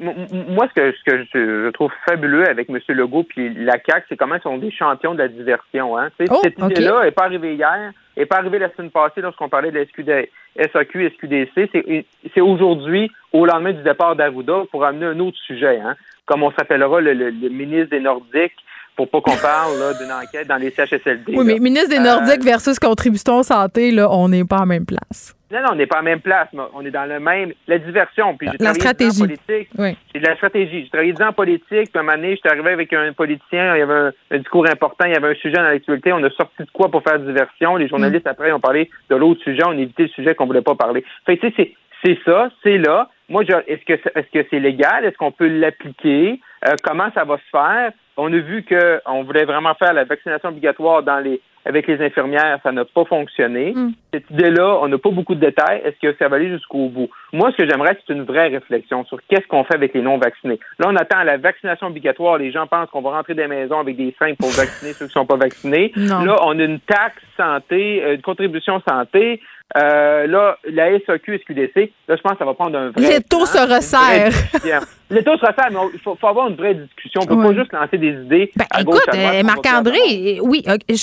[0.51, 2.79] moi, ce que, ce que je, je trouve fabuleux avec M.
[2.91, 6.11] Legault puis la CAQ, c'est comment ils sont des champions de la diversion, hein.
[6.31, 9.73] Oh, cette idée-là n'est pas arrivée hier, n'est pas arrivée la semaine passée lorsqu'on parlait
[9.73, 10.31] de la SQD,
[10.73, 12.05] SAQ, SQDC.
[12.33, 15.97] C'est, aujourd'hui, au lendemain du départ d'Arruda, pour amener un autre sujet, hein.
[16.27, 18.55] Comme on s'appellera le, le- le ministre des Nordiques,
[18.95, 21.25] pour pas qu'on parle, d'une enquête dans les CHSLD.
[21.35, 21.43] Oui, là.
[21.45, 25.35] mais ministre des Euh, Nordiques versus contribution santé, là, on n'est pas en même place.
[25.51, 27.53] Non, non, on n'est pas en même place, mais on est dans le même.
[27.67, 28.37] La diversion.
[28.37, 29.21] Puis j'ai La travaillé ans en stratégie.
[29.21, 29.71] politique.
[29.79, 29.97] Oui.
[30.13, 30.83] C'est de la stratégie.
[30.85, 33.13] J'ai travaillé 10 ans en politique, puis à un moment donné, j'étais arrivé avec un
[33.15, 36.13] politicien, il y avait un, un discours important, il y avait un sujet dans l'actualité,
[36.13, 37.77] on a sorti de quoi pour faire diversion.
[37.77, 40.61] Les journalistes, après, ont parlé de l'autre sujet, on a évité le sujet qu'on voulait
[40.63, 41.03] pas parler.
[41.25, 41.73] Fait tu sais, c'est,
[42.05, 43.09] c'est ça, c'est là.
[43.31, 45.05] Moi, je, est-ce que est-ce que c'est légal?
[45.05, 46.41] Est-ce qu'on peut l'appliquer?
[46.67, 47.93] Euh, comment ça va se faire?
[48.21, 52.59] on a vu qu'on voulait vraiment faire la vaccination obligatoire dans les avec les infirmières,
[52.63, 53.73] ça n'a pas fonctionné.
[53.75, 53.93] Mm.
[54.13, 55.83] Cette idée-là, on n'a pas beaucoup de détails.
[55.85, 57.11] Est-ce que ça va aller jusqu'au bout?
[57.33, 60.59] Moi, ce que j'aimerais, c'est une vraie réflexion sur qu'est-ce qu'on fait avec les non-vaccinés.
[60.79, 62.39] Là, on attend la vaccination obligatoire.
[62.39, 65.13] Les gens pensent qu'on va rentrer des maisons avec des fringues pour vacciner ceux qui
[65.13, 65.93] sont pas vaccinés.
[65.97, 66.25] Non.
[66.25, 69.41] Là, on a une taxe santé, euh, une contribution santé.
[69.77, 73.03] Euh, là, la SAQ, SQDC, là, je pense que ça va prendre un vrai.
[73.03, 74.33] Les taux se resserrent.
[75.11, 77.21] Les taux se resserrent, mais il faut, faut avoir une vraie discussion.
[77.23, 77.55] On peut Ouais.
[77.55, 78.51] pas juste lancer des idées.
[78.71, 80.95] à gauche, Écoute, euh, Marc-André, oui, je,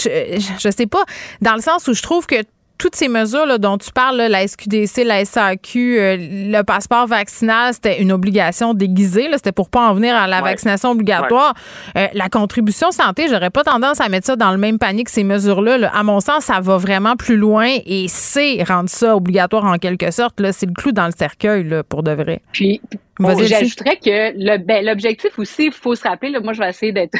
[0.59, 1.03] je sais pas,
[1.41, 2.35] dans le sens où je trouve que
[2.77, 7.07] toutes ces mesures là, dont tu parles, là, la SQDC, la SAQ, euh, le passeport
[7.07, 9.27] vaccinal, c'était une obligation déguisée.
[9.27, 10.49] là, C'était pour pas en venir à la Ouais.
[10.51, 11.53] vaccination obligatoire.
[11.97, 15.11] Euh, la contribution santé, j'aurais pas tendance à mettre ça dans le même panier que
[15.11, 15.77] ces mesures-là.
[15.77, 15.91] là.
[15.95, 20.11] À mon sens, ça va vraiment plus loin et c'est rendre ça obligatoire en quelque
[20.11, 20.39] sorte.
[20.39, 20.51] là.
[20.51, 22.41] C'est le clou dans le cercueil là, pour de vrai.
[22.51, 22.81] Puis,
[23.17, 23.47] Bon, Lucie.
[23.47, 26.91] J'ajouterais que le, ben, l'objectif aussi, il faut se rappeler, là, moi je vais essayer
[26.91, 27.17] d'être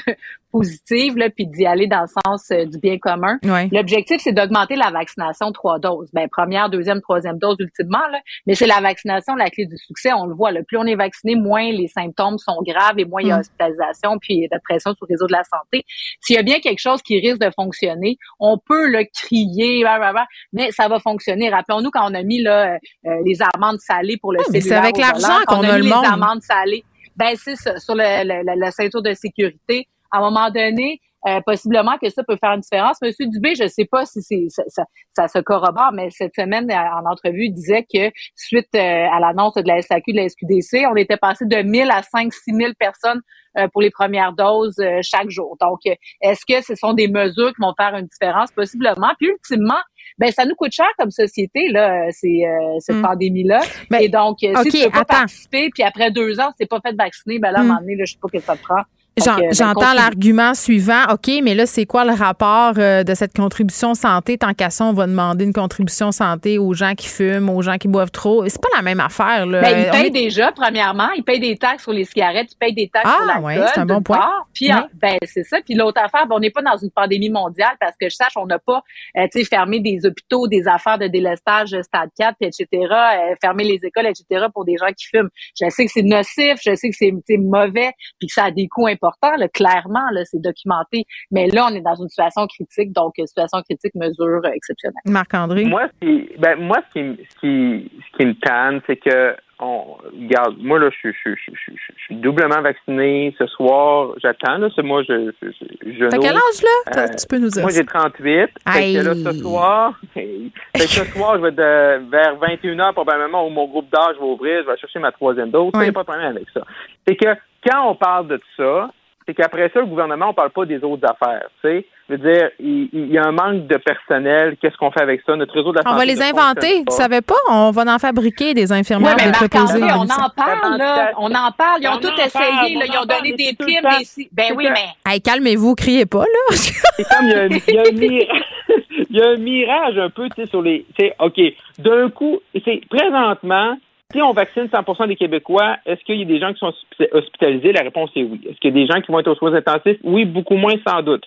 [0.60, 3.38] positive là, puis d'y aller dans le sens euh, du bien commun.
[3.44, 3.68] Ouais.
[3.72, 6.10] L'objectif, c'est d'augmenter la vaccination trois doses.
[6.14, 10.12] Ben, première, deuxième, troisième dose ultimement, là, mais c'est la vaccination la clé du succès.
[10.14, 10.52] On le voit.
[10.52, 13.38] Là, plus on est vacciné, moins les symptômes sont graves et moins il y a
[13.38, 13.40] Mm.
[13.42, 15.84] hospitalisation puis de pression sur le réseau de la santé.
[16.22, 20.00] S'il y a bien quelque chose qui risque de fonctionner, on peut le crier, bah,
[20.00, 21.50] bah, bah, mais ça va fonctionner.
[21.50, 24.98] Rappelons-nous quand on a mis là, euh, les amendes salées pour le mais c'est avec
[24.98, 26.06] l'argent qu'on on a mis le les monde.
[26.06, 26.84] amendes salées.
[27.18, 29.88] Ben c'est ça, sur le, le- le- la ceinture de sécurité.
[30.12, 32.98] À un moment donné, euh, possiblement que ça peut faire une différence.
[33.02, 34.84] Monsieur Dubé, je sais pas si c'est ça, ça,
[35.16, 38.80] ça se corrobore, mais cette semaine en entrevue, il disait que suite euh,
[39.12, 42.32] à l'annonce de la SAQ, de la SQDC, on était passé de 1000 à 5
[42.32, 43.22] 6 000 personnes
[43.58, 45.58] euh, pour les premières doses euh, chaque jour.
[45.60, 48.52] Donc, euh, est-ce que ce sont des mesures qui vont faire une différence?
[48.56, 49.12] Possiblement.
[49.18, 49.82] Puis, ultimement,
[50.20, 52.44] ben ça nous coûte cher comme société, là, c'est,
[52.82, 53.02] cette Mm.
[53.02, 53.62] pandémie-là.
[54.00, 55.18] Et donc, si tu veux pas attends.
[55.22, 57.68] participer, puis après deux ans, si t'es pas fait vacciner, ben là, à un Mm.
[57.70, 58.84] moment donné, là, je sais pas que ça te prend.
[59.18, 61.04] Ben, J'entends l'argument suivant.
[61.10, 64.38] OK, mais là, c'est quoi le rapport euh, de cette contribution santé?
[64.38, 67.78] Tant qu'à ça, on va demander une contribution santé aux gens qui fument, aux gens
[67.78, 68.46] qui boivent trop?
[68.50, 69.46] C'est pas la même affaire.
[69.46, 69.62] Là.
[69.62, 72.74] Ben, ils payent est- déjà, premièrement, ils payent des taxes sur les cigarettes, ils payent
[72.74, 73.46] des taxes Ah, sur l'alcool.
[73.46, 74.18] ouais, c'est un bon point.
[74.18, 74.48] part.
[74.54, 75.60] Puis, ben, c'est ça.
[75.64, 78.34] Puis l'autre affaire, ben, on n'est pas dans une pandémie mondiale parce que je sache,
[78.36, 78.84] on n'a pas,
[79.18, 82.68] euh, tu sais, fermé des hôpitaux, des affaires de délestage euh, stade 4, puis etc.,
[82.92, 85.30] euh, fermer les écoles, etc., pour des gens qui fument.
[85.58, 88.68] Je sais que c'est nocif, je sais que c'est mauvais, puis que ça a des
[88.68, 89.05] coûts importants,
[89.38, 91.04] là, clairement, là, c'est documenté.
[91.32, 95.02] Mais là, on est dans une situation critique, donc euh, situation critique, mesure euh, exceptionnelle.
[95.06, 95.66] Marc-André?
[95.66, 98.98] Moi, ce qui, ben, moi, ce qui, me- ce qui, ce qui me tanne, c'est
[98.98, 103.34] que, on, regarde, moi, là, je suis, je, suis- je, suis- je suis doublement vacciné.
[103.40, 104.68] Ce soir, j'attends, là.
[104.76, 106.92] C'est moi, je, je, je, je T'as quel âge, là?
[106.92, 108.50] T'as- tu peux nous dire Moi, j'ai 38.
[108.68, 113.48] Fait que là, ce soir, fait que ce soir, je vais de, vers 21h, probablement,
[113.48, 115.72] où mon groupe d'âge va ouvrir, je vais chercher ma troisième dose.
[115.76, 116.62] Il n'y a pas de problème avec ça.
[117.08, 117.28] C'est que,
[117.66, 118.90] quand on parle de ça,
[119.28, 121.86] c'est qu'après ça, le gouvernement, on parle pas des autres affaires, tu sais.
[122.08, 124.58] Je veux dire, il, il y a un manque de personnel.
[124.62, 125.36] Qu'est-ce qu'on fait avec ça?
[125.36, 126.84] Notre réseau de la On va santé les ne inventer.
[126.88, 127.34] Tu savais pas?
[127.50, 130.78] On va en fabriquer des infirmières Ouais, mais de préposées Marc-André, en on en parle,
[130.78, 131.12] là.
[131.18, 131.82] On en parle.
[131.82, 132.86] Ils ont On tout essayé, parle, là.
[132.90, 133.66] on Ils ont donné des tout
[134.04, 135.12] si- Ben oui, mais.
[135.12, 136.26] Hey, calmez-vous, criez pas, là.
[136.52, 138.44] C'est comme il y a un, il y a un mirage,
[139.10, 141.40] il y a un mirage un peu, tu sais, sur les, tu sais, OK,
[141.80, 143.78] d'un coup, c'est présentement,
[144.14, 147.10] si on vaccine 100% des Québécois, est-ce qu'il y a des gens qui sont hospi-
[147.12, 147.74] hospitalisés?
[147.74, 148.40] La réponse est oui.
[148.48, 149.98] Est-ce qu'il y a des gens qui vont être aux soins intensifs?
[150.04, 151.26] Oui, beaucoup moins sans doute.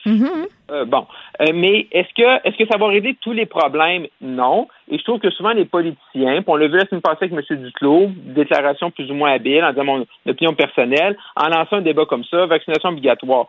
[0.70, 1.06] Euh, bon,
[1.40, 4.06] Euh, mais est-ce que est-ce que ça va régler tous les problèmes?
[4.20, 4.68] Non.
[4.90, 7.32] Et je trouve que souvent les politiciens, puis on l'a vu la semaine passée avec
[7.32, 7.56] M.
[7.64, 12.04] Duclos, déclaration plus ou moins habile en disant mon opinion personnelle, en lançant un débat
[12.06, 13.46] comme ça, vaccination obligatoire.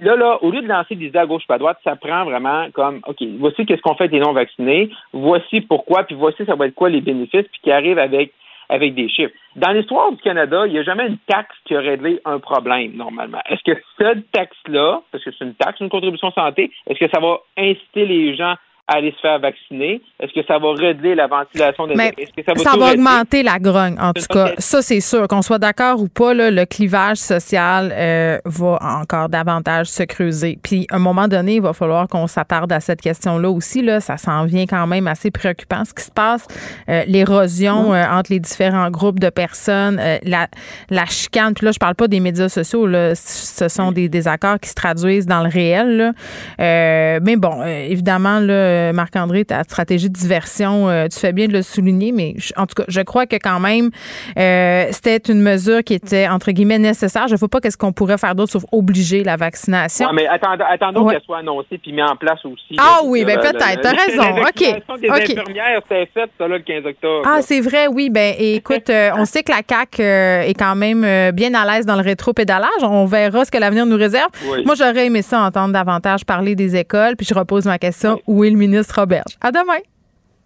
[0.00, 2.24] Là, là, au lieu de lancer des idées à gauche pas à droite, ça prend
[2.24, 6.44] vraiment comme OK, voici qu'est-ce qu'on fait avec les non vaccinés, voici pourquoi, puis voici
[6.46, 8.32] ça va être quoi les bénéfices, puis qui arrive avec
[8.72, 9.34] avec des chiffres.
[9.54, 12.92] Dans l'histoire du Canada, il n'y a jamais une taxe qui a réglé un problème,
[12.94, 13.40] normalement.
[13.48, 17.20] Est-ce que cette taxe-là, parce que c'est une taxe, une contribution santé, est-ce que ça
[17.20, 18.54] va inciter les gens
[18.88, 20.02] à aller se faire vacciner?
[20.20, 23.58] Est-ce que ça va régler la ventilation des Mais que ça va, ça augmenter la
[23.58, 24.52] grogne, en tout cas.
[24.58, 24.82] ça.
[24.82, 25.28] C'est sûr.
[25.28, 30.58] Qu'on soit d'accord ou pas, là, le clivage social euh, va encore davantage se creuser.
[30.62, 33.82] Puis, à un moment donné, il va falloir qu'on s'attarde à cette question-là aussi.
[33.82, 34.00] Là.
[34.00, 36.46] Ça s'en vient quand même assez préoccupant, ce qui se passe.
[36.88, 40.48] Euh, L'érosion euh, entre les différents groupes de personnes, euh, la,
[40.90, 41.54] la chicane.
[41.54, 42.86] Puis là, je parle pas des médias sociaux.
[42.86, 43.14] Là.
[43.14, 45.96] Ce sont des désaccords qui se traduisent dans le réel.
[45.96, 46.12] là.
[46.60, 50.88] Euh, mais bon, évidemment, là, euh, Marc-André, ta stratégie de diversion.
[50.88, 53.60] Euh, tu fais bien de le souligner, mais en tout cas, je crois que quand
[53.60, 53.90] même,
[54.38, 57.28] euh, c'était une mesure qui était, entre guillemets, nécessaire.
[57.28, 60.06] Je ne vois pas qu'est-ce qu'on pourrait faire d'autre sauf obliger la vaccination.
[60.08, 62.76] Ouais, mais attendons, attendons qu'elle soit annoncée puis mise en place aussi.
[62.78, 64.42] Ah oui, ben peut-être, t'as raison.
[64.42, 65.00] OK.
[65.00, 65.38] des OK.
[65.38, 67.22] infirmières, c'était fait, ça, là, le 15 octobre.
[67.26, 68.10] Ah, c'est vrai, oui.
[68.10, 72.02] Ben, écoute, on sait que la CAQ est quand même bien à l'aise dans le
[72.02, 72.82] rétro-pédalage.
[72.82, 74.30] On verra ce que l'avenir nous réserve.
[74.50, 74.64] Oui.
[74.64, 77.16] Moi, j'aurais aimé ça entendre davantage parler des écoles.
[77.16, 79.36] Puis je repose ma question où est le ministre Roberge?
[79.40, 79.82] À demain.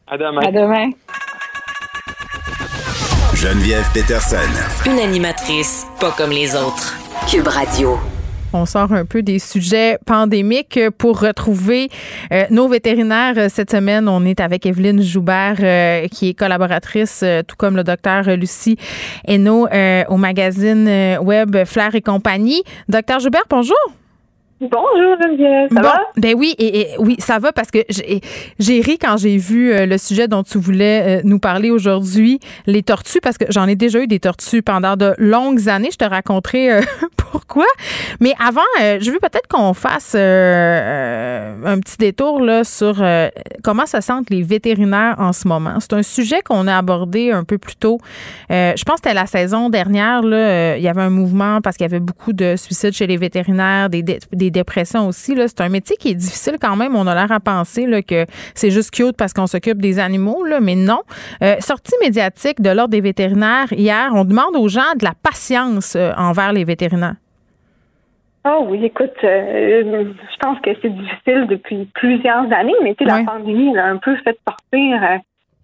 [0.06, 0.40] À demain.
[0.40, 0.90] À demain.
[3.34, 4.50] Geneviève Peterson.
[4.86, 6.94] Une animatrice pas comme les autres.
[7.30, 7.98] Cube Radio.
[8.52, 11.90] On sort un peu des sujets pandémiques pour retrouver
[12.32, 13.50] euh, nos vétérinaires.
[13.50, 17.84] Cette semaine, on est avec Evelyne Joubert, euh, qui est collaboratrice, euh, tout comme le
[17.84, 18.78] docteur Lucie
[19.26, 22.62] Hainaut, euh, au magazine euh, web Flair et compagnie.
[22.88, 23.76] Docteur Joubert, bonjour.
[24.58, 26.00] Bonjour Geneviève, ça bon, va?
[26.16, 29.84] Ben oui, et, et oui, ça va parce que j'ai ri quand j'ai vu euh,
[29.84, 33.76] le sujet dont tu voulais euh, nous parler aujourd'hui, les tortues, parce que j'en ai
[33.76, 35.90] déjà eu des tortues pendant de longues années.
[35.92, 36.80] Je te raconterai euh,
[37.36, 37.66] pourquoi?
[38.18, 43.02] Mais avant, euh, je veux peut-être qu'on fasse euh, euh, un petit détour là sur
[43.02, 43.28] euh,
[43.62, 45.74] comment se sentent les vétérinaires en ce moment.
[45.80, 47.98] C'est un sujet qu'on a abordé un peu plus tôt.
[48.50, 50.22] Euh, je pense que c'était la saison dernière.
[50.22, 53.06] Là, euh, il y avait un mouvement parce qu'il y avait beaucoup de suicides chez
[53.06, 55.34] les vétérinaires, des, des dépressions aussi.
[55.36, 56.96] C'est un métier qui est difficile quand même.
[56.96, 60.42] On a l'air à penser là, que c'est juste cute parce qu'on s'occupe des animaux,
[60.42, 61.02] là, mais non.
[61.60, 66.54] Sortie médiatique de l'Ordre des vétérinaires hier, on demande aux gens de la patience envers
[66.54, 67.16] les vétérinaires.
[68.48, 73.10] Oh oui, écoute, euh, je pense que c'est difficile depuis plusieurs années, mais tu sais,
[73.10, 75.18] la pandémie elle a un peu fait sortir euh,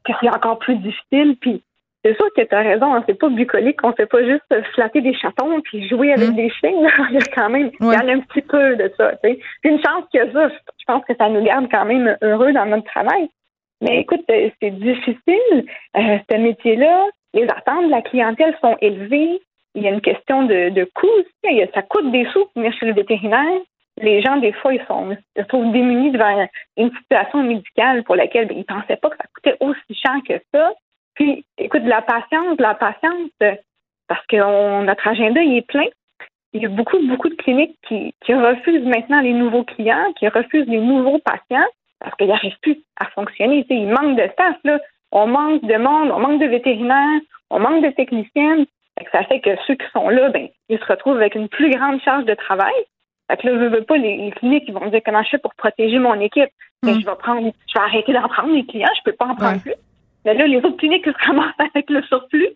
[0.05, 1.37] que c'est encore plus difficile.
[1.41, 1.63] Puis
[2.05, 4.43] c'est sûr que tu as raison, hein, c'est pas bucolique, on fait pas juste
[4.75, 6.73] flatter des chatons puis jouer avec des chiens.
[7.11, 9.13] Il y a quand même, il y en a un petit peu de ça.
[9.23, 9.39] tu sais.
[9.61, 12.67] Puis une chance que ça, je pense que ça nous garde quand même heureux dans
[12.67, 13.29] notre travail.
[13.81, 17.07] Mais écoute, euh, c'est difficile, euh, ce métier-là.
[17.35, 19.41] Les attentes de la clientèle sont élevées.
[19.75, 21.61] Il y a une question de, coût aussi.
[21.75, 23.61] Ça coûte des sous pour venir chez le vétérinaire.
[24.01, 26.47] Les gens, des fois, ils sont, ils se trouvent démunis devant
[26.77, 30.17] une situation médicale pour laquelle ben, ils ne pensaient pas que ça coûtait aussi cher
[30.27, 30.73] que ça.
[31.15, 33.31] Puis, écoute, de la patience, de la patience,
[34.09, 35.87] parce que notre agenda, il est plein.
[36.55, 40.29] Il y a beaucoup, beaucoup de cliniques qui, qui refusent maintenant les nouveaux clients, qui
[40.29, 41.67] refusent les nouveaux patients
[42.03, 43.65] parce qu'ils n'arrivent plus à fonctionner.
[43.71, 44.81] Il manque de staff, là.
[45.13, 47.21] On manque de monde, on manque de vétérinaires,
[47.51, 48.67] on manque de techniciennes.
[49.03, 51.49] Fait que ça fait que ceux qui sont là, ben, ils se retrouvent avec une
[51.49, 52.73] plus grande charge de travail.
[53.31, 55.31] Fait que là, je veux pas, les, les cliniques, ils vont me dire comment je
[55.31, 56.51] fais pour protéger mon équipe?
[56.83, 59.35] Ben, je vais prendre, je vais arrêter d'en prendre les clients, je peux pas en
[59.35, 59.75] prendre plus.
[60.25, 62.49] Mais là, les autres cliniques ils se ramassent avec le surplus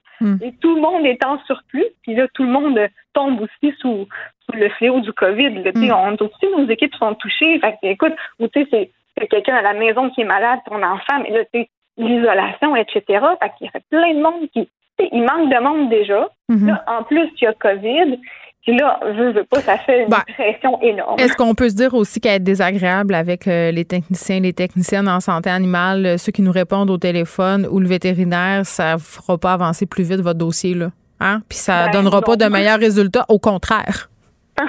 [0.43, 1.87] et tout le monde est en surplus.
[2.03, 2.79] Puis là, tout le monde
[3.13, 4.07] tombe aussi sous,
[4.45, 5.63] sous le fléau du COVID.
[5.63, 7.59] Là, sais, on, aussi, nos équipes sont touchées.
[7.61, 10.83] Fait que, écoute, ou tu sais, c'est quelqu'un à la maison qui est malade, ton
[10.83, 13.03] enfant, mais là, tu sais, l'isolation, etc.
[13.41, 14.69] Fait qu'il y a plein de monde qui,
[14.99, 16.29] il manque de monde déjà.
[16.49, 16.67] Mhm.
[16.69, 18.19] Là, en plus, il y a COVID.
[18.63, 21.21] Puis là, je veux pas, ça fait une pression énorme.
[21.21, 25.21] Est-ce qu'on peut se dire aussi qu'être désagréable avec euh, les techniciens, les techniciennes en
[25.21, 29.53] santé animale, euh, ceux qui nous répondent au téléphone ou le vétérinaire, ça fera pas
[29.53, 30.89] avancer plus vite votre dossier, là?
[31.21, 31.43] Hein?
[31.49, 34.11] Puis ça Ben, donnera pas de meilleurs résultats, au contraire.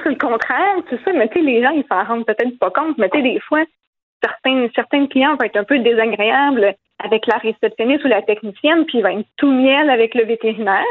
[0.06, 2.98] Le contraire, c'est ça, mais tu sais, les gens, ils s'en rendent peut-être pas compte,
[3.00, 3.64] mais tu sais, des fois,
[4.24, 9.00] certains, certains clients vont être un peu désagréables avec la réceptionniste ou la technicienne, puis
[9.00, 10.84] ils vont être tout miel avec le vétérinaire.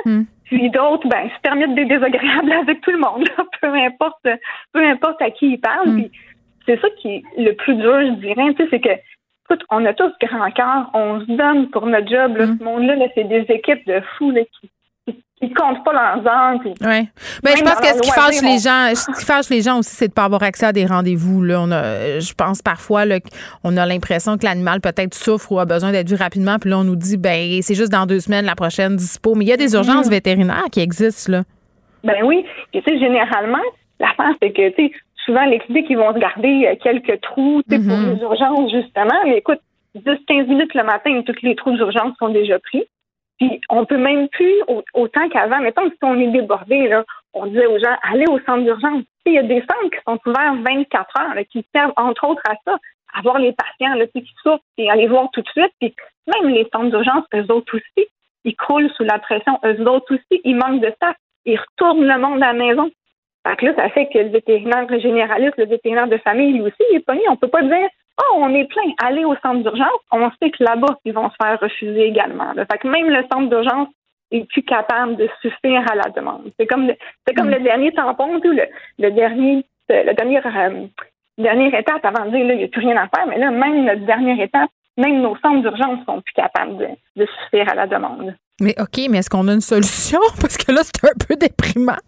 [0.44, 4.26] Puis d'autres, ben, se permettent d'être désagréables avec tout le monde, là, peu importe,
[4.72, 5.94] peu importe à qui ils parlent.
[5.94, 6.10] Puis
[6.66, 8.90] c'est ça qui est le plus dur, je dirais, tu sais, c'est que,
[9.44, 12.96] écoute, on a tous grand cœur, on se donne pour notre job, là, ce monde-là,
[12.96, 14.70] là, c'est des équipes de fous, là, qui,
[15.40, 17.04] qui comptent pas leurs heures, puis Ouais.
[17.42, 19.94] Ben, je pense que ce qui fâche les gens, ce qui fâche les gens aussi,
[19.94, 21.42] c'est de pas avoir accès à des rendez-vous.
[21.42, 23.18] Là, on a, je pense parfois là,
[23.62, 26.78] on a l'impression que l'animal peut-être souffre ou a besoin d'être vu rapidement, puis là
[26.78, 29.34] on nous dit ben c'est juste dans deux semaines la prochaine dispo.
[29.34, 30.12] Mais il y a des urgences Mhm.
[30.12, 31.42] vétérinaires qui existent là.
[32.02, 32.44] Ben oui.
[32.72, 33.62] Puis tu sais, généralement,
[34.00, 34.92] l'affaire, c'est que, tu sais,
[35.26, 38.14] souvent, les cliniques, ils vont se garder euh, quelques trous, tu sais, pour Mhm.
[38.14, 39.18] les urgences, justement.
[39.26, 39.58] Mais écoute,
[39.94, 42.84] 10-15 minutes le matin, tous les trous d'urgence sont déjà pris.
[43.38, 47.04] Puis on peut même plus, au- autant qu'avant, mettons si on est débordé, là,
[47.34, 49.02] on disait aux gens, allez au centre d'urgence.
[49.26, 52.42] Il y a des centres qui sont ouverts 24 heures, là, qui servent entre autres
[52.48, 52.78] à ça,
[53.14, 55.72] à voir les patients là, qui souffrent, et aller voir tout de suite.
[55.80, 55.94] Puis
[56.26, 58.08] même les centres d'urgence, eux autres aussi,
[58.44, 59.58] ils croulent sous la pression.
[59.64, 61.16] Eux autres aussi, ils manquent de staff.
[61.44, 62.90] Ils retournent le monde à la maison.
[63.46, 66.82] Fait que là, ça fait que le vétérinaire généraliste, le vétérinaire de famille, lui aussi,
[66.90, 67.22] il est pogné.
[67.28, 67.88] On peut pas dire
[68.18, 70.00] Oh, on est plein, allez au centre d'urgence.
[70.10, 72.52] On sait que là-bas, ils vont se faire refuser également.
[72.54, 72.64] là.
[72.70, 73.88] Fait que même le centre d'urgence
[74.30, 76.50] est plus capable de suffire à la demande.
[76.58, 76.94] C'est comme le,
[77.26, 78.64] c'est comme le dernier tampon, sais, le,
[78.98, 80.86] le dernier, le dernier euh,
[81.38, 83.26] dernière étape avant de dire, là, il n'y a plus rien à faire.
[83.28, 87.26] Mais là, même notre dernière étape, même nos centres d'urgence sont plus capables de, de
[87.26, 88.34] suffire à la demande.
[88.60, 90.20] Mais OK, mais est-ce qu'on a une solution?
[90.40, 91.98] Parce que là, c'est un peu déprimant.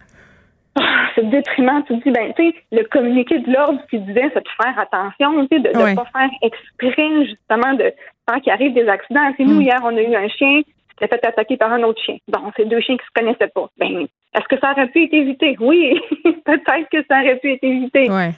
[0.79, 1.83] Ah, c'est déprimant.
[1.83, 4.79] Tu te dis, ben, tu sais, le communiqué de l'ordre qui disait, c'est de faire
[4.79, 7.93] attention, tu sais, de ne pas faire exprès, justement, de
[8.29, 9.33] faire qu'il arrive des accidents.
[9.37, 12.01] Tu nous, hier, on a eu un chien qui s'est fait attaquer par un autre
[12.03, 12.17] chien.
[12.29, 13.69] Bon, c'est deux chiens qui se connaissaient pas.
[13.79, 15.57] Ben, est-ce que ça aurait pu être évité?
[15.61, 16.01] Oui,
[16.45, 18.11] peut-être que ça aurait pu être évité.
[18.11, 18.31] Ouais.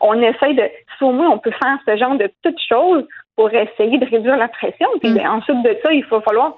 [0.00, 0.68] on essaie de,
[0.98, 4.36] si au moins on peut faire ce genre de petites choses pour essayer de réduire
[4.36, 4.88] la pression.
[5.00, 6.54] Puis ben, ensuite de ça, il va falloir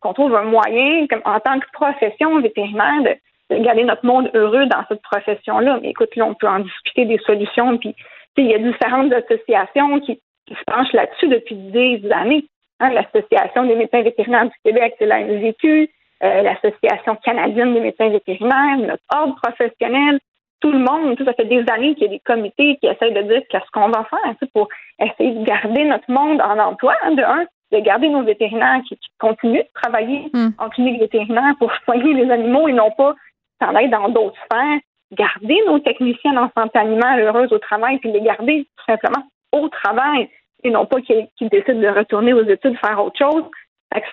[0.00, 3.16] qu'on trouve un moyen, comme, en tant que profession vétérinaire, de,
[3.50, 5.78] garder notre monde heureux dans cette profession-là.
[5.82, 7.76] Mais écoute, là, on peut en discuter des solutions.
[7.78, 7.94] Puis,
[8.36, 12.44] il y a différentes associations qui, se penchent là-dessus depuis des années.
[12.80, 15.88] Hein, L'Association des médecins vétérinaires du Québec, c'est la MVQ,
[16.24, 20.18] euh, l'Association canadienne des médecins vétérinaires, notre ordre professionnel,
[20.60, 23.14] tout le monde, tout ça fait des années qu'il y a des comités qui essayent
[23.14, 27.12] de dire qu'est-ce qu'on va faire pour essayer de garder notre monde en emploi, hein,
[27.12, 30.50] de un, de garder nos vétérinaires qui, continuent de travailler Hmm.
[30.58, 33.14] en clinique vétérinaire pour soigner les animaux et non pas
[33.64, 34.78] s'en dans d'autres sphères,
[35.12, 39.68] garder nos techniciens en santé animale heureuses au travail, puis les garder tout simplement au
[39.68, 40.28] travail
[40.64, 43.44] et non pas qu'ils décident de retourner aux études faire autre chose.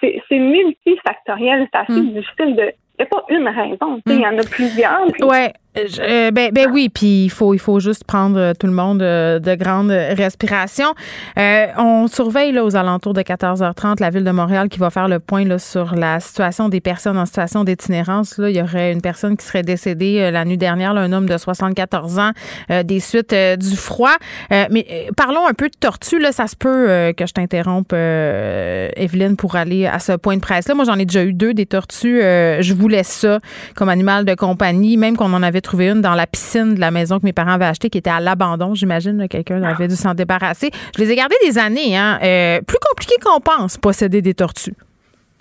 [0.02, 0.40] C'est
[0.84, 2.72] multifactoriel, c'est assez difficile de.
[2.98, 5.06] Il n'y a pas une raison, tu sais, il y en a plusieurs.
[5.14, 5.69] puis- Ouais, je-
[6.00, 9.02] euh, ben, ben oui, puis il faut, il faut juste prendre euh, tout le monde
[9.02, 10.94] euh, de grandes respirations.
[11.38, 15.08] Euh, on surveille là, aux alentours de 14h30 la ville de Montréal qui va faire
[15.08, 18.36] le point là, sur la situation des personnes en situation d'itinérance.
[18.40, 21.38] Il y aurait une personne qui serait décédée la nuit dernière, là, un homme de
[21.38, 22.32] 74 ans,
[22.72, 24.16] euh, des suites du froid.
[24.50, 26.20] Mais parlons un peu de tortue.
[26.20, 30.76] Là, ça se peut que je t'interrompe, Evelyne, pour aller à ce point de presse-là.
[30.76, 32.20] Moi, j'en ai déjà eu deux des tortues.
[32.22, 33.40] Je voulais ça
[33.76, 36.90] comme animal de compagnie, même qu'on en avait trouvé une dans la piscine de la
[36.90, 38.74] maison que mes parents avaient achetée, qui était à l'abandon.
[38.74, 40.72] J'imagine là, quelqu'un avait dû s'en débarrasser.
[40.98, 41.96] Je les ai gardées des années.
[41.96, 42.18] Hein.
[42.24, 44.74] Euh, plus compliqué qu'on pense, posséder des tortues.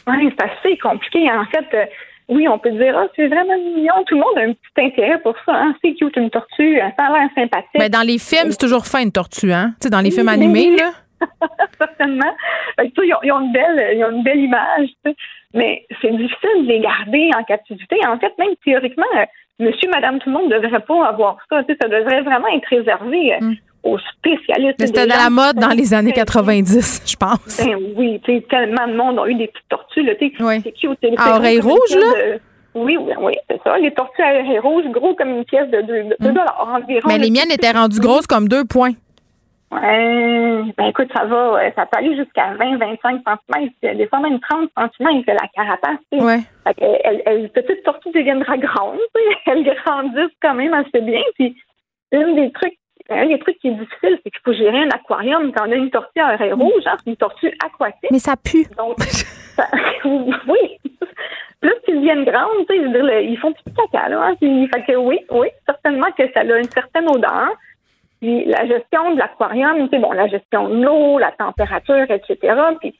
[0.07, 1.31] Oui, c'est assez compliqué.
[1.33, 1.87] En fait, euh,
[2.29, 3.95] oui, on peut dire, ah, c'est vraiment mignon.
[4.07, 5.53] Tout le monde a un petit intérêt pour ça.
[5.55, 5.75] Hein?
[5.83, 6.79] C'est cute, une tortue.
[6.99, 7.79] Ça a l'air sympathique.
[7.79, 9.73] Mais dans les films, c'est toujours fin une tortue, hein?
[9.81, 10.91] Tu sais, dans les films animés, là.
[11.79, 12.35] Certainement.
[12.79, 14.91] Fait que, ils, ont, ils ont une belle, ils ont une belle image,
[15.55, 17.97] mais c'est difficile de les garder en captivité.
[18.07, 19.25] En fait, même théoriquement, euh,
[19.59, 21.63] monsieur, madame, tout le monde ne devrait pas avoir ça.
[21.81, 23.53] Ça devrait vraiment être réservé euh,
[23.83, 24.77] aux spécialistes.
[24.79, 26.63] C'était de la mode dans les années spécialisés.
[26.63, 27.65] 90, je pense.
[27.65, 30.33] Ben oui, tellement de monde ont eu des petites tortues, là, sais.
[30.65, 30.99] C'est cute.
[31.17, 32.41] À c'est oreilles rouges, de-
[32.75, 33.79] Oui, oui, oui, c'est ça.
[33.79, 37.09] Les tortues à oreilles rouges, gros comme une pièce de 2 dollars environ.
[37.09, 37.41] Mais les là.
[37.41, 38.93] miennes étaient rendues grosses comme deux points.
[39.71, 43.21] Ouais, ben écoute, ça va, ouais, ça peut aller jusqu'à 20-25
[43.83, 45.99] cm, des fois même 30 cm la carapace.
[46.11, 46.25] tu sais.
[46.25, 46.39] Ouais.
[46.67, 48.99] Fait que elle, elle, les petites tortues deviendra sais.
[49.47, 51.21] elles grandissent quand même assez bien.
[51.35, 51.55] Puis
[52.13, 52.79] une des trucs,
[53.11, 55.75] un des trucs qui est difficile, c'est qu'il faut gérer un aquarium quand on a
[55.75, 58.11] une tortue à oreille rouge, hein, c'est une tortue aquatique.
[58.11, 58.65] Mais ça pue.
[58.79, 59.69] Donc, ça-
[60.05, 60.79] oui.
[61.61, 64.23] Plus qu'ils deviennent grandes, ils font petit caca, là.
[64.29, 67.49] Hein, puis, fait que oui, oui, certainement que ça a une certaine odeur.
[68.21, 72.37] Puis la gestion de l'aquarium, sais, bon, la gestion de l'eau, la température, etc.
[72.81, 72.95] Puis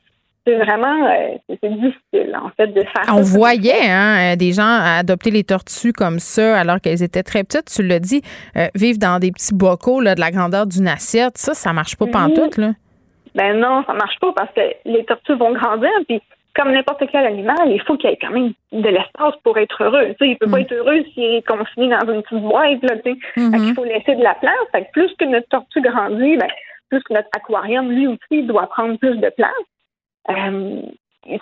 [0.45, 3.37] c'est vraiment, euh, c'est c'est difficile, en fait, de faire On ça.
[3.37, 7.65] voyait hein, euh, des gens adopter les tortues comme ça alors qu'elles étaient très petites.
[7.65, 8.21] Tu l'as dit,
[8.55, 11.97] euh, vivre dans des petits bocaux là, de la grandeur d'une assiette, ça, ça marche
[11.97, 12.57] pas pantoute.
[12.57, 12.71] Là.
[13.35, 16.21] Ben non, ça marche pas parce que les tortues vont grandir, puis
[16.59, 19.83] comme n'importe quel animal, il faut qu'il y ait quand même de l'espace pour être
[19.83, 20.13] heureux.
[20.21, 20.51] Il peut Mm.
[20.51, 22.83] pas être heureux s'il est confiné dans une petite boîte.
[22.83, 22.95] Là.
[23.03, 24.53] Fait qu'il faut laisser de la place.
[24.71, 26.49] Fait que plus que notre tortue grandit, ben,
[26.89, 29.51] plus que notre aquarium, lui aussi, doit prendre plus de place.
[30.29, 30.81] Euh,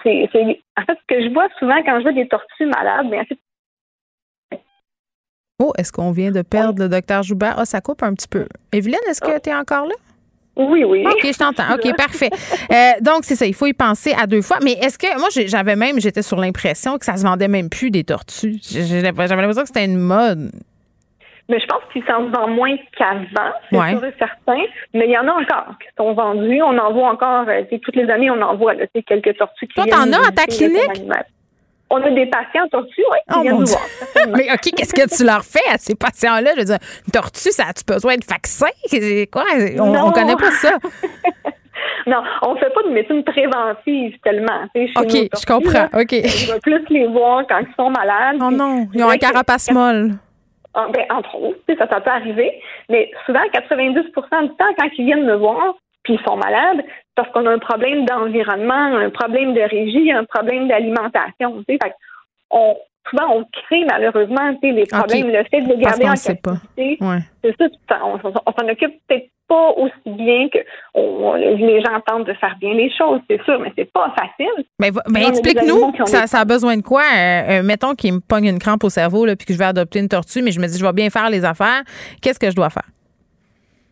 [0.03, 3.10] c'est, c'est- en fait, ce que je vois souvent quand je vois des tortues malades,
[3.10, 3.38] ben, c'est
[5.60, 7.56] Oh, est-ce qu'on vient de perdre le docteur Joubert?
[7.57, 8.45] Ah, ça coupe un petit peu.
[8.72, 9.95] Evelyne, est-ce que tu es encore là?
[10.57, 11.05] Oui, oui.
[11.05, 11.73] OK, je t'entends.
[11.75, 12.29] OK, parfait.
[12.71, 14.57] Euh, donc, c'est ça, il faut y penser à deux fois.
[14.63, 17.91] Mais est-ce que, moi, j'avais même, j'étais sur l'impression que ça se vendait même plus
[17.91, 18.55] des tortues.
[18.61, 20.51] J'avais l'impression que c'était une mode.
[21.49, 23.91] Mais je pense qu'ils s'en vendent moins qu'avant, c'est Ouais.
[23.91, 24.61] sûr et certain.
[24.93, 26.61] Mais il y en a encore qui sont vendus.
[26.61, 29.75] On en voit encore, euh, toutes les années, on en voit là, quelques tortues qui
[29.75, 31.03] Toi, t'en as à ta clinique?
[31.89, 33.76] On a des patients tortues, oui, Oh viennent mon nous Dieu.
[33.76, 34.27] voir.
[34.38, 36.51] Mais OK, qu'est-ce que tu leur fais à ces patients-là?
[36.55, 38.68] Je veux dire, une tortue, ça a-tu besoin de vaccin?
[38.88, 39.43] C'est Quoi?
[39.80, 40.72] On, on connaît pas ça.
[42.07, 44.65] non, on fait pas de médecine préventive tellement.
[44.76, 45.88] chez OK, je comprends.
[45.93, 46.01] là.
[46.01, 46.14] OK.
[46.14, 48.38] On va plus les voir quand ils sont malades.
[48.41, 50.11] Oh non, ils ont un carapace molle.
[50.73, 52.51] Ah, ben, entre autres, ça, ça peut arriver.
[52.89, 55.76] Mais souvent, 90% du temps, quand ils viennent me voir,
[56.07, 56.85] puis ils sont malades,
[57.15, 61.63] parce qu'on a un problème d'environnement, un problème de régie, un problème d'alimentation.
[61.67, 61.79] tu sais.
[61.84, 61.93] Fait
[62.49, 62.77] on
[63.09, 65.27] souvent, on crée malheureusement les problèmes.
[65.27, 66.99] Le fait de les garder en capacité,
[67.43, 70.59] c'est ça, on, s'en occupe peut-être pas aussi bien que
[71.55, 74.65] les gens tentent de faire bien les choses, c'est sûr, mais c'est pas facile.
[74.79, 74.91] Mais,
[75.25, 77.03] explique-nous, ça, ça, a besoin de quoi?
[77.03, 79.65] Euh, euh, mettons qu'il me pogne une crampe au cerveau, là, puis que je vais
[79.65, 81.84] adopter une tortue, mais je me dis, je vais bien faire les affaires.
[82.21, 82.88] Qu'est-ce que je dois faire?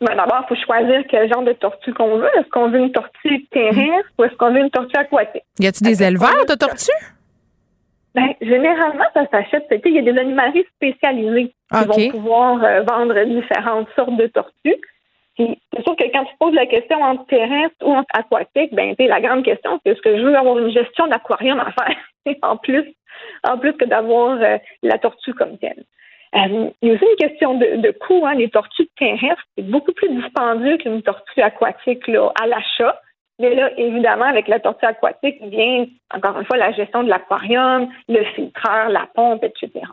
[0.06, 2.30] Ben, D'abord, il faut choisir quel genre de tortue qu'on veut.
[2.38, 5.44] Est-ce qu'on veut une tortue terrestre ou est-ce qu'on veut une tortue aquatique?
[5.60, 6.91] Y a-t-il des éleveurs de tortues?
[8.14, 9.65] Ben, généralement, ça s'achète.
[9.86, 14.80] Il y a des animaleries spécialisées qui vont pouvoir euh, vendre différentes sortes de tortues.
[15.38, 19.22] c'est sûr que quand tu poses la question entre terrestre ou entre aquatique, ben, la
[19.22, 21.98] grande question, c'est est-ce que je veux avoir une gestion d'aquarium à faire?
[22.41, 22.84] En plus,
[23.44, 25.84] en plus que d'avoir euh, la tortue comme telle.
[26.35, 28.25] Euh, il y a aussi une question de, de coût.
[28.25, 28.35] Hein.
[28.35, 32.99] Les tortues terrestres, c'est beaucoup plus dispendieux qu'une tortue aquatique là, à l'achat.
[33.39, 37.89] Mais là, évidemment, avec la tortue aquatique vient, encore une fois, la gestion de l'aquarium,
[38.07, 39.85] le filtreur, la pompe, etc.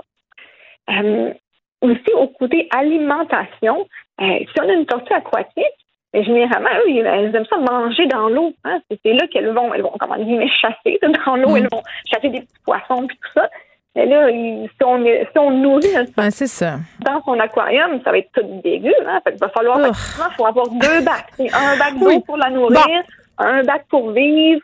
[0.90, 1.32] Euh,
[1.80, 3.86] aussi, au côté alimentation,
[4.20, 5.64] euh, si on a une tortue aquatique,
[6.12, 8.52] ben, généralement, eux, elles aiment ça manger dans l'eau.
[8.64, 8.80] Hein.
[8.88, 11.68] C'est là qu'elles vont, elles vont, comment dire, chasser dans l'eau, elles mm.
[11.72, 11.82] vont
[12.12, 13.48] chasser des petits poissons et tout ça.
[13.94, 15.86] Mais là, si on, si on nourrit
[16.16, 16.78] ben, ça.
[17.00, 18.94] dans son aquarium, ça va être tout dégueu.
[19.06, 19.20] Hein?
[19.22, 21.26] Fait il va falloir il faut avoir deux bacs.
[21.38, 23.02] Un bac d'eau pour la nourrir,
[23.38, 24.62] un bac pour vivre.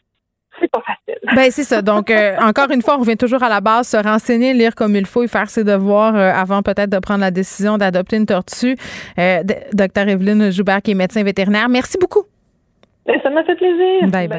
[0.61, 1.21] C'est pas facile.
[1.37, 1.83] Ben c'est ça.
[1.83, 4.97] Donc euh, encore une fois, on revient toujours à la base, se renseigner, lire comme
[4.97, 8.27] il faut et faire ses devoirs euh, avant peut-être de prendre la décision d'adopter une
[8.27, 8.77] tortue.
[9.19, 9.43] Euh,
[9.73, 11.69] docteur Evelyne Joubert, qui est médecin vétérinaire.
[11.69, 12.25] Merci beaucoup.
[13.07, 14.09] Ben, ça m'a fait plaisir.
[14.09, 14.39] Bye bye.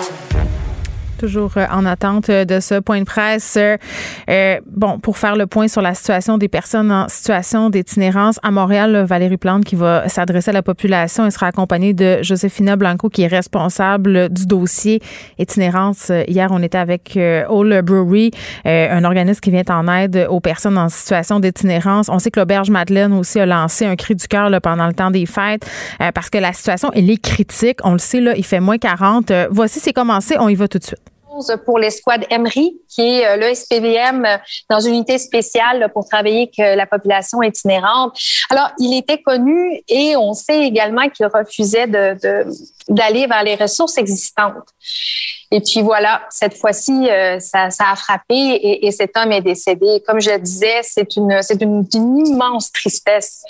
[1.21, 3.57] toujours euh, en attente euh, de ce point de presse.
[3.57, 8.49] Euh, bon, pour faire le point sur la situation des personnes en situation d'itinérance à
[8.49, 13.09] Montréal, Valérie Plante qui va s'adresser à la population et sera accompagnée de Josefina Blanco
[13.09, 14.99] qui est responsable du dossier
[15.37, 16.11] itinérance.
[16.27, 18.31] Hier, on était avec All Brewery,
[18.65, 22.09] un organisme qui vient en aide aux personnes en situation d'itinérance.
[22.09, 25.11] On sait que l'auberge Madeleine aussi a lancé un cri du cœur pendant le temps
[25.11, 25.69] des fêtes
[26.13, 27.79] parce que la situation elle est critique.
[27.83, 29.31] On le sait là, il fait moins 40.
[29.51, 31.10] voici c'est commencé, on y va tout de suite
[31.65, 34.37] pour l'escouade Emery, qui est euh, le SPVM euh,
[34.69, 38.17] dans une unité spéciale pour travailler avec la population itinérante.
[38.49, 44.67] Alors, il était connu et on sait également qu'il refusait d'aller vers les ressources existantes.
[45.51, 50.01] Et puis voilà, cette fois-ci, euh, ça, a frappé et, et, cet homme est décédé.
[50.07, 53.43] Comme je le disais, c'est une, une, immense tristesse.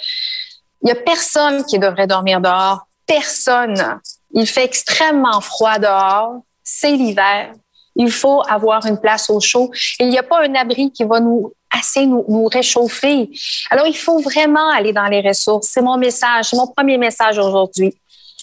[0.82, 2.88] Il y a personne qui devrait dormir dehors.
[3.06, 4.00] Personne.
[4.34, 6.42] Il fait extrêmement froid dehors.
[6.64, 7.54] C'est l'hiver
[8.02, 9.72] il faut avoir une place au chaud.
[10.00, 13.30] Il n'y a pas un abri qui va nous assez nous, réchauffer.
[13.70, 15.68] Alors, il faut vraiment aller dans les ressources.
[15.68, 17.94] C'est mon message, mon premier message aujourd'hui.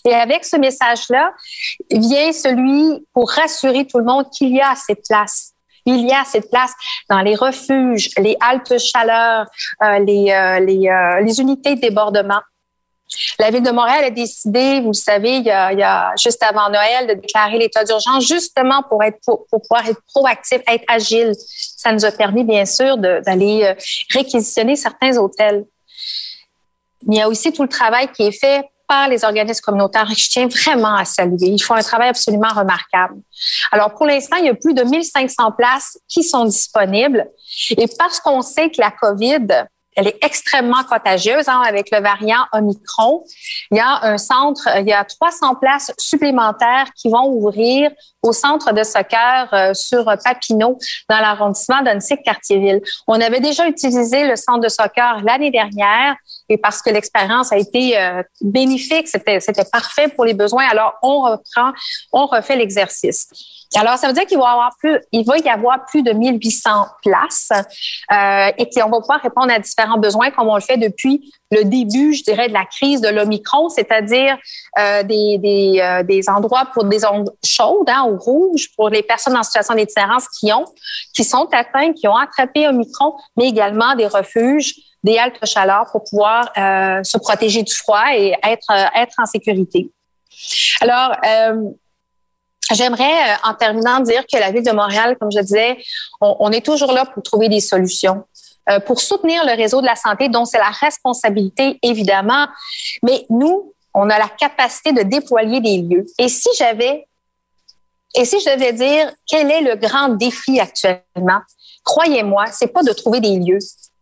[0.05, 1.32] Et avec ce message-là,
[1.90, 5.52] vient celui pour rassurer tout le monde qu'il y a cette place.
[5.85, 6.72] Il y a cette place
[7.10, 9.47] dans les refuges, les haltes chaleur,
[9.82, 12.40] euh, les, euh, les, euh, les unités de débordement.
[13.39, 17.06] La Ville de Montréal a décidé, vous le savez, il y a, juste avant Noël,
[17.06, 21.32] de déclarer l'état d'urgence justement pour être pour, pouvoir être proactif, être agile.
[21.76, 23.74] Ça nous a permis, bien sûr, d'aller euh,
[24.12, 25.64] réquisitionner certains hôtels.
[27.06, 30.28] Il y a aussi tout le travail qui est fait par les organismes communautaires je
[30.28, 31.48] tiens vraiment à saluer.
[31.48, 33.16] Ils font un travail absolument remarquable.
[33.70, 37.28] Alors, pour l'instant, il y a plus de 1500 places qui sont disponibles.
[37.70, 39.47] Et parce qu'on sait que la COVID,
[39.99, 43.25] elle est extrêmement contagieuse hein, avec le variant Omicron.
[43.73, 47.91] Il y a un centre, il y a 300 places supplémentaires qui vont ouvrir
[48.23, 50.79] au centre de soccer euh, sur Papineau
[51.11, 52.81] dans l'arrondissement d'Annecy-Cartierville.
[53.09, 56.15] On avait déjà utilisé le centre de soccer l'année dernière
[56.49, 60.66] et parce que l'expérience a été euh, bénéfique, c'était c'était parfait pour les besoins.
[60.70, 61.73] Alors on reprend,
[62.12, 63.29] on refait l'exercice.
[63.77, 66.12] Alors, ça veut dire qu'il va y avoir plus, il va y avoir plus de
[66.12, 66.70] 1800
[67.03, 71.31] places euh, et qu'on va pouvoir répondre à différents besoins comme on le fait depuis
[71.51, 74.39] le début, je dirais, de la crise de l'Omicron, c'est-à-dire
[74.79, 79.03] euh, des, des, euh, des, endroits pour des ondes chaudes hein, ou rouges pour les
[79.03, 80.65] personnes en situation d'itinérance qui ont,
[81.15, 86.05] qui sont atteintes, qui ont attrapé Omicron, mais également des refuges, des haltes chaleur pour
[86.05, 89.91] pouvoir euh, se protéger du froid et être, être en sécurité.
[90.81, 91.16] Alors,
[92.73, 95.79] J'aimerais, euh, en terminant, dire que la Ville de Montréal, comme je disais,
[96.20, 98.25] on, est toujours là pour trouver des solutions,
[98.69, 102.47] euh, pour soutenir le réseau de la santé, dont c'est la responsabilité, évidemment.
[103.03, 106.07] Mais nous, on a la capacité de déployer des lieux.
[106.19, 107.07] Et si j'avais,
[108.15, 111.41] et si je devais dire quel est le grand défi actuellement,
[111.85, 113.59] croyez-moi, c'est pas de trouver des lieux,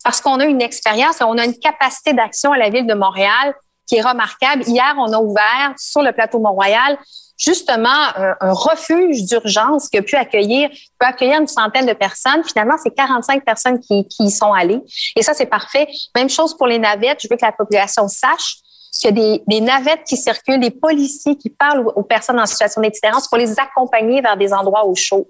[0.06, 3.56] parce qu'on a une expérience on a une capacité d'action à la Ville de Montréal
[3.88, 4.62] qui est remarquable.
[4.64, 6.96] Hier, on a ouvert sur le plateau Mont-Royal
[7.36, 10.70] justement un, refuge d'urgence qui a pu accueillir,
[11.00, 12.44] peut accueillir une centaine de personnes.
[12.44, 14.80] Finalement, c'est 45 personnes qui, qui y sont allées.
[15.16, 15.88] Et ça, c'est parfait.
[16.14, 17.18] Même chose pour les navettes.
[17.20, 18.58] Je veux que la population sache
[18.92, 22.46] qu'il y a des, des, navettes qui circulent, des policiers qui parlent aux, personnes en
[22.46, 25.28] situation d'itinérance pour les accompagner vers des endroits au chaud.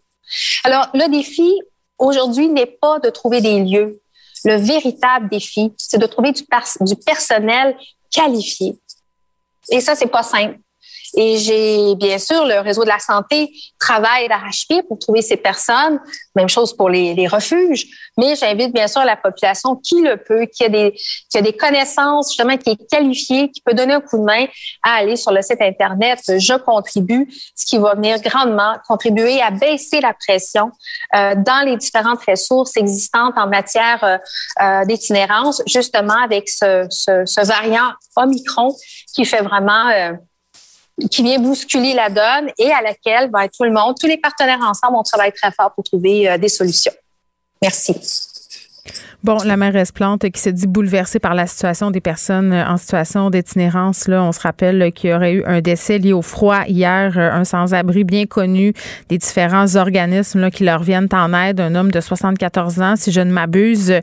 [0.65, 1.51] Alors, le défi
[1.98, 4.01] aujourd'hui n'est pas de trouver des lieux.
[4.47, 6.44] Le véritable défi, c'est de trouver du,
[7.05, 7.77] personnel
[8.12, 8.78] qualifié.
[9.70, 10.60] Et ça, c'est pas simple.
[11.17, 15.99] Et j'ai, bien sûr, le réseau de la santé travaille d'arrache-pied pour trouver ces personnes.
[16.35, 17.87] Même chose pour les, refuges.
[18.19, 20.93] Mais j'invite, bien sûr, la population qui le peut, qui a des,
[21.31, 24.47] qui a des connaissances, justement, qui est qualifiée, qui peut donner un coup de main
[24.83, 29.51] à aller sur le site Internet Je contribue, ce qui va venir grandement contribuer à
[29.51, 30.71] baisser la pression
[31.17, 34.19] euh, dans les différentes ressources existantes en matière euh,
[34.63, 38.75] euh d'itinérance, justement avec ce, variant Omicron
[39.15, 39.91] qui fait vraiment
[41.10, 44.60] qui vient bousculer la donne et à laquelle ben, tout le monde, tous les partenaires
[44.60, 46.93] ensemble, on travaille très fort pour trouver euh, des solutions.
[47.62, 47.94] Merci.
[49.25, 53.29] Bon, la mairesse Plante qui se dit bouleversée par la situation des personnes en situation
[53.29, 54.07] d'itinérance.
[54.07, 57.33] Là, on se rappelle qu'il y aurait eu un décès lié au froid hier, euh,
[57.33, 58.73] un sans-abri bien connu
[59.09, 63.21] des différents organismes qui leur viennent en aide, un homme de 74 ans, si je
[63.21, 63.91] ne m'abuse.
[63.91, 64.03] Euh,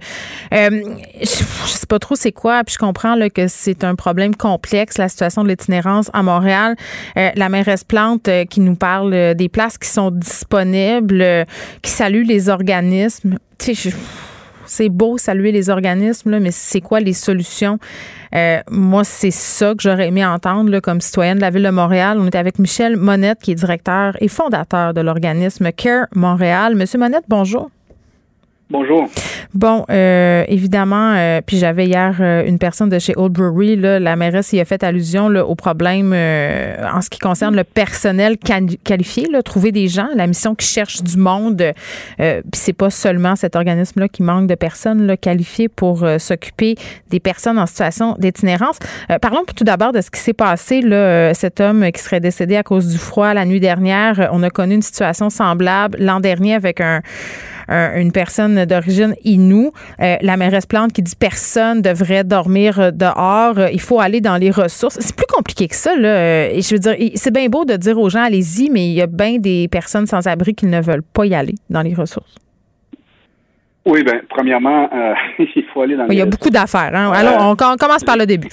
[1.22, 5.07] je, sais pas trop c'est quoi, puis je comprends que c'est un problème complexe, la
[5.07, 6.76] situation de l'itinérance à Montréal.
[7.18, 11.45] Euh, la mairesse Plante qui nous parle des places qui sont disponibles,
[11.81, 13.38] qui salue les organismes.
[13.57, 13.95] Tu sais, je
[14.65, 17.80] c'est beau saluer les organismes, mais c'est quoi les solutions?
[18.35, 22.18] Euh, moi, c'est ça que j'aurais aimé entendre comme citoyenne de la Ville de Montréal.
[22.19, 26.76] On est avec Michel Monette, qui est directeur et fondateur de l'organisme CARE Montréal.
[26.76, 27.69] Monsieur Monette, bonjour.
[28.69, 29.07] Bonjour.
[29.53, 33.99] Bon, euh, évidemment, euh, puis j'avais hier euh, une personne de chez Old Brewery, là,
[33.99, 38.38] la mairesse y a fait allusion là, au problème en ce qui concerne le personnel
[38.38, 41.61] qualifié, là, trouver des gens, la mission qui cherche du monde.
[42.18, 46.76] puis c'est pas seulement cet organisme-là qui manque de personnes là, qualifiées pour s'occuper
[47.10, 48.80] des personnes en situation d'itinérance.
[49.22, 50.81] parlons tout d'abord de ce qui s'est passé.
[50.81, 54.30] Là, cet homme qui serait décédé à cause du froid la nuit dernière.
[54.31, 57.02] On a connu une situation semblable l'an dernier avec un
[57.69, 59.72] une personne d'origine Inou.
[60.02, 63.69] Euh, la mairesse Plante qui dit personne devrait dormir dehors.
[63.72, 64.98] Il faut aller dans les ressources.
[64.99, 65.95] C'est plus compliqué que ça.
[65.95, 66.52] Là.
[66.52, 69.02] Et je veux dire, c'est bien beau de dire aux gens allez-y, mais il y
[69.02, 72.35] a bien des personnes sans abri qui ne veulent pas y aller dans les ressources.
[73.85, 75.14] Oui, bien, premièrement, euh,
[75.56, 76.91] il faut aller dans les Il y a beaucoup d'affaires.
[76.94, 77.11] Hein?
[77.11, 78.49] Alors, on commence par le début.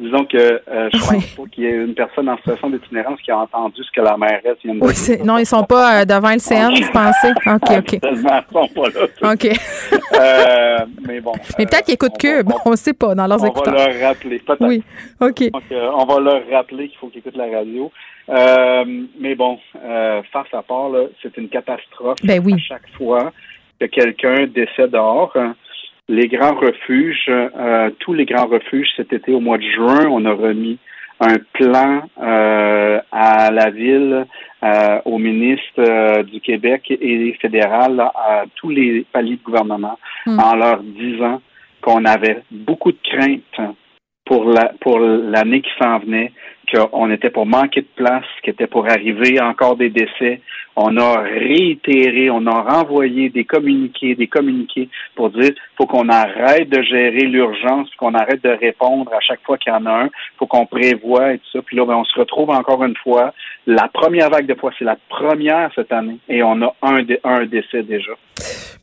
[0.00, 3.30] Disons que euh, je pense pas qu'il y ait une personne en situation d'itinérance qui
[3.30, 5.24] a entendu ce que la mairesse vient de dire.
[5.26, 7.30] non, ils sont pas euh, devant le CN, vous pensez?
[7.46, 7.98] OK, OK.
[8.02, 8.18] ils
[8.50, 9.32] sont pas là.
[9.32, 9.46] OK.
[10.14, 11.32] euh, mais bon.
[11.58, 13.74] Mais peut-être qu'ils écoutent Cube, on ne sait pas, dans leurs écouteurs.
[13.74, 14.66] On va leur rappeler, peut-être.
[14.66, 14.82] Oui,
[15.20, 15.50] OK.
[15.50, 17.92] Donc, euh, on va leur rappeler qu'il faut qu'ils écoutent la radio.
[18.30, 18.84] Euh,
[19.18, 19.58] mais bon,
[20.32, 22.54] face à part, c'est une catastrophe ben oui.
[22.54, 23.32] à chaque fois
[23.78, 25.36] que quelqu'un décède dehors
[26.10, 30.24] les grands refuges, euh, tous les grands refuges cet été au mois de juin, on
[30.24, 30.78] a remis
[31.20, 34.26] un plan euh, à la ville,
[34.64, 40.38] euh, au ministre du Québec et fédéral, à tous les paliers de gouvernement, hmm.
[40.40, 41.40] en leur disant
[41.80, 43.74] qu'on avait beaucoup de craintes
[44.24, 46.32] pour la pour l'année qui s'en venait,
[46.72, 50.40] qu'on était pour manquer de place, qu'il était pour arriver encore des décès.
[50.76, 56.68] On a réitéré, on a renvoyé des communiqués, des communiqués pour dire faut qu'on arrête
[56.68, 60.10] de gérer l'urgence, qu'on arrête de répondre à chaque fois qu'il y en a un,
[60.38, 61.62] faut qu'on prévoit et tout ça.
[61.62, 63.32] Puis là, ben, on se retrouve encore une fois.
[63.66, 67.82] La première vague de fois, c'est la première cette année et on a un décès
[67.82, 68.12] déjà.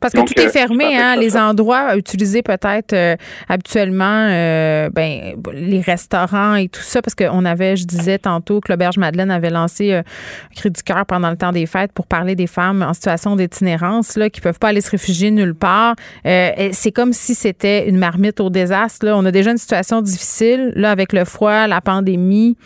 [0.00, 1.48] Parce que Donc, tout est euh, fermé, hein, les ça.
[1.48, 3.16] endroits utilisés peut-être euh,
[3.48, 8.70] habituellement, euh, ben, les restaurants et tout ça, parce qu'on avait, je disais tantôt que
[8.70, 12.06] l'Auberge Madeleine avait lancé euh, un cri du cœur pendant le temps des fêtes pour
[12.06, 15.94] parler des femmes en situation d'itinérance, là, qui peuvent pas aller se réfugier nulle part.
[16.26, 19.06] Euh, c'est comme si c'était une marmite au désastre.
[19.06, 19.16] Là.
[19.16, 22.56] On a déjà une situation difficile, là, avec le froid, la pandémie.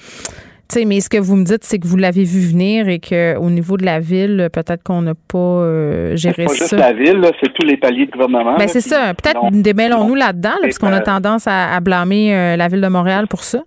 [0.72, 3.50] Sais, mais ce que vous me dites, c'est que vous l'avez vu venir et qu'au
[3.50, 6.76] niveau de la ville, peut-être qu'on n'a pas euh, géré C'est pas juste ça.
[6.78, 8.56] la ville, c'est tous les paliers de gouvernement.
[8.56, 9.12] Ben, c'est ça.
[9.12, 12.80] Peut-être démêlons-nous là-dedans, là, Et, parce qu'on a tendance à, à blâmer euh, la ville
[12.80, 13.58] de Montréal pour ça.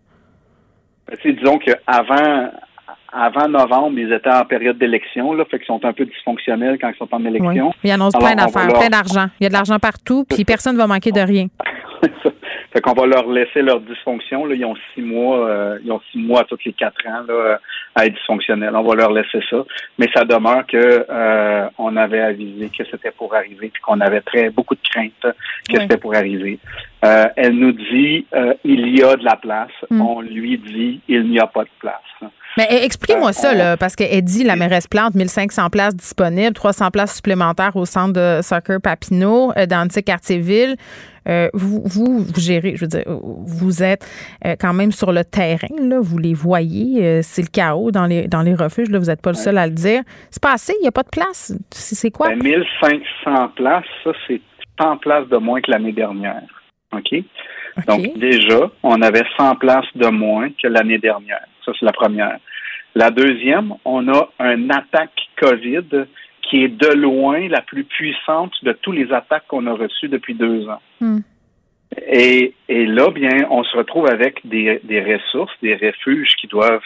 [1.07, 2.49] Ben, disons qu'avant
[3.13, 6.89] avant novembre, ils étaient en période d'élection, là, fait qu'ils sont un peu dysfonctionnels quand
[6.89, 7.27] ils sont en Oui.
[7.27, 7.71] élection.
[7.83, 9.27] Ils annoncent Alors, plein d'affaires, leur- plein d'argent.
[9.39, 11.45] Il y a de l'argent partout, puis personne ne va manquer de rien.
[12.75, 14.45] Fait qu'on va leur laisser leur dysfonction.
[14.45, 14.53] Là.
[14.53, 17.57] Ils ont six mois, euh, ils ont six mois tous les quatre ans là,
[17.95, 18.75] à être dysfonctionnels.
[18.75, 19.63] On va leur laisser ça.
[19.97, 24.19] Mais ça demeure que euh, on avait avisé que c'était pour arriver, puis qu'on avait
[24.19, 25.33] très beaucoup de craintes
[25.69, 26.59] que c'était pour arriver.
[27.05, 29.71] Euh, elle nous dit euh, il y a de la place.
[29.89, 30.01] Mm.
[30.01, 32.31] On lui dit il n'y a pas de place.
[32.57, 36.53] Mais eh, expliquez-moi Euh, ça, là, parce qu'elle dit, la mairesse Plante, 1500 places disponibles,
[36.53, 40.75] 300 places supplémentaires au centre de soccer Papineau, euh, dans Quartier-Ville.
[41.27, 44.05] Euh, vous, vous, vous gérez, je veux dire, vous êtes
[44.45, 48.05] euh, quand même sur le terrain, là, vous les voyez, euh, c'est le chaos dans
[48.05, 50.01] les, dans les refuges, là, vous n'êtes pas le seul à le dire.
[50.29, 51.57] C'est pas assez, il n'y a pas de place.
[51.71, 52.29] C'est quoi?
[52.29, 54.41] Ben, 1500 places, ça, c'est
[54.79, 56.43] 100 places de moins que l'année dernière.
[56.93, 57.23] OK?
[57.87, 61.45] Donc, déjà, on avait 100 places de moins que l'année dernière.
[61.65, 62.37] Ça, c'est la première.
[62.95, 66.05] La deuxième, on a un attaque COVID
[66.41, 70.35] qui est de loin la plus puissante de tous les attaques qu'on a reçues depuis
[70.35, 70.81] deux ans.
[71.01, 71.19] Hmm.
[72.07, 76.81] Et, et là, bien, on se retrouve avec des, des ressources, des refuges qui doivent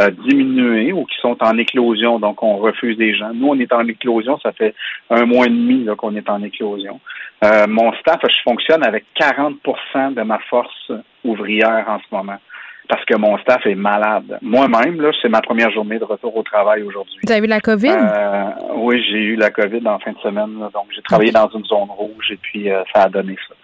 [0.00, 2.18] euh, diminuer ou qui sont en éclosion.
[2.18, 3.32] Donc, on refuse des gens.
[3.34, 4.38] Nous, on est en éclosion.
[4.42, 4.74] Ça fait
[5.10, 7.00] un mois et demi qu'on est en éclosion.
[7.44, 10.92] Euh, mon staff, je fonctionne avec 40% de ma force
[11.24, 12.38] ouvrière en ce moment
[12.88, 14.38] parce que mon staff est malade.
[14.42, 17.18] Moi-même, là, c'est ma première journée de retour au travail aujourd'hui.
[17.24, 17.88] Vous avez eu la COVID?
[17.90, 18.44] Euh,
[18.76, 20.58] oui, j'ai eu la COVID en fin de semaine.
[20.60, 20.70] là.
[20.72, 23.54] donc, j'ai travaillé dans une zone rouge et puis euh, ça a donné ça.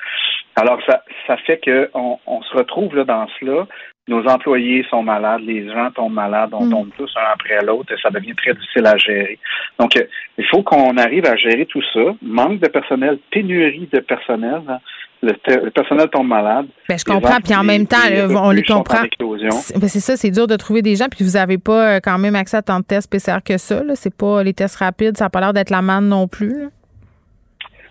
[0.57, 3.66] Alors, ça, ça fait que on, se retrouve là dans cela.
[4.09, 6.70] Nos employés sont malades, les gens tombent malades, on Mm.
[6.70, 9.39] tombe tous un après l'autre et ça devient très difficile à gérer.
[9.78, 10.03] Donc, euh,
[10.36, 12.01] il faut qu'on arrive à gérer tout ça.
[12.20, 14.61] Manque de personnel, pénurie de personnel.
[14.69, 14.78] hein.
[15.23, 16.66] Le, personnel tombe malade.
[16.89, 17.40] Ben, je Les comprends.
[17.40, 19.05] Puis en même temps, les on les comprend.
[19.53, 21.07] C'est ben, c'est ça, c'est dur de trouver des gens.
[21.09, 23.82] Puis vous n'avez pas euh, quand même accès à tant de tests PCR que ça.
[23.94, 25.16] C'est pas les tests rapides.
[25.16, 26.62] Ça n'a pas l'air d'être la manne non plus.
[26.62, 26.69] là.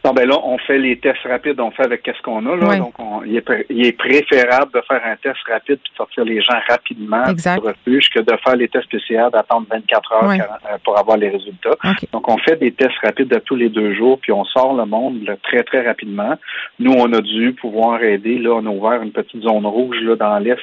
[0.03, 2.78] Non, ben là, on fait les tests rapides, on fait avec qu'est-ce qu'on a, là.
[2.78, 6.26] Donc, on- il, est, il est préférable de faire un test rapide puis de sortir
[6.26, 7.61] les gens rapidement Exact.
[7.61, 10.38] du refuge que de faire les tests PCR, d'attendre 24 heures Ouais.
[10.40, 11.76] 40, euh, pour avoir les résultats.
[12.11, 14.86] Donc, on fait des tests rapides de tous les deux jours, puis on sort le
[14.86, 16.36] monde là, très, très rapidement.
[16.80, 18.40] Nous, on a dû pouvoir aider.
[18.40, 20.57] Là, on a ouvert une petite zone rouge là, dans l'Est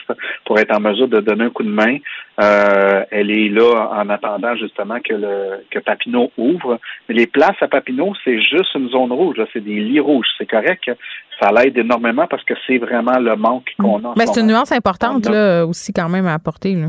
[0.46, 1.98] pour être en mesure de donner un coup de main.
[2.40, 6.78] Euh, elle est là en attendant justement que le que Papineau ouvre.
[7.08, 9.27] Mais les places à Papineau, c'est juste une zone rouge.
[9.52, 10.26] C'est des lits rouges.
[10.38, 10.90] C'est correct.
[11.40, 14.08] Ça l'aide énormément parce que c'est vraiment le manque qu'on a.
[14.08, 16.74] en Mais ce c'est une nuance importante là, aussi quand même à apporter.
[16.74, 16.88] Là.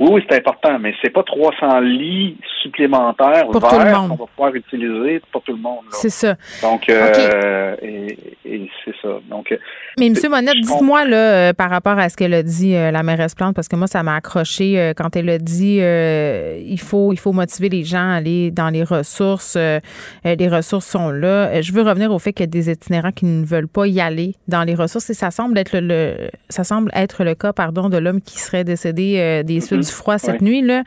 [0.00, 4.54] Oui, oui, c'est important, mais c'est pas 300 lits supplémentaires Pour verts qu'on va pouvoir
[4.54, 5.84] utiliser pour tout le monde.
[5.90, 6.34] C'est ça.
[6.62, 9.08] Donc, euh, et, et c'est ça.
[9.30, 9.56] Donc,
[9.98, 10.14] Mais M.
[10.30, 13.54] Monette, dites-moi là, euh, par rapport à ce qu'elle a dit, euh, la mairesse Plante,
[13.54, 17.18] parce que moi, ça m'a accroché euh, quand elle a dit euh, il faut il
[17.18, 19.54] faut motiver les gens à aller dans les ressources.
[19.56, 19.78] euh,
[20.26, 21.48] euh, les ressources sont là.
[21.48, 23.86] Euh, je veux revenir au fait qu'il y a des itinérants qui ne veulent pas
[23.86, 27.34] y aller dans les ressources et ça semble être le, le- ça semble être le
[27.34, 29.81] cas pardon de l'homme qui serait décédé euh, des suites Mhm.
[29.82, 30.82] Du froid cette nuit là.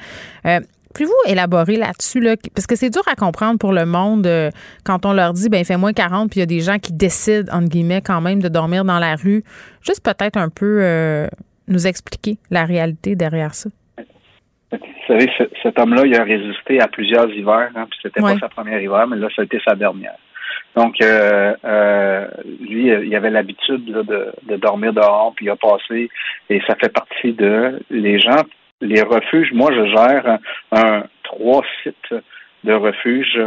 [0.46, 0.60] Euh,
[0.94, 2.22] Pouvez-vous élaborer là-dessus?
[2.22, 2.36] Là?
[2.56, 4.50] Parce que c'est dur à comprendre pour le monde euh,
[4.86, 6.80] quand on leur dit, ben il fait moins 40, puis il y a des gens
[6.80, 9.44] qui décident, entre guillemets, quand même de dormir dans la rue.
[9.86, 11.28] Juste peut-être un peu euh,
[11.68, 13.70] nous expliquer la réalité derrière ça.
[14.72, 14.78] Vous
[15.08, 18.34] savez, ce- cet homme-là, il a résisté à plusieurs hivers, hein, puis c'était Ouais.
[18.36, 20.16] pas sa première hiver, mais là, ça a été sa dernière.
[20.78, 22.28] Donc, euh, euh,
[22.62, 24.02] lui, il avait l'habitude de,
[24.48, 26.10] de dormir dehors, puis il a passé,
[26.50, 28.44] et ça fait partie de les gens,
[28.82, 29.52] les refuges.
[29.54, 30.40] Moi, je gère
[30.72, 32.16] un, trois sites
[32.64, 33.40] de refuges.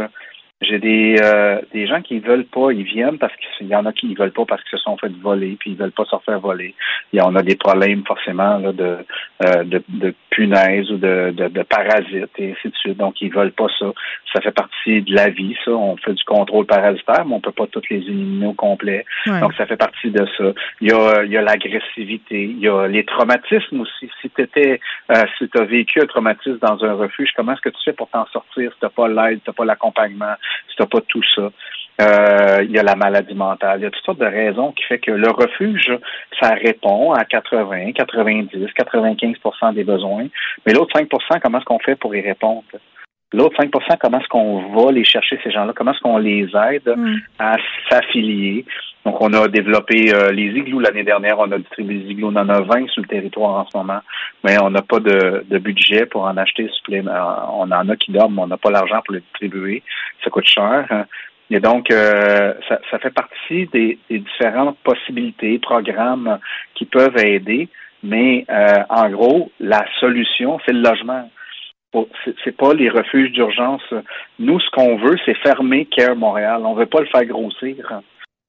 [0.61, 3.93] J'ai des euh, des gens qui veulent pas, ils viennent parce qu'il y en a
[3.93, 6.17] qui ne veulent pas parce qu'ils se sont fait voler, puis ils veulent pas se
[6.25, 6.75] faire voler.
[7.13, 8.97] Il y en a des problèmes forcément là, de,
[9.45, 12.97] euh, de de punaises ou de, de, de parasites et ainsi de suite.
[12.97, 13.93] Donc ils veulent pas ça.
[14.33, 15.71] Ça fait partie de la vie, ça.
[15.71, 19.05] On fait du contrôle parasitaire, mais on peut pas toutes les éliminer au complet.
[19.27, 19.39] Ouais.
[19.39, 20.51] Donc ça fait partie de ça.
[20.81, 24.11] Il y a il y a l'agressivité, il y a les traumatismes aussi.
[24.21, 27.61] Si tu étais euh, si tu as vécu un traumatisme dans un refuge, comment est-ce
[27.61, 30.35] que tu fais pour t'en sortir si t'as pas l'aide, t'as pas l'accompagnement?
[30.69, 31.49] Si tu n'as pas tout ça.
[32.01, 34.83] Euh, il y a la maladie mentale, il y a toutes sortes de raisons qui
[34.83, 35.91] fait que le refuge,
[36.39, 40.27] ça répond à 80, 90, 95% des besoins.
[40.65, 42.63] Mais l'autre 5% comment est-ce qu'on fait pour y répondre?
[43.31, 43.69] L'autre 5
[43.99, 45.73] comment est-ce qu'on va les chercher, ces gens-là?
[45.75, 46.95] Comment est-ce qu'on les aide
[47.37, 47.57] à
[47.89, 48.65] s'affilier?
[49.05, 51.37] Donc, on a développé euh, les igloos l'année dernière.
[51.39, 52.31] On a distribué les igloos.
[52.31, 53.99] On en a 20 sur le territoire en ce moment.
[54.43, 57.11] Mais on n'a pas de, budget pour en acheter supplément.
[57.53, 59.83] On en a qui dorment, mais on n'a pas l'argent pour les distribuer.
[60.23, 61.05] Ça coûte cher.
[61.51, 66.39] Et donc, euh, ça, ça, fait partie des, différentes possibilités, programmes
[66.75, 67.69] qui peuvent aider.
[68.03, 71.29] Mais euh, en gros, la solution, c'est le logement.
[72.43, 73.81] C'est pas les refuges d'urgence.
[74.37, 76.61] Nous, ce qu'on veut, c'est fermer Care Montréal.
[76.65, 78.01] On veut pas le faire grossir.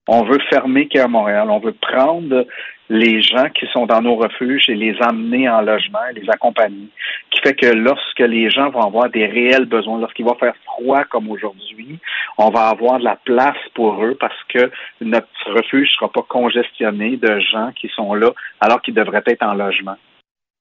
[0.09, 1.49] On veut fermer Care Montréal.
[1.51, 2.45] On veut prendre
[2.91, 6.89] les gens qui sont dans nos refuges et les amener en logement et les accompagner.
[7.31, 11.05] Qui fait que lorsque les gens vont avoir des réels besoins, lorsqu'il va faire froid
[11.05, 11.99] comme aujourd'hui,
[12.37, 17.17] on va avoir de la place pour eux parce que notre refuge sera pas congestionné
[17.17, 18.31] de gens qui sont là
[18.61, 19.97] alors qu'ils devraient être en logement.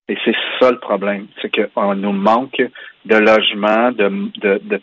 [0.09, 2.61] Et c'est ça le problème, c'est qu'on nous manque
[3.05, 4.09] de logement, de,
[4.41, 4.81] de, de,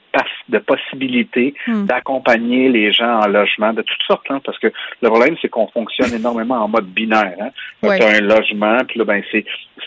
[0.49, 1.85] de possibilités hmm.
[1.85, 4.69] d'accompagner les gens en logement de toutes sortes, hein, parce que
[5.03, 7.35] le problème, c'est qu'on fonctionne énormément en mode binaire.
[7.41, 7.51] Hein.
[7.83, 9.45] Tu as un logement, puis là, ben, c'est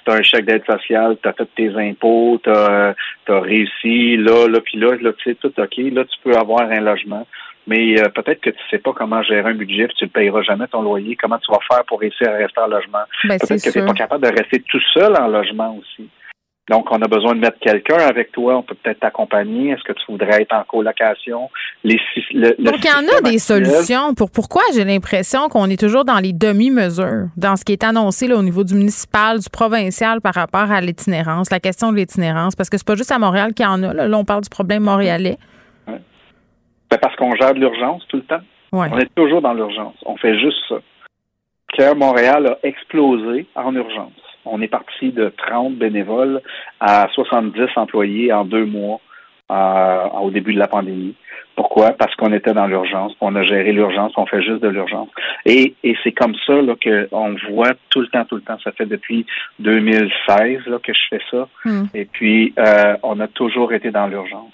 [0.07, 2.94] un chèque d'aide sociale, tu as fait tes impôts, tu as,
[3.28, 6.61] as, réussi, là, là, puis là, là tu sais, tout OK, là, tu peux avoir
[6.61, 7.26] un logement
[7.70, 10.41] mais euh, peut-être que tu sais pas comment gérer un budget, puis tu ne payeras
[10.41, 11.16] jamais ton loyer.
[11.16, 13.04] Comment tu vas faire pour réussir à rester en logement?
[13.26, 16.10] Ben, peut-être que tu n'es pas capable de rester tout seul en logement aussi.
[16.68, 18.58] Donc, on a besoin de mettre quelqu'un avec toi.
[18.58, 19.72] On peut peut-être t'accompagner.
[19.72, 21.50] Est-ce que tu voudrais être en colocation?
[21.84, 22.00] Les,
[22.60, 24.14] Donc, il y en a des solutions.
[24.14, 28.28] Pour pourquoi j'ai l'impression qu'on est toujours dans les demi-mesures, dans ce qui est annoncé
[28.28, 32.56] là, au niveau du municipal, du provincial par rapport à l'itinérance, la question de l'itinérance,
[32.56, 33.94] parce que c'est pas juste à Montréal qu'il y en a.
[33.94, 35.38] Là, on parle du problème montréalais.
[36.90, 38.41] Ben, parce qu'on gère de l'urgence tout le temps.
[38.72, 39.95] On est toujours dans l'urgence.
[40.06, 40.76] On fait juste ça.
[41.70, 44.11] Claire Montréal a explosé en urgence.
[44.45, 46.41] On est parti de 30 bénévoles
[46.80, 48.99] à 70 employés en deux mois
[49.52, 51.16] euh, au début de la pandémie.
[51.56, 51.91] Pourquoi?
[51.91, 55.10] Parce qu'on était dans l'urgence, on a géré l'urgence, on fait juste de l'urgence.
[55.45, 56.53] Et, c'est comme ça
[57.11, 58.57] qu'on voit tout le temps, tout le temps.
[58.64, 59.26] Ça fait depuis
[59.60, 61.48] 2016 là, que je fais ça.
[61.66, 61.86] Hmm.
[61.94, 64.53] Et puis, euh, on a toujours été dans l'urgence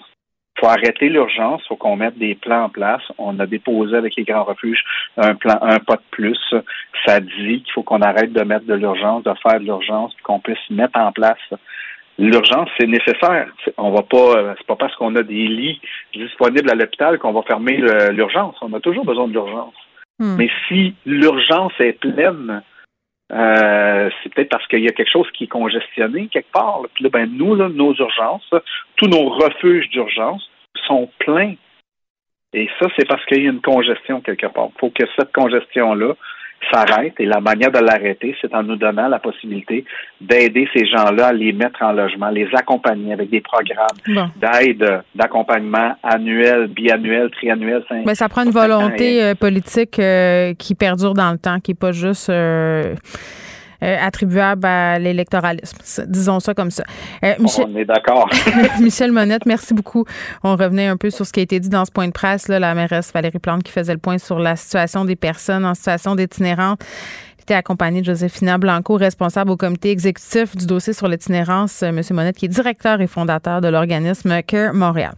[0.58, 3.02] faut arrêter l'urgence, faut qu'on mette des plans en place.
[3.18, 4.82] On a déposé avec les grands refuges
[5.16, 6.38] un plan, un pas de plus.
[7.04, 10.22] Ça dit qu'il faut qu'on arrête de mettre de l'urgence, de faire de l'urgence, puis
[10.22, 11.38] qu'on puisse mettre en place.
[12.18, 13.48] L'urgence, c'est nécessaire.
[13.76, 15.80] On va pas, euh, c'est pas parce qu'on a des lits
[16.14, 17.76] disponibles à l'hôpital qu'on va fermer
[18.12, 18.56] l'urgence.
[18.62, 19.74] On a toujours besoin de l'urgence.
[20.18, 20.36] Hmm.
[20.38, 22.62] Mais si l'urgence est pleine,
[23.32, 26.82] euh, c'est peut-être parce qu'il y a quelque chose qui est congestionné quelque part.
[26.94, 28.50] Puis là, ben, nous, nos urgences,
[28.96, 30.48] tous nos refuges d'urgence
[30.86, 31.54] sont pleins.
[32.52, 34.68] Et ça, c'est parce qu'il y a une congestion quelque part.
[34.76, 36.14] Il faut que cette congestion-là
[36.72, 39.84] s'arrête et la manière de l'arrêter, c'est en nous donnant la possibilité
[40.20, 45.96] d'aider ces gens-là à les mettre en logement, les accompagner avec des programmes d'aide, d'accompagnement
[46.02, 47.84] annuel, biannuel, triannuel.
[48.04, 51.76] Mais ça prend une volonté euh, politique euh, qui perdure dans le temps, qui n'est
[51.76, 52.94] pas juste euh,
[53.82, 55.78] euh, attribuable à l'électoralisme.
[56.06, 56.84] Disons ça comme ça.
[57.24, 57.66] Euh, Michel...
[57.68, 58.28] On est d'accord.
[58.80, 60.04] Michel Monette, merci beaucoup.
[60.42, 62.48] On revenait un peu sur ce qui a été dit dans ce point de presse,
[62.48, 65.74] là, la mairesse Valérie Plante qui faisait le point sur la situation des personnes en
[65.74, 66.78] situation d'itinérance
[67.46, 72.02] était accompagnée de Joséphina Blanco, responsable au comité exécutif du dossier sur l'itinérance, euh, M.
[72.10, 75.14] Monette, qui est directeur et fondateur de l'organisme Care Montréal.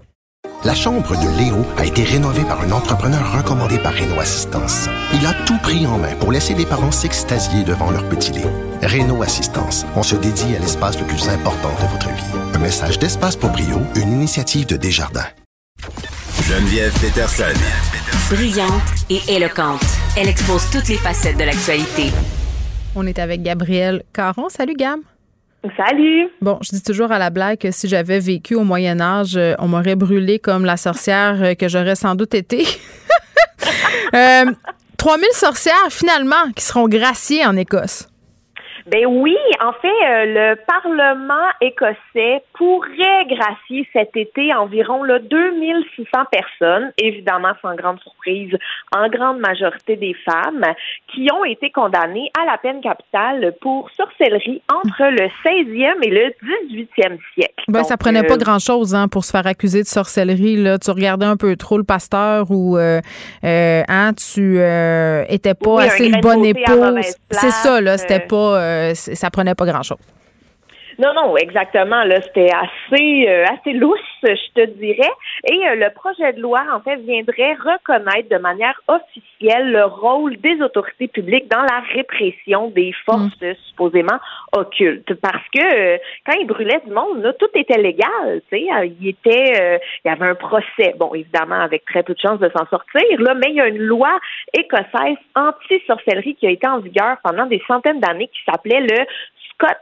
[0.64, 4.88] La chambre de Léo a été rénovée par un entrepreneur recommandé par Renault Assistance.
[5.14, 8.50] Il a tout pris en main pour laisser les parents s'extasier devant leur petit Léo.
[8.82, 12.38] Renault Assistance, on se dédie à l'espace le plus important de votre vie.
[12.54, 15.28] Un message d'Espace pour Brio, une initiative de Desjardins.
[16.42, 17.58] Geneviève Peterson.
[18.30, 19.84] Brillante et éloquente,
[20.16, 22.10] elle expose toutes les facettes de l'actualité.
[22.96, 24.48] On est avec Gabrielle Caron.
[24.48, 24.98] Salut Gab.
[25.76, 26.28] Salut.
[26.40, 29.54] Bon, je dis toujours à la blague que si j'avais vécu au Moyen Âge, euh,
[29.58, 32.64] on m'aurait brûlé comme la sorcière euh, que j'aurais sans doute été.
[34.14, 34.44] euh,
[34.98, 38.08] 3000 sorcières finalement qui seront graciées en Écosse.
[38.90, 46.06] Ben oui, en fait, euh, le Parlement écossais pourrait gracier cet été environ là, 2600
[46.30, 48.56] personnes, évidemment sans grande surprise,
[48.96, 50.64] en grande majorité des femmes,
[51.12, 56.32] qui ont été condamnées à la peine capitale pour sorcellerie entre le 16e et le
[56.70, 57.64] 18e siècle.
[57.68, 60.56] Ben, ça prenait pas euh, grand-chose hein, pour se faire accuser de sorcellerie.
[60.56, 60.78] Là.
[60.78, 63.00] Tu regardais un peu trop le pasteur ou euh,
[63.42, 64.56] hein, tu
[65.28, 67.16] étais pas assez une bonne épouse.
[67.30, 69.98] C'est ça, là, c'était pas euh, ça prenait pas grand-chose.
[70.98, 72.02] Non, non, exactement.
[72.04, 75.12] Là, c'était assez, euh, assez lousse, je te dirais.
[75.48, 80.36] Et euh, le projet de loi, en fait, viendrait reconnaître de manière officielle le rôle
[80.38, 83.54] des autorités publiques dans la répression des forces Mm.
[83.68, 84.18] supposément
[84.56, 85.14] occultes.
[85.22, 88.40] Parce que euh, quand ils brûlaient du monde, là, tout était légal.
[88.50, 90.94] Tu sais, Euh, il était, euh, il y avait un procès.
[90.98, 93.20] Bon, évidemment, avec très peu de chances de s'en sortir.
[93.20, 94.18] Là, mais il y a une loi
[94.52, 99.04] écossaise anti-sorcellerie qui a été en vigueur pendant des centaines d'années qui s'appelait le
[99.54, 99.76] Scott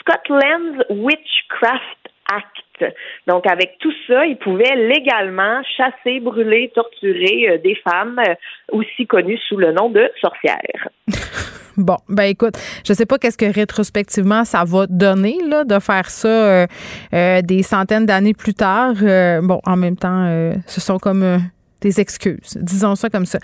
[0.00, 1.98] Scotland's Witchcraft
[2.30, 2.92] Act.
[3.26, 8.34] Donc, avec tout ça, ils pouvaient légalement chasser, brûler, torturer euh, des femmes euh,
[8.70, 10.88] aussi connues sous le nom de sorcières.
[11.76, 12.54] Bon, ben écoute,
[12.86, 16.66] je sais pas qu'est-ce que rétrospectivement ça va donner là de faire ça euh,
[17.14, 18.92] euh, des centaines d'années plus tard.
[19.02, 21.40] Euh, bon, en même temps, euh, ce sont comme
[21.80, 23.38] des excuses, disons ça comme ça.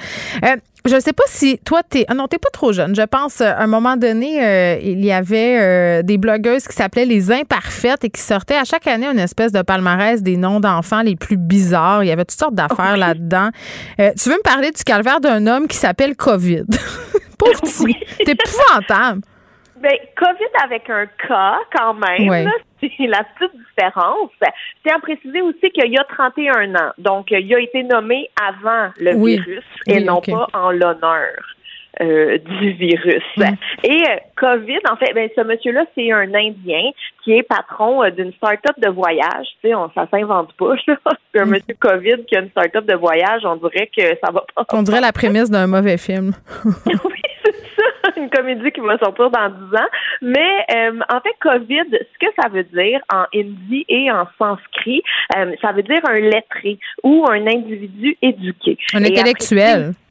[0.87, 2.95] Je sais pas si toi t'es ah non t'es pas trop jeune.
[2.95, 6.75] Je pense euh, à un moment donné euh, il y avait euh, des blogueuses qui
[6.75, 10.61] s'appelaient les imparfaites et qui sortaient à chaque année une espèce de palmarès des noms
[10.61, 12.05] d'enfants les plus bizarres.
[12.05, 13.51] Il y avait toutes sortes d'affaires là-dedans.
[14.01, 16.65] Euh, tu veux me parler du calvaire d'un homme qui s'appelle Covid?
[17.39, 19.23] Pauvre petit, t'es épouvantable.
[19.81, 21.29] Ben, COVID avec un K
[21.77, 22.45] quand même, Ouais.
[22.97, 24.31] c'est la petite différence.
[24.85, 26.93] C'est à préciser aussi qu'il y a 31 ans.
[26.99, 29.39] Donc, il a été nommé avant le Oui.
[29.39, 31.33] virus et Oui, non pas en l'honneur.
[32.01, 33.25] Euh, du virus.
[33.83, 36.91] Et euh, COVID, en fait, ben, ce monsieur-là, c'est un Indien
[37.25, 39.47] qui est patron euh, d'une start-up de voyage.
[39.61, 40.75] Tu sais, on, ça s'invente pas,
[41.35, 44.65] un monsieur COVID qui a une start-up de voyage, on dirait que ça va pas.
[44.73, 46.33] On dirait la prémisse d'un mauvais film.
[48.17, 49.89] une comédie qui va sortir dans 10 ans.
[50.23, 50.67] Mais
[51.09, 55.03] en fait, COVID, ce que ça veut dire en hindi et en sanskrit,
[55.63, 58.77] ça veut dire un lettré ou un individu éduqué.
[58.95, 59.91] Un intellectuel.
[59.91, 60.08] après-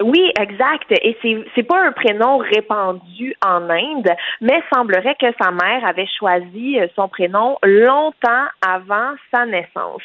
[0.00, 0.90] oui, exact.
[1.02, 4.10] Et c'est c'est pas un prénom répandu en Inde,
[4.40, 10.02] mais semblerait que sa mère avait choisi euh, son prénom longtemps avant sa naissance.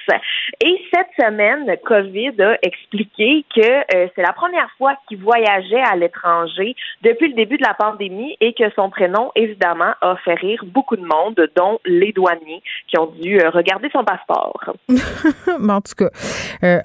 [0.63, 5.95] Et cette semaine, COVID a expliqué que euh, c'est la première fois qu'il voyageait à
[5.95, 10.63] l'étranger depuis le début de la pandémie et que son prénom, évidemment, a fait rire
[10.65, 14.73] beaucoup de monde, dont les douaniers qui ont dû euh, regarder son passeport.
[15.59, 16.09] Mais en tout cas,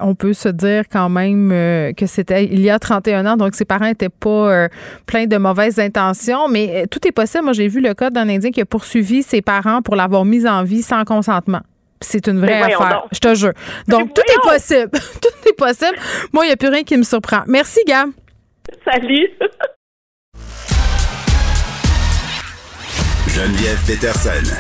[0.00, 1.48] on peut se dire quand même
[1.96, 4.68] que c'était il y a 31 ans, donc ses parents n'étaient pas euh,
[5.06, 7.44] pleins de mauvaises intentions, mais euh, tout est possible.
[7.44, 10.46] Moi, j'ai vu le cas d'un Indien qui a poursuivi ses parents pour l'avoir mise
[10.46, 11.60] en vie sans consentement.
[12.00, 13.04] C'est une vraie affaire, donc.
[13.12, 13.52] je te jure.
[13.88, 14.90] Donc, tout est possible.
[15.20, 15.96] tout est possible.
[16.32, 17.42] Moi, il n'y a plus rien qui me surprend.
[17.46, 18.10] Merci, Gab.
[18.84, 19.28] Salut.
[23.28, 24.54] Geneviève Peterson.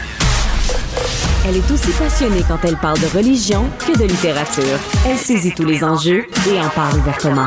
[1.46, 4.78] Elle est aussi passionnée quand elle parle de religion que de littérature.
[5.06, 7.46] Elle saisit tous les enjeux et en parle ouvertement.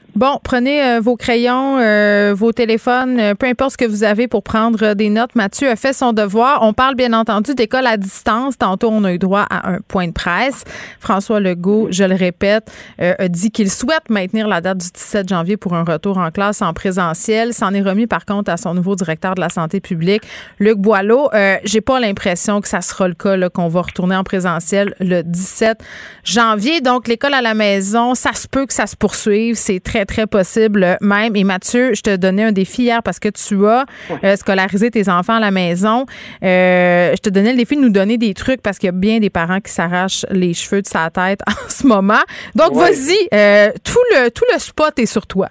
[0.13, 4.27] Bon, prenez euh, vos crayons, euh, vos téléphones, euh, peu importe ce que vous avez
[4.27, 5.35] pour prendre des notes.
[5.35, 6.63] Mathieu a fait son devoir.
[6.63, 8.57] On parle bien entendu d'école à distance.
[8.57, 10.65] Tantôt, on a eu droit à un point de presse.
[10.99, 12.69] François Legault, je le répète,
[12.99, 16.61] a dit qu'il souhaite maintenir la date du 17 janvier pour un retour en classe
[16.61, 17.53] en présentiel.
[17.53, 20.23] S'en est remis par contre à son nouveau directeur de la santé publique,
[20.59, 21.29] Luc Boileau.
[21.63, 25.79] J'ai pas l'impression que ça sera le cas, qu'on va retourner en présentiel le 17
[26.23, 26.81] janvier.
[26.81, 29.55] Donc, l'école à la maison, ça se peut que ça se poursuive.
[29.55, 31.35] C'est très, très possible même.
[31.35, 33.85] Et Mathieu, je te donnais un défi hier parce que tu as
[34.23, 36.05] euh, scolarisé tes enfants à la maison.
[36.43, 38.97] Euh, je te donnais le défi de nous donner des trucs parce qu'il y a
[38.97, 42.23] bien des parents qui s'arrachent les cheveux de sa tête en ce moment.
[42.55, 45.47] Donc, vas-y, euh, tout, le, tout le spot est sur toi.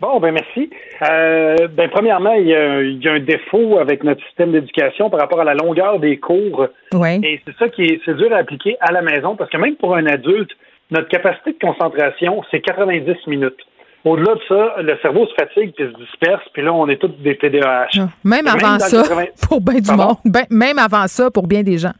[0.00, 0.70] Bon, ben merci.
[1.02, 5.10] Euh, ben premièrement, il y, a, il y a un défaut avec notre système d'éducation
[5.10, 6.68] par rapport à la longueur des cours.
[6.94, 7.20] Ouais.
[7.22, 9.76] Et c'est ça qui est, c'est dur à appliquer à la maison parce que même
[9.76, 10.52] pour un adulte,
[10.90, 13.56] notre capacité de concentration, c'est 90 minutes.
[14.04, 17.08] Au-delà de ça, le cerveau se fatigue puis se disperse, puis là, on est tous
[17.08, 17.88] des TDAH.
[18.24, 20.16] Même avant ça, 80 pour bien du monde.
[20.24, 21.92] Ben, même avant ça, pour bien des gens.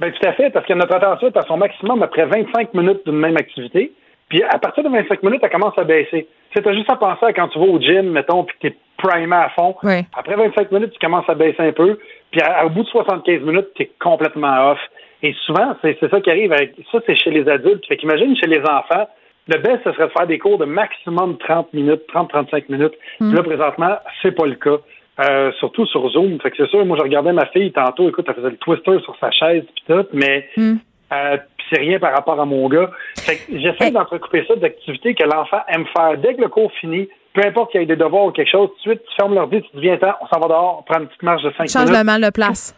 [0.00, 3.02] Ben, tout à fait, parce que notre attention est à son maximum après 25 minutes
[3.06, 3.92] d'une même activité.
[4.28, 6.26] Puis à partir de 25 minutes, elle commence à baisser.
[6.50, 8.74] Tu as juste à penser à quand tu vas au gym, mettons, puis que tu
[8.74, 9.76] es primé à fond.
[9.84, 10.04] Ouais.
[10.16, 11.98] Après 25 minutes, tu commences à baisser un peu.
[12.32, 14.78] Puis à- au bout de 75 minutes, tu es complètement off.
[15.22, 16.52] Et souvent, c'est ça qui arrive.
[16.52, 17.86] Avec, ça, c'est chez les adultes.
[17.86, 19.08] Fait qu'imagine chez les enfants,
[19.48, 22.94] le best, ce serait de faire des cours de maximum 30 minutes, 30-35 minutes.
[23.20, 23.34] Hmm.
[23.34, 24.78] Là, présentement, c'est pas le cas.
[25.20, 26.40] Euh, surtout sur Zoom.
[26.40, 28.98] Fait que c'est sûr, moi, je regardais ma fille tantôt, écoute, elle faisait le twister
[29.04, 30.76] sur sa chaise puis tout, mais Hmm.
[31.12, 31.36] Euh,
[31.70, 32.90] c'est rien par rapport à mon gars.
[33.18, 36.16] Fait que j'essaie d'entrecouper ça d'activités que l'enfant aime faire.
[36.18, 38.68] Dès que le cours finit, peu importe qu'il y ait des devoirs ou quelque chose,
[38.70, 40.82] tout de suite, tu fermes l'ordi, tu te dis, viens on s'en va dehors, on
[40.90, 41.98] prend une petite marche de 5 Change minutes.
[41.98, 42.74] le mal de place.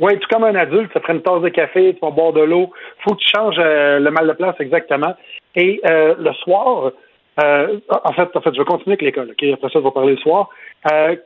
[0.00, 2.40] Oui, tout comme un adulte, ça prend une tasse de café, tu vas boire de
[2.40, 2.70] l'eau.
[3.00, 5.14] faut que tu changes euh, le mal de place exactement.
[5.54, 6.92] Et euh, le soir,
[7.42, 9.30] euh, en fait, en fait, je vais continuer avec l'école.
[9.30, 9.44] ok?
[9.52, 10.48] Après ça, je vais parler le soir.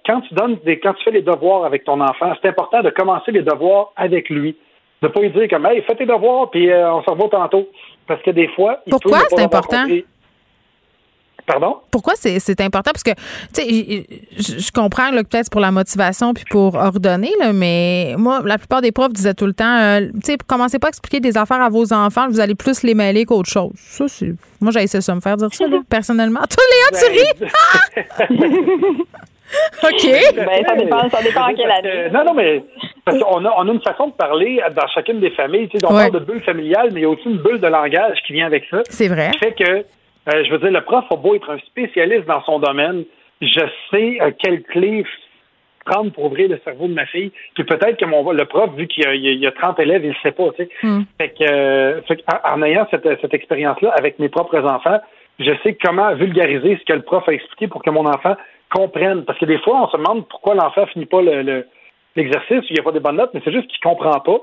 [0.05, 2.91] Quand tu donnes des, quand tu fais les devoirs avec ton enfant, c'est important de
[2.91, 4.57] commencer les devoirs avec lui.
[5.03, 7.69] De pas lui dire comme, hey, fais tes devoirs, puis on se revoit tantôt.
[8.07, 9.19] Parce que des fois, il Pourquoi?
[9.19, 9.87] ne c'est important?
[11.47, 11.77] Pardon?
[11.91, 12.91] Pourquoi c'est important?
[12.93, 13.13] Parce que,
[13.55, 14.07] tu sais,
[14.37, 18.59] je je comprends peut-être c'est pour la motivation puis pour ordonner, là, mais moi, la
[18.59, 21.37] plupart des profs disaient tout le temps, euh, tu sais, commencez pas à expliquer des
[21.39, 23.73] affaires à vos enfants, vous allez plus les mêler qu'autre chose.
[23.77, 24.35] Ça, c'est.
[24.61, 26.41] Moi, j'ai essayé ça me faire dire ça, là, personnellement.
[26.51, 27.51] Toi, Léa, tu ris?
[28.19, 28.25] Ah!
[29.85, 30.35] OK.
[30.35, 32.11] Ben, ça dépend, ça dépend en quelle année.
[32.13, 32.63] Non, non, mais
[33.05, 35.69] parce qu'on a, on a une façon de parler dans chacune des familles.
[35.69, 36.11] Tu sais, on Ouais.
[36.11, 38.47] parle de bulle familiale, mais il y a aussi une bulle de langage qui vient
[38.47, 38.83] avec ça.
[38.91, 39.31] C'est vrai.
[39.35, 39.85] Qui fait que,
[40.33, 43.05] euh, je veux dire, le prof a beau être un spécialiste dans son domaine,
[43.41, 45.05] je sais euh, quelle clé
[45.85, 47.31] prendre pour ouvrir le cerveau de ma fille.
[47.55, 49.47] Puis peut-être que mon le prof, vu qu'il y a, il y a- il y
[49.47, 50.51] a 30 élèves, il ne sait pas.
[50.57, 50.69] Tu sais.
[50.83, 51.03] Hmm.
[51.19, 54.99] Fait que, euh, fait que, en, en ayant cette, cette expérience-là avec mes propres enfants,
[55.39, 58.35] je sais comment vulgariser ce que le prof a expliqué pour que mon enfant
[58.75, 59.25] comprenne.
[59.25, 61.67] Parce que des fois, on se demande pourquoi l'enfant finit pas le- le-
[62.17, 64.39] l'exercice, il n'y a pas des bonnes notes, mais c'est juste qu'il comprend pas.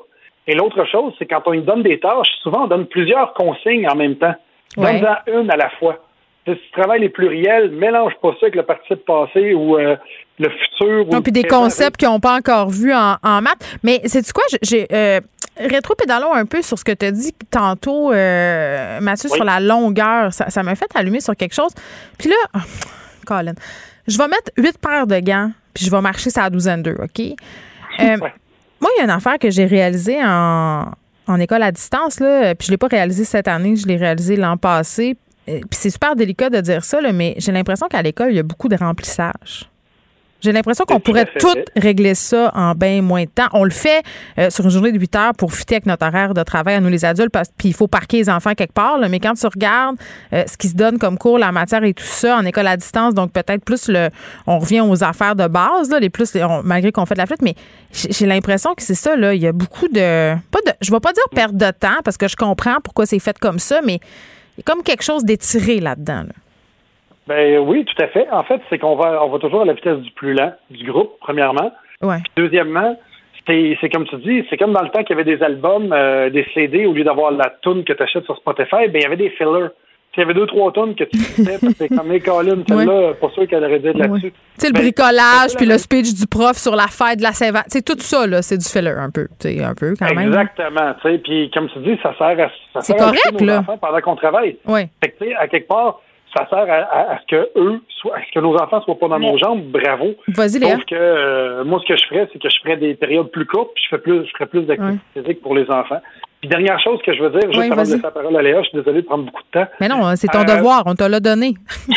[0.47, 3.87] Et l'autre chose, c'est quand on lui donne des tâches, souvent on donne plusieurs consignes
[3.89, 4.35] en même temps.
[4.77, 4.99] Ouais.
[4.99, 5.97] Donne-en une à la fois.
[6.45, 9.95] Si tu travailles les pluriels, mélange pas ça avec le participe passé ou euh,
[10.39, 11.07] le futur.
[11.07, 13.77] ou Non, le puis des concepts qu'ils n'ont pas encore vus en, en maths.
[13.83, 14.43] Mais c'est quoi?
[14.61, 15.21] J'ai- euh,
[15.57, 19.35] rétro-pédalons un peu sur ce que tu as dit tantôt, euh, Mathieu, Oui.
[19.37, 20.33] sur la longueur.
[20.33, 21.71] Ça ça m'a fait allumer sur quelque chose.
[22.17, 22.59] Puis là, oh,
[23.25, 23.53] Colin,
[24.07, 26.97] je vais mettre huit paires de gants, puis je vais marcher sur la douzaine d'eux,
[27.01, 27.19] OK?
[27.21, 28.17] Euh,
[28.81, 30.87] Moi, il y a une affaire que j'ai réalisée en,
[31.27, 33.97] en école à distance, là, puis je ne l'ai pas réalisée cette année, je l'ai
[33.97, 35.17] réalisée l'an passé.
[35.49, 38.35] Euh, Puis c'est super délicat de dire ça, là, mais j'ai l'impression qu'à l'école, il
[38.35, 39.69] y a beaucoup de remplissage.
[40.43, 43.47] J'ai l'impression qu'on pourrait tout régler ça en bien moins de temps.
[43.53, 44.03] On le fait
[44.37, 46.79] euh, sur une journée de 8 heures pour fitter avec notre horaire de travail à
[46.81, 48.97] nous les adultes, parce puis il faut parquer les enfants quelque part.
[48.97, 49.07] là.
[49.09, 49.95] mais quand tu regardes
[50.33, 52.75] euh, ce qui se donne comme cours, la matière et tout ça en école à
[52.77, 54.09] distance, donc peut-être plus le,
[54.45, 57.25] on revient aux affaires de base, là, les plus, on- malgré qu'on fait de la
[57.25, 57.55] flûte, mais
[57.91, 59.15] j'ai l'impression que c'est ça.
[59.15, 62.01] Là, il y a beaucoup de, pas de, je vais pas dire perte de temps
[62.03, 63.95] parce que je comprends pourquoi c'est fait comme ça, mais
[64.57, 66.23] il y a comme quelque chose d'étiré là-dedans.
[66.27, 66.33] là.
[67.27, 68.27] Ben oui, tout à fait.
[68.31, 70.85] En fait, c'est qu'on va, on va toujours à la vitesse du plus lent du
[70.85, 71.71] groupe, premièrement.
[72.01, 72.17] Ouais.
[72.17, 72.97] Puis deuxièmement,
[73.47, 75.91] c'est c'est comme tu dis, c'est comme dans le temps qu'il y avait des albums,
[75.93, 79.01] euh, des CD, au lieu d'avoir la tune que tu achètes sur Spotify, ben il
[79.01, 79.69] y avait des fillers.
[80.11, 82.19] Puis Il y avait deux, trois tonnes que tu faisais, parce que c'est comme les
[82.19, 84.31] Colin, celle-là, pas sûr qu'elle aurait dit là-dessus.
[84.31, 87.31] Tu sais, le Ben, bricolage, puis le speech du prof sur la fête de la
[87.31, 87.65] Saint-Valentin.
[87.69, 89.27] C'est tout ça, là, c'est du filler un peu.
[89.39, 90.27] Tu sais, un peu quand même.
[90.27, 93.41] Exactement, tu sais, puis comme tu dis, ça sert à ça C'est sert à correct,
[93.41, 93.63] nos là.
[93.81, 94.55] pendant qu'on travaille.
[94.67, 94.81] Oui.
[95.03, 95.99] Fait que tu sais, à quelque part,
[96.35, 98.97] ça sert à, à- à ce que eux soient, à ce que nos enfants soient
[98.99, 99.63] pas dans nos jambes.
[99.65, 100.15] Bravo.
[100.29, 100.75] Vas-y, Léa.
[100.75, 103.45] Sauf que euh, moi, ce que je ferais, c'est que je ferais des périodes plus
[103.45, 106.01] courtes, puis je fais plus, je ferais plus d'activité physique pour les enfants.
[106.41, 108.41] Puis dernière chose que je veux dire, juste Oui, avant de laisser la parole à
[108.41, 109.67] Léa, je suis désolé de prendre beaucoup de temps.
[109.79, 111.53] Mais non, c'est ton Euh, devoir, on te l'a donné.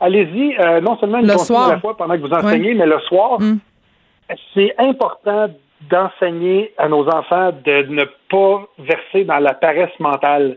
[0.00, 1.68] Allez-y, euh, non seulement une Le soir.
[1.68, 3.58] à la fois pendant que vous enseignez, mais le soir, Mm.
[4.54, 5.48] c'est important
[5.90, 10.56] d'enseigner à nos enfants de ne pas verser dans la paresse mentale,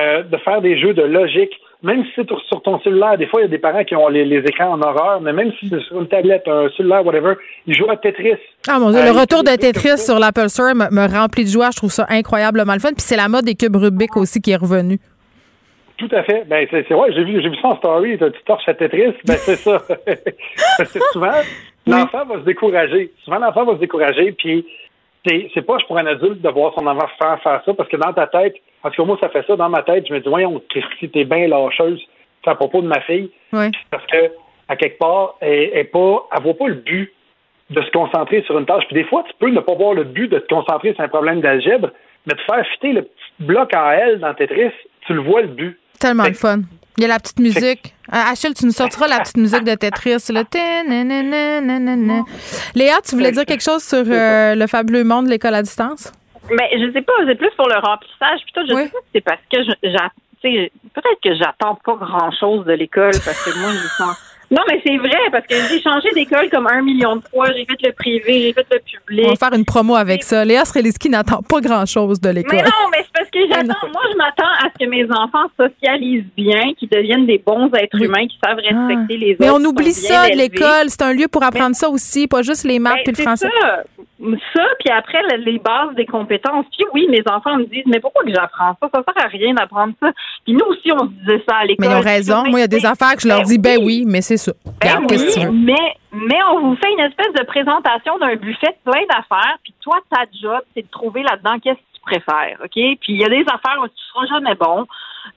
[0.00, 1.52] euh, de faire des jeux de logique.
[1.84, 4.06] Même si c'est sur- ton cellulaire, des fois, il y a des parents qui ont
[4.06, 7.34] les, les écrans en horreur, mais même si c'est sur une tablette, un cellulaire, whatever,
[7.66, 8.36] ils jouent à Tetris.
[8.68, 11.42] Ah mon Dieu, Euh, le ils retour de Tetris sur l'Apple Store me, me remplit
[11.44, 11.70] de joie.
[11.72, 12.90] Je trouve ça incroyablement le fun.
[12.92, 14.98] Puis c'est la mode des cubes Rubik aussi qui est revenue.
[15.98, 16.44] Tout à fait.
[16.46, 18.16] Ben, c'est, c'est ouais, j'ai vu, j'ai vu ça en story.
[18.18, 19.14] Tu torches à Tetris.
[19.26, 19.78] Ben, c'est ça.
[20.78, 21.32] Parce que souvent,
[21.86, 23.10] l'enfant va se décourager.
[23.24, 24.32] Souvent, l'enfant va se décourager.
[24.32, 24.64] Puis,
[25.26, 27.74] c'est, c'est pas pour un adulte de voir son enfant faire, faire ça.
[27.74, 29.56] Parce que dans ta tête, en tout cas, moi, ça fait ça.
[29.56, 32.00] Dans ma tête, je me dis, voyons, Christy, t'es bien lâcheuse.
[32.44, 33.30] C'est à propos de ma fille.
[33.52, 33.70] Oui.
[33.90, 34.32] Parce que,
[34.68, 37.12] à quelque part, elle, elle, pas, elle voit pas le but
[37.70, 38.84] de se concentrer sur une tâche.
[38.86, 41.08] Puis des fois, tu peux ne pas voir le but de te concentrer sur un
[41.08, 41.90] problème d'algèbre,
[42.26, 44.72] mais de faire fitter le petit bloc en L dans Tetris,
[45.06, 45.78] tu le vois le but.
[45.98, 46.62] Tellement le fun.
[46.98, 47.94] Il y a la petite musique.
[48.12, 50.18] Euh, Achille, tu nous sortiras la petite musique de Tetris.
[50.50, 52.24] Ta-na-na-na-na-na.
[52.74, 56.12] Léa, tu voulais dire quelque chose sur euh, le fabuleux monde de l'école à distance?
[56.50, 58.40] Mais je sais pas, c'est plus pour le remplissage.
[58.44, 60.10] Puis tout, je sais pas si c'est parce que je- j'a-
[60.42, 64.16] tu sais, peut-être que j'attends pas grand chose de l'école parce que moi je sens.
[64.52, 67.46] Non, mais c'est vrai, parce que j'ai changé d'école comme un million de fois.
[67.56, 69.24] J'ai fait le privé, j'ai fait le public.
[69.24, 70.44] On va faire une promo avec ça.
[70.44, 72.56] Léa Sreliski n'attend pas grand-chose de l'école.
[72.56, 73.88] Mais non, mais c'est parce que j'attends.
[73.90, 78.02] Moi, je m'attends à ce que mes enfants socialisent bien, qu'ils deviennent des bons êtres
[78.02, 79.38] humains, qui savent respecter les autres.
[79.40, 79.44] Ah.
[79.44, 80.88] Mais on oublie ça de l'école.
[80.88, 83.48] C'est un lieu pour apprendre ça aussi, pas juste les maths puis le c'est français.
[83.58, 83.84] ça.
[84.54, 86.64] Ça, puis après, le- les bases des compétences.
[86.76, 88.88] Puis oui, mes enfants me disent, mais pourquoi que j'apprends ça?
[88.94, 90.10] Ça sert à rien d'apprendre ça.
[90.44, 91.86] Puis nous aussi, on se disait ça à l'école.
[91.88, 92.36] Mais ils ont raison.
[92.44, 94.52] Moi, il y a des affaires que je leur dis, ben oui, mais c'est ça.
[94.80, 95.52] Ben qu'est-ce que tu oui, veux?
[95.52, 99.74] mais, mais on vous fait une espèce de présentation d'un buffet de plein d'affaires, puis
[99.80, 102.70] toi, ta job, c'est de trouver là-dedans qu'est-ce que tu préfères, OK?
[102.74, 104.86] Puis il y a des affaires où tu seras jamais bon.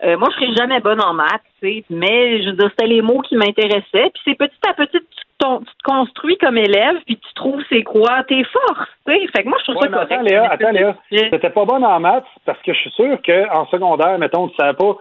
[0.04, 2.88] Euh, moi, je serai jamais bonne en maths, tu sais, mais je veux dire, c'était
[2.88, 4.10] les mots qui m'intéressaient.
[4.14, 7.62] Puis c'est petit à petit, tu, ton- tu te construis comme élève, puis tu trouves
[7.70, 9.28] c'est quoi tes forces, tu sais.
[9.36, 10.12] Fait que moi, je trouve Ouais, ça correct.
[10.14, 10.96] attends, Léa, attends, Léa.
[11.30, 14.74] T'étais pas bonne en maths parce que je suis sûr qu'en secondaire, mettons, tu savais
[14.78, 14.98] pas,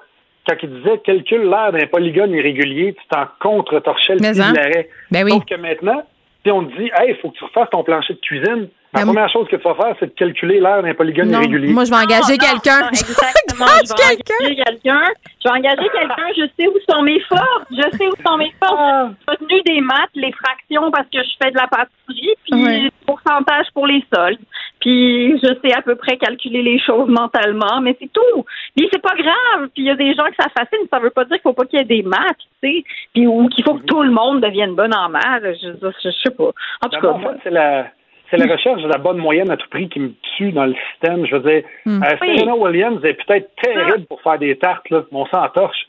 [0.47, 4.53] quand il disait calcule l'air d'un polygone irrégulier, tu t'en contre-torchais le pied hein?
[4.53, 4.89] de l'arrêt.
[5.11, 5.31] Ben oui.
[5.31, 6.03] Sauf que maintenant,
[6.45, 8.69] si on te dit, hey, il faut que tu refasses ton plancher de cuisine,
[9.01, 11.73] la première chose que tu vas faire, c'est de calculer l'air d'un polygone Non, irrégulier.
[11.73, 12.89] moi, je vais engager quelqu'un.
[12.91, 13.67] exactement.
[13.85, 15.05] Je vais engager quelqu'un.
[15.43, 16.29] Je vais engager quelqu'un.
[16.37, 17.67] Je sais où sont mes forces.
[17.71, 18.75] Je sais où sont mes forces.
[18.79, 19.11] Ah.
[19.29, 22.91] J'ai retenu des maths, les fractions parce que je fais de la pâtisserie, puis le
[23.07, 24.39] pourcentage pour les soldes.
[24.81, 28.45] Puis je sais à peu près calculer les choses mentalement, mais c'est tout.
[28.77, 29.69] Puis c'est pas grave.
[29.75, 30.87] Puis il y a des gens que ça fascine.
[30.93, 32.85] Ça veut pas dire qu'il faut pas qu'il y ait des maths, tu sais.
[33.15, 35.43] Puis ou qu'il faut que tout le monde devienne bon en maths.
[35.43, 36.51] Je, je, je sais pas.
[36.85, 37.87] En tout cas, moi, c'est la,
[38.31, 40.75] c'est la recherche de la bonne moyenne à tout prix qui me tue dans le
[40.93, 41.27] système.
[41.27, 42.03] Je veux dire, Hmm.
[42.03, 42.37] euh, Oui.
[42.39, 45.87] Serena Williams est peut-être terrible pour faire des tartes, là, mais on s'en torche.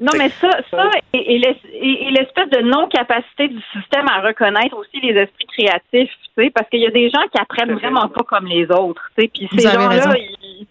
[0.00, 4.22] Non, mais ça, ça et, et l'es- et- et l'espèce de non-capacité du système à
[4.22, 7.74] reconnaître aussi les esprits créatifs, tu sais, parce qu'il y a des gens qui apprennent
[7.74, 10.66] vraiment pas comme les autres, tu sais, puis ces gens-là, ils-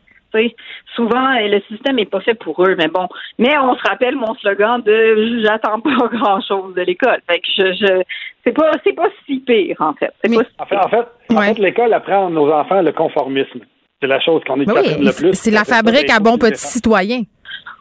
[0.96, 3.08] souvent, euh, le système est pas fait pour eux, mais bon.
[3.38, 7.20] Mais on se rappelle mon slogan de j'attends pas grand-chose de l'école.
[7.30, 8.04] Fait que je, je
[8.44, 10.12] c'est pas, c'est pas si pire, en fait.
[10.24, 12.92] C'est pas si En fait, en fait, en fait, l'école apprend à nos enfants le
[12.92, 13.62] conformisme.
[14.02, 15.34] C'est la chose qu'on est oui, le plus.
[15.34, 17.24] c'est la fabrique à bon petit citoyen.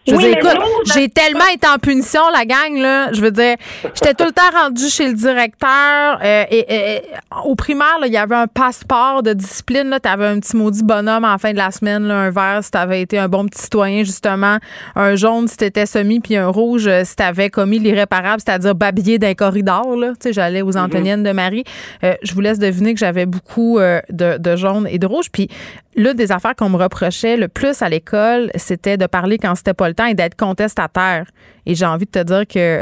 [0.09, 0.59] Je veux dire, écoute,
[0.95, 3.13] j'ai tellement été en punition, la gang, là.
[3.13, 3.57] Je veux dire,
[3.95, 6.19] j'étais tout le temps rendue chez le directeur.
[6.23, 7.03] euh, et, et-
[7.45, 9.97] au primaire, il y avait un passeport de discipline.
[10.03, 12.71] Tu avais un petit maudit bonhomme en fin de la semaine, là, un vert si
[12.71, 14.59] tu avais été un bon petit citoyen, justement.
[14.97, 18.41] Un jaune si tu étais semi, puis un rouge euh, si tu avais commis l'irréparable,
[18.45, 19.97] c'est-à-dire babiller d'un corridor.
[19.97, 20.09] Là.
[20.11, 21.65] Tu sais, J'allais aux Antoniennes de Marie.
[22.05, 25.27] Euh, je vous laisse deviner que j'avais beaucoup euh, de, de jaune et de rouge.
[25.33, 25.49] Puis
[25.97, 29.75] l'une des affaires qu'on me reprochait le plus à l'école, c'était de parler quand c'était
[29.75, 31.27] pas le temps et d'être contestataire.
[31.66, 32.81] Et j'ai envie de te dire que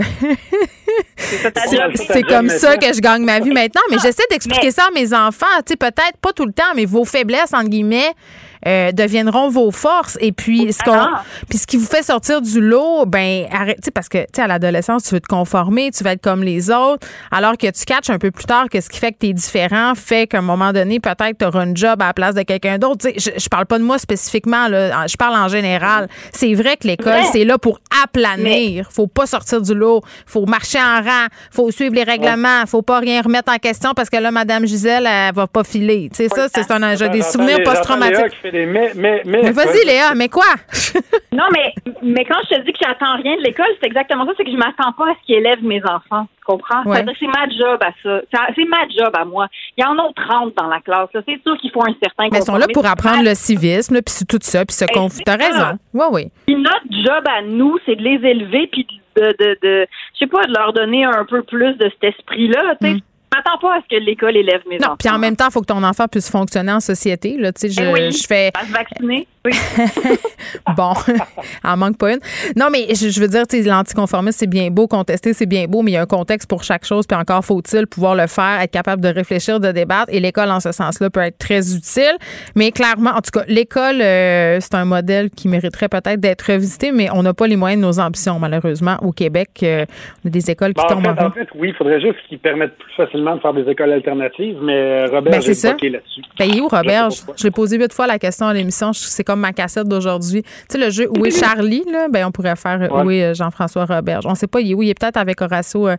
[1.16, 1.52] c'est
[2.12, 3.82] c'est comme ça que je gagne ma vie maintenant.
[3.90, 5.46] Mais j'essaie d'expliquer ça à mes enfants.
[5.66, 8.12] Tu sais, peut-être pas tout le temps, mais vos faiblesses, entre guillemets,
[8.66, 10.18] euh, deviendront vos forces.
[10.20, 11.06] Et puis, ce qu'on,
[11.48, 14.26] puis ce qui vous fait sortir du lot, ben, arrête, tu sais, parce que, tu
[14.36, 17.66] sais, à l'adolescence, tu veux te conformer, tu veux être comme les autres, alors que
[17.70, 20.26] tu catches un peu plus tard que ce qui fait que tu es différent fait
[20.26, 23.08] qu'à un moment donné, peut-être tu auras une job à la place de quelqu'un d'autre.
[23.08, 26.08] Tu sais, je, je parle pas de moi spécifiquement, là, je parle en général.
[26.32, 27.28] C'est vrai que l'école, Ouais.
[27.32, 28.88] c'est là pour aplanir.
[28.90, 30.02] Faut pas sortir du lot.
[30.26, 31.26] Faut marcher en rang.
[31.50, 32.64] Faut suivre les règlements.
[32.66, 36.08] Faut pas rien remettre en question parce que là, Madame Gisèle, elle va pas filer.
[36.14, 38.34] Tu sais, ça, c'est un, j'ai des souvenirs post-traumatiques.
[38.64, 39.42] Mais, mais, mais.
[39.42, 40.44] Mais vas-y, Léa, mais quoi?
[41.32, 44.32] Non, mais, mais quand je te dis que j'attends rien de l'école, c'est exactement ça,
[44.38, 46.26] c'est que je m'attends pas à ce qu'ils élèvent mes enfants.
[46.38, 46.82] Tu comprends?
[46.84, 46.96] Ouais.
[46.96, 48.20] C'est-à-dire que c'est ma job à ça.
[48.56, 49.46] C'est ma job à moi.
[49.76, 51.08] Il y en a 30 dans la classe.
[51.12, 51.20] là.
[51.28, 54.02] C'est sûr qu'il faut un certain Mais ils sont là pour apprendre le civisme, là,
[54.02, 55.12] puis c'est tout ça, puis se conf...
[55.12, 55.78] c'est T'as raison.
[55.92, 56.32] Oui, oui.
[56.46, 60.26] Puis notre job à nous, c'est de les élever, puis de, de, de, je sais
[60.26, 62.76] pas, de leur donner un peu plus de cet esprit-là.
[62.80, 63.00] Tu sais, je
[63.34, 64.78] m'attends pas à ce que l'école élève mes.
[64.78, 64.96] Non, enfants.
[64.98, 67.36] puis en même temps, il faut que ton enfant puisse fonctionner en société.
[67.38, 68.50] Là, tu sais, je, Eh oui, je fais.
[68.54, 69.26] à se vacciner.
[69.44, 69.52] Oui.
[70.76, 70.92] Bon,
[71.64, 72.18] en manque pas une.
[72.56, 75.66] Non, mais je, je veux dire, tu sais, l'anticonformisme, c'est bien beau, contester, c'est bien
[75.66, 78.26] beau, mais il y a un contexte pour chaque chose, puis encore faut-il pouvoir le
[78.26, 81.74] faire, être capable de réfléchir, de débattre, et l'école, en ce sens-là, peut être très
[81.74, 82.16] utile.
[82.54, 86.90] Mais clairement, en tout cas, l'école, euh, c'est un modèle qui mériterait peut-être d'être revisité,
[86.92, 88.96] mais on n'a pas les moyens de nos ambitions, malheureusement.
[89.02, 89.84] Au Québec, euh,
[90.24, 92.00] on a des écoles qui Ben, en, tombent en fait, en fait, oui, il faudrait
[92.00, 95.68] juste qu'ils permettent plus facilement de faire des écoles alternatives, mais euh, Robert, Ben, j'ai
[95.70, 96.22] bloqué là-dessus.
[96.38, 97.08] Ben, il est où, Robert?
[97.10, 98.92] Je l'ai posé huit fois la question à l'émission.
[98.92, 100.42] C'est comme ma cassette d'aujourd'hui.
[100.42, 101.84] Tu sais, le jeu Où est Charlie?
[101.90, 102.08] Là?
[102.08, 103.04] Ben, on pourrait faire euh, Ouais.
[103.04, 104.20] Où est Jean-François Robert?
[104.24, 104.82] On sait pas, il est où?
[104.82, 105.96] Il est peut-être avec Horacio euh,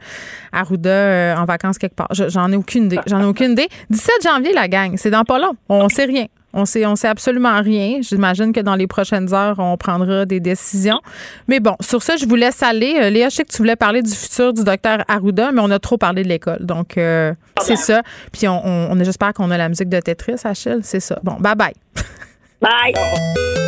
[0.51, 2.07] Arruda euh, en vacances quelque part.
[2.13, 2.99] Je- J'en ai aucune idée.
[3.07, 3.67] J'en ai aucune idée.
[3.89, 4.93] 17 janvier, la gang.
[4.97, 5.51] C'est dans pas long.
[5.69, 6.25] On sait rien.
[6.59, 7.99] On sait, on sait absolument rien.
[8.01, 10.99] J'imagine que dans les prochaines heures, on prendra des décisions.
[11.47, 12.95] Mais bon, sur ça, je vous laisse aller.
[12.99, 15.69] Euh, Léa, je sais que tu voulais parler du futur du docteur Arruda, mais on
[15.69, 16.65] a trop parlé de l'école.
[16.65, 18.01] Donc, euh, c'est ça.
[18.33, 20.79] Puis, on, on, on- j'espère qu'on a la musique de Tetris, Achille.
[20.81, 21.19] C'est ça.
[21.23, 21.73] Bon, bye bye.
[22.59, 23.66] Bye.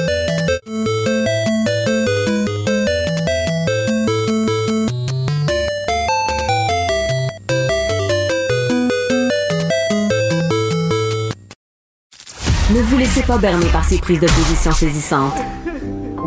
[12.72, 15.34] Ne vous laissez pas berner par ces prises de position saisissantes.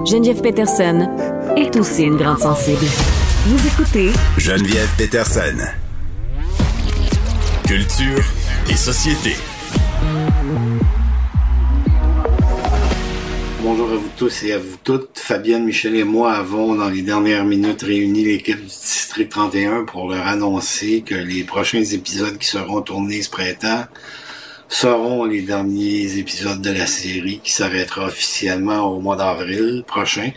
[0.05, 1.09] Geneviève Peterson
[1.57, 2.85] est aussi une grande sensible.
[3.47, 5.57] Vous écoutez Geneviève Peterson.
[7.65, 8.25] Culture
[8.69, 9.37] et société.
[13.63, 15.21] Bonjour à vous tous et à vous toutes.
[15.21, 20.11] Fabienne, Michel et moi avons, dans les dernières minutes, réuni l'équipe du District 31 pour
[20.11, 23.85] leur annoncer que les prochains épisodes qui seront tournés ce printemps
[24.73, 30.31] seront les derniers épisodes de la série qui s'arrêtera officiellement au mois d'avril prochain.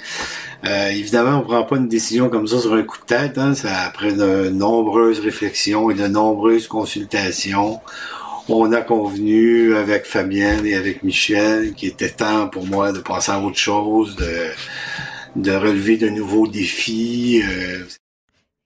[0.65, 3.37] Euh, évidemment, on prend pas une décision comme ça sur un coup de tête.
[3.37, 3.53] Hein.
[3.53, 7.79] C'est après de nombreuses réflexions et de nombreuses consultations
[8.47, 13.31] on a convenu avec Fabienne et avec Michel qu'il était temps pour moi de passer
[13.31, 14.49] à autre chose, de,
[15.35, 17.41] de relever de nouveaux défis.
[17.43, 17.83] Euh,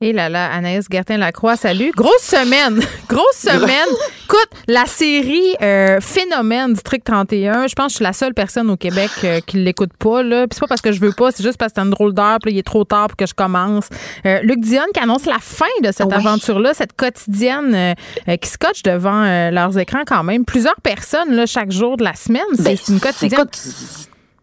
[0.01, 1.91] et là là, Anaïs Gertin-Lacroix, salut.
[1.93, 3.89] Grosse semaine, grosse semaine.
[4.23, 8.69] Écoute, la série euh, Phénomène District 31, je pense que je suis la seule personne
[8.69, 10.23] au Québec euh, qui l'écoute pas.
[10.23, 10.47] Là.
[10.47, 12.13] Puis c'est pas parce que je veux pas, c'est juste parce que c'est une drôle
[12.13, 13.89] d'heure, puis il est trop tard pour que je commence.
[14.25, 18.83] Euh, Luc Dion qui annonce la fin de cette aventure-là, cette quotidienne euh, qui scotche
[18.83, 20.45] devant leurs écrans quand même.
[20.45, 22.41] Plusieurs personnes là, chaque jour de la semaine.
[22.55, 23.47] C'est Ben, une quotidienne.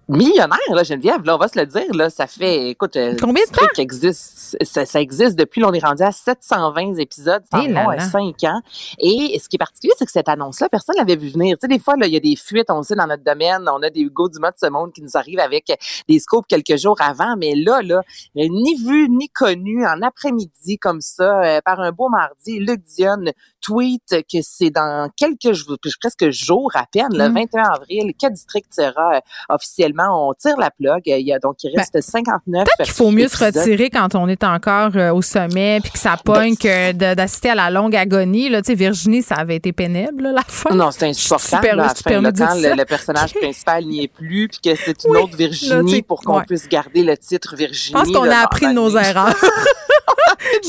[0.08, 3.44] Millionnaire, là, Geneviève, là, on va se le dire, là, ça fait, écoute, euh, Combien
[3.44, 7.90] de truc existe, ça, ça existe depuis, là, on est rendu à 720 épisodes, environ
[7.90, 8.00] là.
[8.00, 8.60] 5 ans.
[8.98, 11.56] Et ce qui est particulier, c'est que cette annonce-là, personne l'avait vu venir.
[11.58, 13.24] Tu sais, des fois, là, il y a des fuites, on le sait, dans notre
[13.24, 15.72] domaine, on a des Hugo Dumas de ce monde qui nous arrivent avec
[16.08, 18.02] des scopes quelques jours avant, mais là, là,
[18.34, 23.24] ni vu, ni connu, en après-midi, comme ça, euh, par un beau mardi, Luc Dion
[23.66, 24.02] tweet
[24.32, 27.34] que c'est dans quelques jours, presque jours à peine, le Mm.
[27.34, 31.02] 21 avril, que District sera euh, officiellement, on tire la plug.
[31.06, 34.14] Il y a, donc, il reste 59 Ben, Peut-être qu'il faut mieux se retirer quand
[34.14, 37.70] on est encore euh, au sommet puis que ça Ben, pogne que d'assister à la
[37.70, 38.48] longue agonie.
[38.48, 38.62] Là.
[38.62, 40.74] Tu sais, Virginie, ça avait été pénible, là, la fin.
[40.74, 41.62] Non, c'est insupportable.
[41.64, 44.74] Super, là, à fin, là, quand le, le personnage principal n'y est plus, puis que
[44.76, 46.44] c'est une autre Virginie pour qu'on ouais.
[46.46, 47.98] puisse garder le titre Virginie.
[47.98, 49.34] Je pense qu'on a appris de nos erreurs.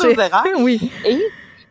[0.03, 0.43] nos erreurs.
[0.59, 0.91] Oui.
[1.05, 1.21] Et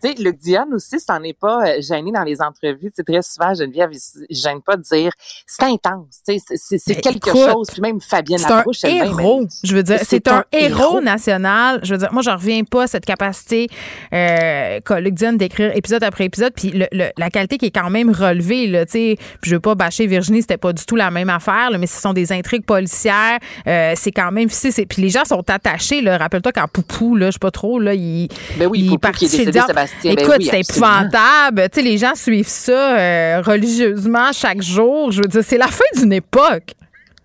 [0.09, 2.91] sais, Luc Dion aussi, c'en est pas euh, gêné dans les entrevues.
[2.95, 5.13] C'est très souvent, Geneviève, il gêne pas de dire
[5.47, 6.21] c'est intense.
[6.25, 6.39] C'est
[6.87, 7.69] Ben, quelque écoute, chose.
[7.73, 9.47] Puis même Fabienne C'est un héros.
[9.63, 11.01] Je veux dire, c'est un, héros, héros.
[11.01, 11.81] national.
[11.83, 13.69] Je veux dire, moi, je reviens pas à cette capacité
[14.13, 17.91] euh, qu'a Luc d'écrire épisode après épisode, puis le- le- la qualité qui est quand
[17.91, 18.67] même relevée.
[18.67, 19.17] Là, tu sais.
[19.43, 22.01] je veux pas bâcher Virginie, c'était pas du tout la même affaire, là, mais ce
[22.01, 23.39] sont des intrigues policières.
[23.67, 26.01] Euh, c'est quand même Puis les gens sont attachés.
[26.03, 26.19] là.
[26.19, 28.29] Rappelle-toi quand Poupou, là, je sais pas trop, là, il,
[28.59, 29.61] Ben oui, il Poupou qui est décédé.
[29.67, 29.96] Sébastien.
[30.05, 31.69] Ben Écoute, oui, c'est épouvantable.
[31.71, 35.11] Tu sais, les gens suivent ça euh, religieusement chaque jour.
[35.13, 36.73] Je veux dire, c'est la fin d'une époque.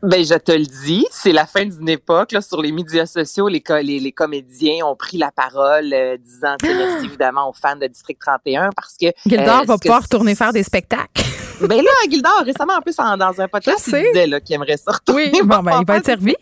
[0.03, 2.31] Ben, je te le dis, c'est la fin d'une époque.
[2.31, 6.17] Là, sur les médias sociaux, les, co- les, les comédiens ont pris la parole, euh,
[6.17, 10.33] disant merci évidemment aux fans de District 31 parce que Gildor euh, va pouvoir retourner
[10.33, 11.07] faire des spectacles.
[11.61, 14.93] Ben là, Gildor, récemment, en plus, en- dans un podcast, il disait qu'il aimerait ça
[14.93, 15.29] retourner.
[15.31, 16.35] Oui, bon, ben, il va être servi.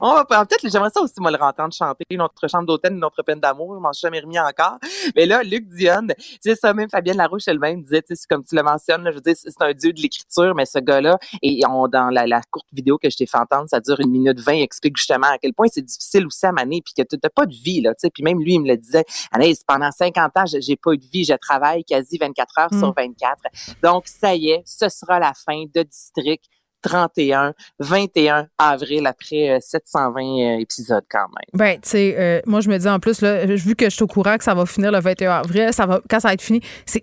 [0.00, 3.22] On va pas- peut-être, j'aimerais ça aussi, moi, le entendre chanter notre chambre d'hôtel, notre
[3.22, 3.74] peine d'amour.
[3.74, 4.78] Je m'en suis jamais remis encore.
[5.14, 8.44] Mais là, Luc Dion, tu sais, ça, même Fabienne Larouche elle-même disait, tu sais, comme
[8.44, 11.18] tu le mentionnes, là, je veux dire, c'est un dieu de l'écriture, mais ce gars-là,
[11.42, 14.10] et on, dans la, la courte vidéo que je t'ai fait entendre, ça dure une
[14.10, 17.16] minute vingt, explique justement à quel point c'est difficile aussi à maner, puis que tu
[17.22, 18.10] n'as pas de vie, là, tu sais.
[18.10, 20.98] Puis même lui, il me le disait, Anaïs, pendant 50 ans, j'ai j'ai pas eu
[20.98, 22.78] de vie, je travaille quasi 24 heures Mm.
[22.80, 23.36] sur 24.
[23.82, 26.42] Donc, ça y est, ce sera la fin de District
[26.86, 31.50] 31, 21 avril, après euh, 720 euh, épisodes quand même.
[31.52, 34.04] Ben, tu sais, euh, moi, je me dis en plus, là, vu que je suis
[34.04, 36.42] au courant que ça va finir le 21 avril, ça va, quand ça va être
[36.42, 36.60] fini,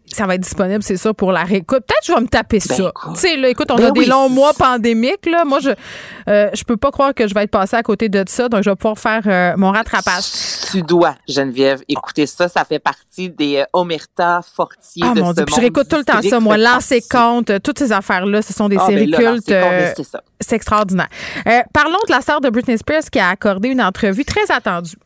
[0.07, 1.83] ça va être disponible, c'est ça, pour la réécoute.
[1.85, 2.91] Peut-être que je vais me taper Ben, ça.
[3.13, 5.43] Tu sais, là, écoute, on Ben a des longs mois pandémiques, là.
[5.43, 5.71] Moi, je,
[6.29, 8.63] euh, je peux pas croire que je vais être passée à côté de ça, donc
[8.63, 10.23] je vais pouvoir faire euh, mon rattrapage.
[10.71, 12.47] Tu dois, Geneviève, écouter ça.
[12.47, 15.63] Ça fait partie des euh, Omerta Fortier Ah de mon ce Dieu, puis je monde
[15.63, 16.57] réécoute tout le temps ça, moi.
[16.57, 19.51] Lancer compte, euh, toutes ces affaires-là, ce sont des Ah, séries ben là, cultes.
[19.73, 21.09] Euh, c'est extraordinaire.
[21.47, 24.97] Euh, parlons de la sœur de Britney Spears qui a accordé une entrevue très attendue.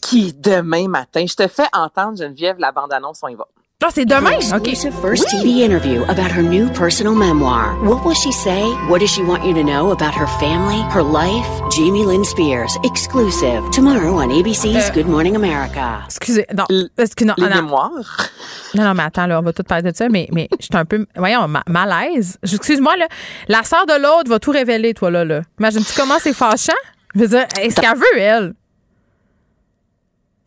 [0.00, 3.46] Qui, demain matin, je te fais entendre, Geneviève, la bande-annonce, on y va.
[3.82, 4.32] Ah, c'est demain?
[4.32, 7.74] Exclusive first TV interview about her new personal memoir.
[7.82, 8.60] What will she say?
[8.90, 11.48] What does she want you to know about her family, her life?
[11.70, 13.62] Jamie Lynn Spears, exclusive.
[13.72, 16.02] Tomorrow on ABC's Euh, Good Morning America.
[16.04, 16.66] Excusez, non,
[16.98, 17.62] excusez, non, Les non.
[17.62, 18.30] mémoires?
[18.74, 20.76] Non, non, mais attends, là, on va tout parler de ça, mais, mais je suis
[20.76, 22.36] un peu, voyons, ma- malaise.
[22.42, 23.08] Excuse-moi, là,
[23.48, 25.40] la sœur de l'autre va tout révéler, toi, là, là.
[25.58, 26.74] Imagine-tu comment c'est fâchant?
[27.14, 28.52] Je veux dire, est-ce qu'elle veut, elle?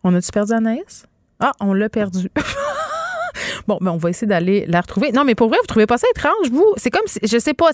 [0.04, 1.04] On a-tu perdu Anaïs?
[1.40, 2.28] Ah, on l'a perdu.
[3.66, 5.12] Bon, mais on va essayer d'aller la retrouver.
[5.12, 6.72] Non, mais pour vrai, vous trouvez pas ça étrange, vous?
[6.76, 7.70] C'est comme si, je sais pas,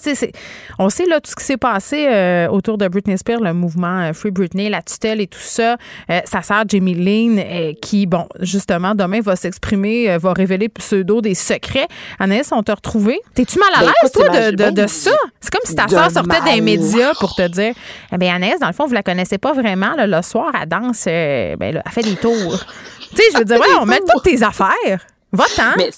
[0.78, 4.00] on sait là tout ce qui s'est passé euh, autour de Britney Spears, le mouvement
[4.00, 5.76] euh, Free Britney, la tutelle et tout ça.
[6.10, 11.20] Euh, sa sœur Jamie Lynn, qui, bon, justement, demain va s'exprimer, euh, va révéler pseudo
[11.20, 11.88] des secrets.
[12.18, 13.20] Anaïs, on t'a retrouvé.
[13.34, 15.10] T'es-tu mal à Ben, l'aise, toi, de, de, de ben, ça?
[15.40, 16.62] C'est comme si ta sœur sortait des mal.
[16.62, 17.74] médias pour te dire,
[18.12, 19.94] eh bien, Anaïs, dans le fond, vous la connaissez pas vraiment.
[19.96, 22.64] là, le soir, elle danse, ben, là, elle fait des tours.
[23.10, 25.06] tu sais, je veux dire, ouais, on met toutes tes affaires.
[25.32, 25.76] Va-t'en.
[25.76, 25.90] Mais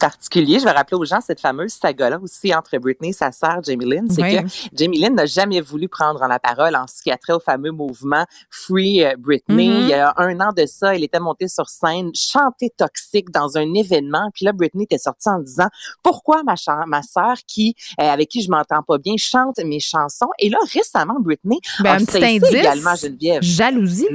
[0.00, 3.62] particulier, je vais rappeler aux gens cette fameuse saga-là aussi entre Britney et sa sœur
[3.62, 4.42] Jamie Lynn, c'est Oui.
[4.42, 7.38] que Jamie Lynn n'a jamais voulu prendre la parole en ce qui a trait au
[7.38, 9.68] fameux mouvement Free euh, Britney.
[9.68, 9.80] Mhm.
[9.82, 13.56] Il y a un an de ça, elle était montée sur scène, chantée toxique dans
[13.56, 15.68] un événement, puis là Britney était sortie en disant
[16.02, 20.50] pourquoi ma sœur qui euh, avec qui je m'entends pas bien chante mes chansons et
[20.50, 22.52] là récemment Britney Ben, a un petit indice.
[22.52, 23.42] également Geneviève.
[23.42, 24.08] Jalousie.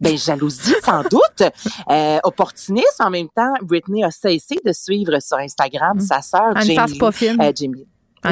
[0.00, 1.42] Ben, jalousie, sans doute.
[1.90, 6.98] Euh, opportunisme, en même temps, Britney a cessé de suivre sur Instagram sa sœur Jamie.
[6.98, 7.40] pas fine.
[7.40, 7.86] euh, Jamie.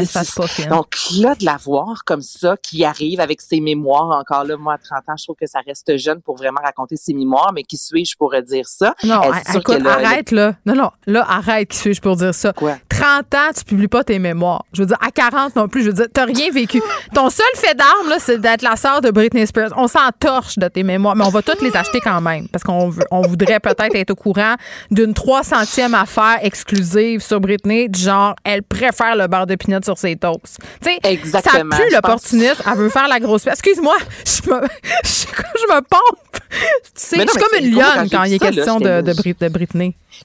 [0.07, 0.69] Fasse pas fine.
[0.71, 4.75] Donc là, de la voir comme ça, qui arrive avec ses mémoires, encore là, moi,
[4.75, 7.63] à 30 ans, je trouve que ça reste jeune pour vraiment raconter ses mémoires, mais
[7.63, 8.95] qui suis-je pour dire ça?
[9.05, 10.57] Non, Euh, écoute, là, arrête là.
[10.67, 12.53] Non, non, là, arrête, qui suis-je pour dire ça?
[12.53, 12.77] Quoi?
[12.97, 14.65] 30 ans, tu publies pas tes mémoires.
[14.73, 16.81] Je veux dire, à 40 non plus, je veux dire, t'as rien vécu.
[17.15, 19.71] Ton seul fait d'arme, là, c'est d'être la sœur de Britney Spears.
[19.77, 22.63] On s'en torche de tes mémoires, mais on va toutes les acheter quand même, parce
[22.63, 24.55] qu'on veut- on voudrait peut-être être au courant
[24.91, 29.99] d'une 300e affaire exclusive sur Britney, du genre, elle préfère le beurre de pinot sur
[29.99, 30.59] ses toasts.
[30.81, 30.99] Tu sais,
[31.43, 32.63] ça pue l'opportuniste.
[32.71, 33.47] Elle veut faire la grosse...
[33.47, 34.61] Excuse-moi, je me,
[35.05, 36.19] je, je me pompe.
[36.33, 36.59] Tu
[36.95, 39.01] sais, je suis comme une quand lionne quand vu il est ça, là, question de,
[39.01, 39.23] de, louche.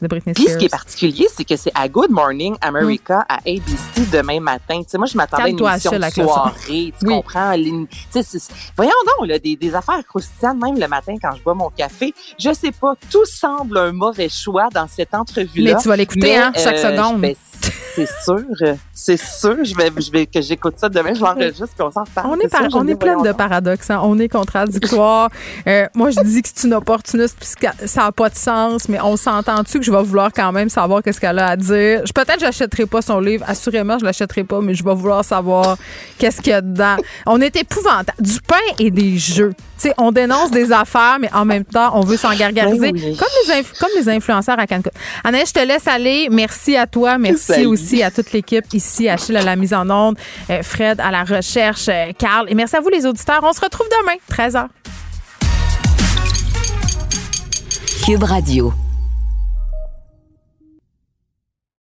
[0.01, 0.33] De Britney.
[0.33, 4.39] Puis ce qui est particulier, c'est que c'est à Good Morning America à ABC demain
[4.39, 4.79] matin.
[4.81, 5.97] Tu sais, moi, je m'attendais à une émission de
[6.33, 6.93] soirée.
[6.99, 7.53] Tu comprends?
[8.11, 11.53] c'est- c'est- voyons donc, là, des, des affaires croustillantes, même le matin quand je bois
[11.53, 12.13] mon café.
[12.39, 15.73] Je sais pas, tout semble un mauvais choix dans cette entrevue-là.
[15.75, 17.21] Mais tu vas l'écouter, hein, chaque euh, seconde.
[17.21, 17.35] ben,
[17.95, 19.57] c'est sûr, c'est sûr.
[19.63, 22.27] Je vais, je vais que j'écoute ça demain, je l'enregistre puis on s'en reparle.
[22.29, 23.89] On est, par- on est plein de paradoxes.
[23.89, 23.99] hein.
[24.03, 25.29] On est contradictoire.
[25.67, 29.01] Euh, moi, je dis que c'est une opportuniste puisque ça n'a pas de sens, mais
[29.01, 32.05] on s'entend-tu que je vais vouloir quand même savoir qu'est-ce qu'elle a à dire?
[32.05, 33.43] Je- Peut-être que j'achèterai pas son livre.
[33.47, 35.77] Assurément, je l'achèterai pas, mais je vais vouloir savoir
[36.17, 36.97] qu'est-ce qu'il y a dedans.
[37.25, 38.13] On est épouvantable.
[38.19, 39.53] Du pain et des jeux.
[39.81, 42.91] Tu sais, on dénonce des affaires, mais en même temps, on veut s'en gargariser.
[42.91, 43.15] Ben oui.
[43.17, 44.89] Comme, les inf- comme les influenceurs à Cancun.
[45.23, 46.27] Anaïs, je te laisse aller.
[46.29, 47.17] Merci à toi.
[47.17, 47.65] Merci Salut.
[47.67, 50.17] aussi à toute l'équipe ici, Achille à la mise en onde,
[50.49, 52.47] euh, Fred à la recherche, euh, Carl.
[52.49, 53.39] Et merci à vous, les auditeurs.
[53.43, 54.67] On se retrouve demain, 13h.
[58.05, 58.73] Cube Radio.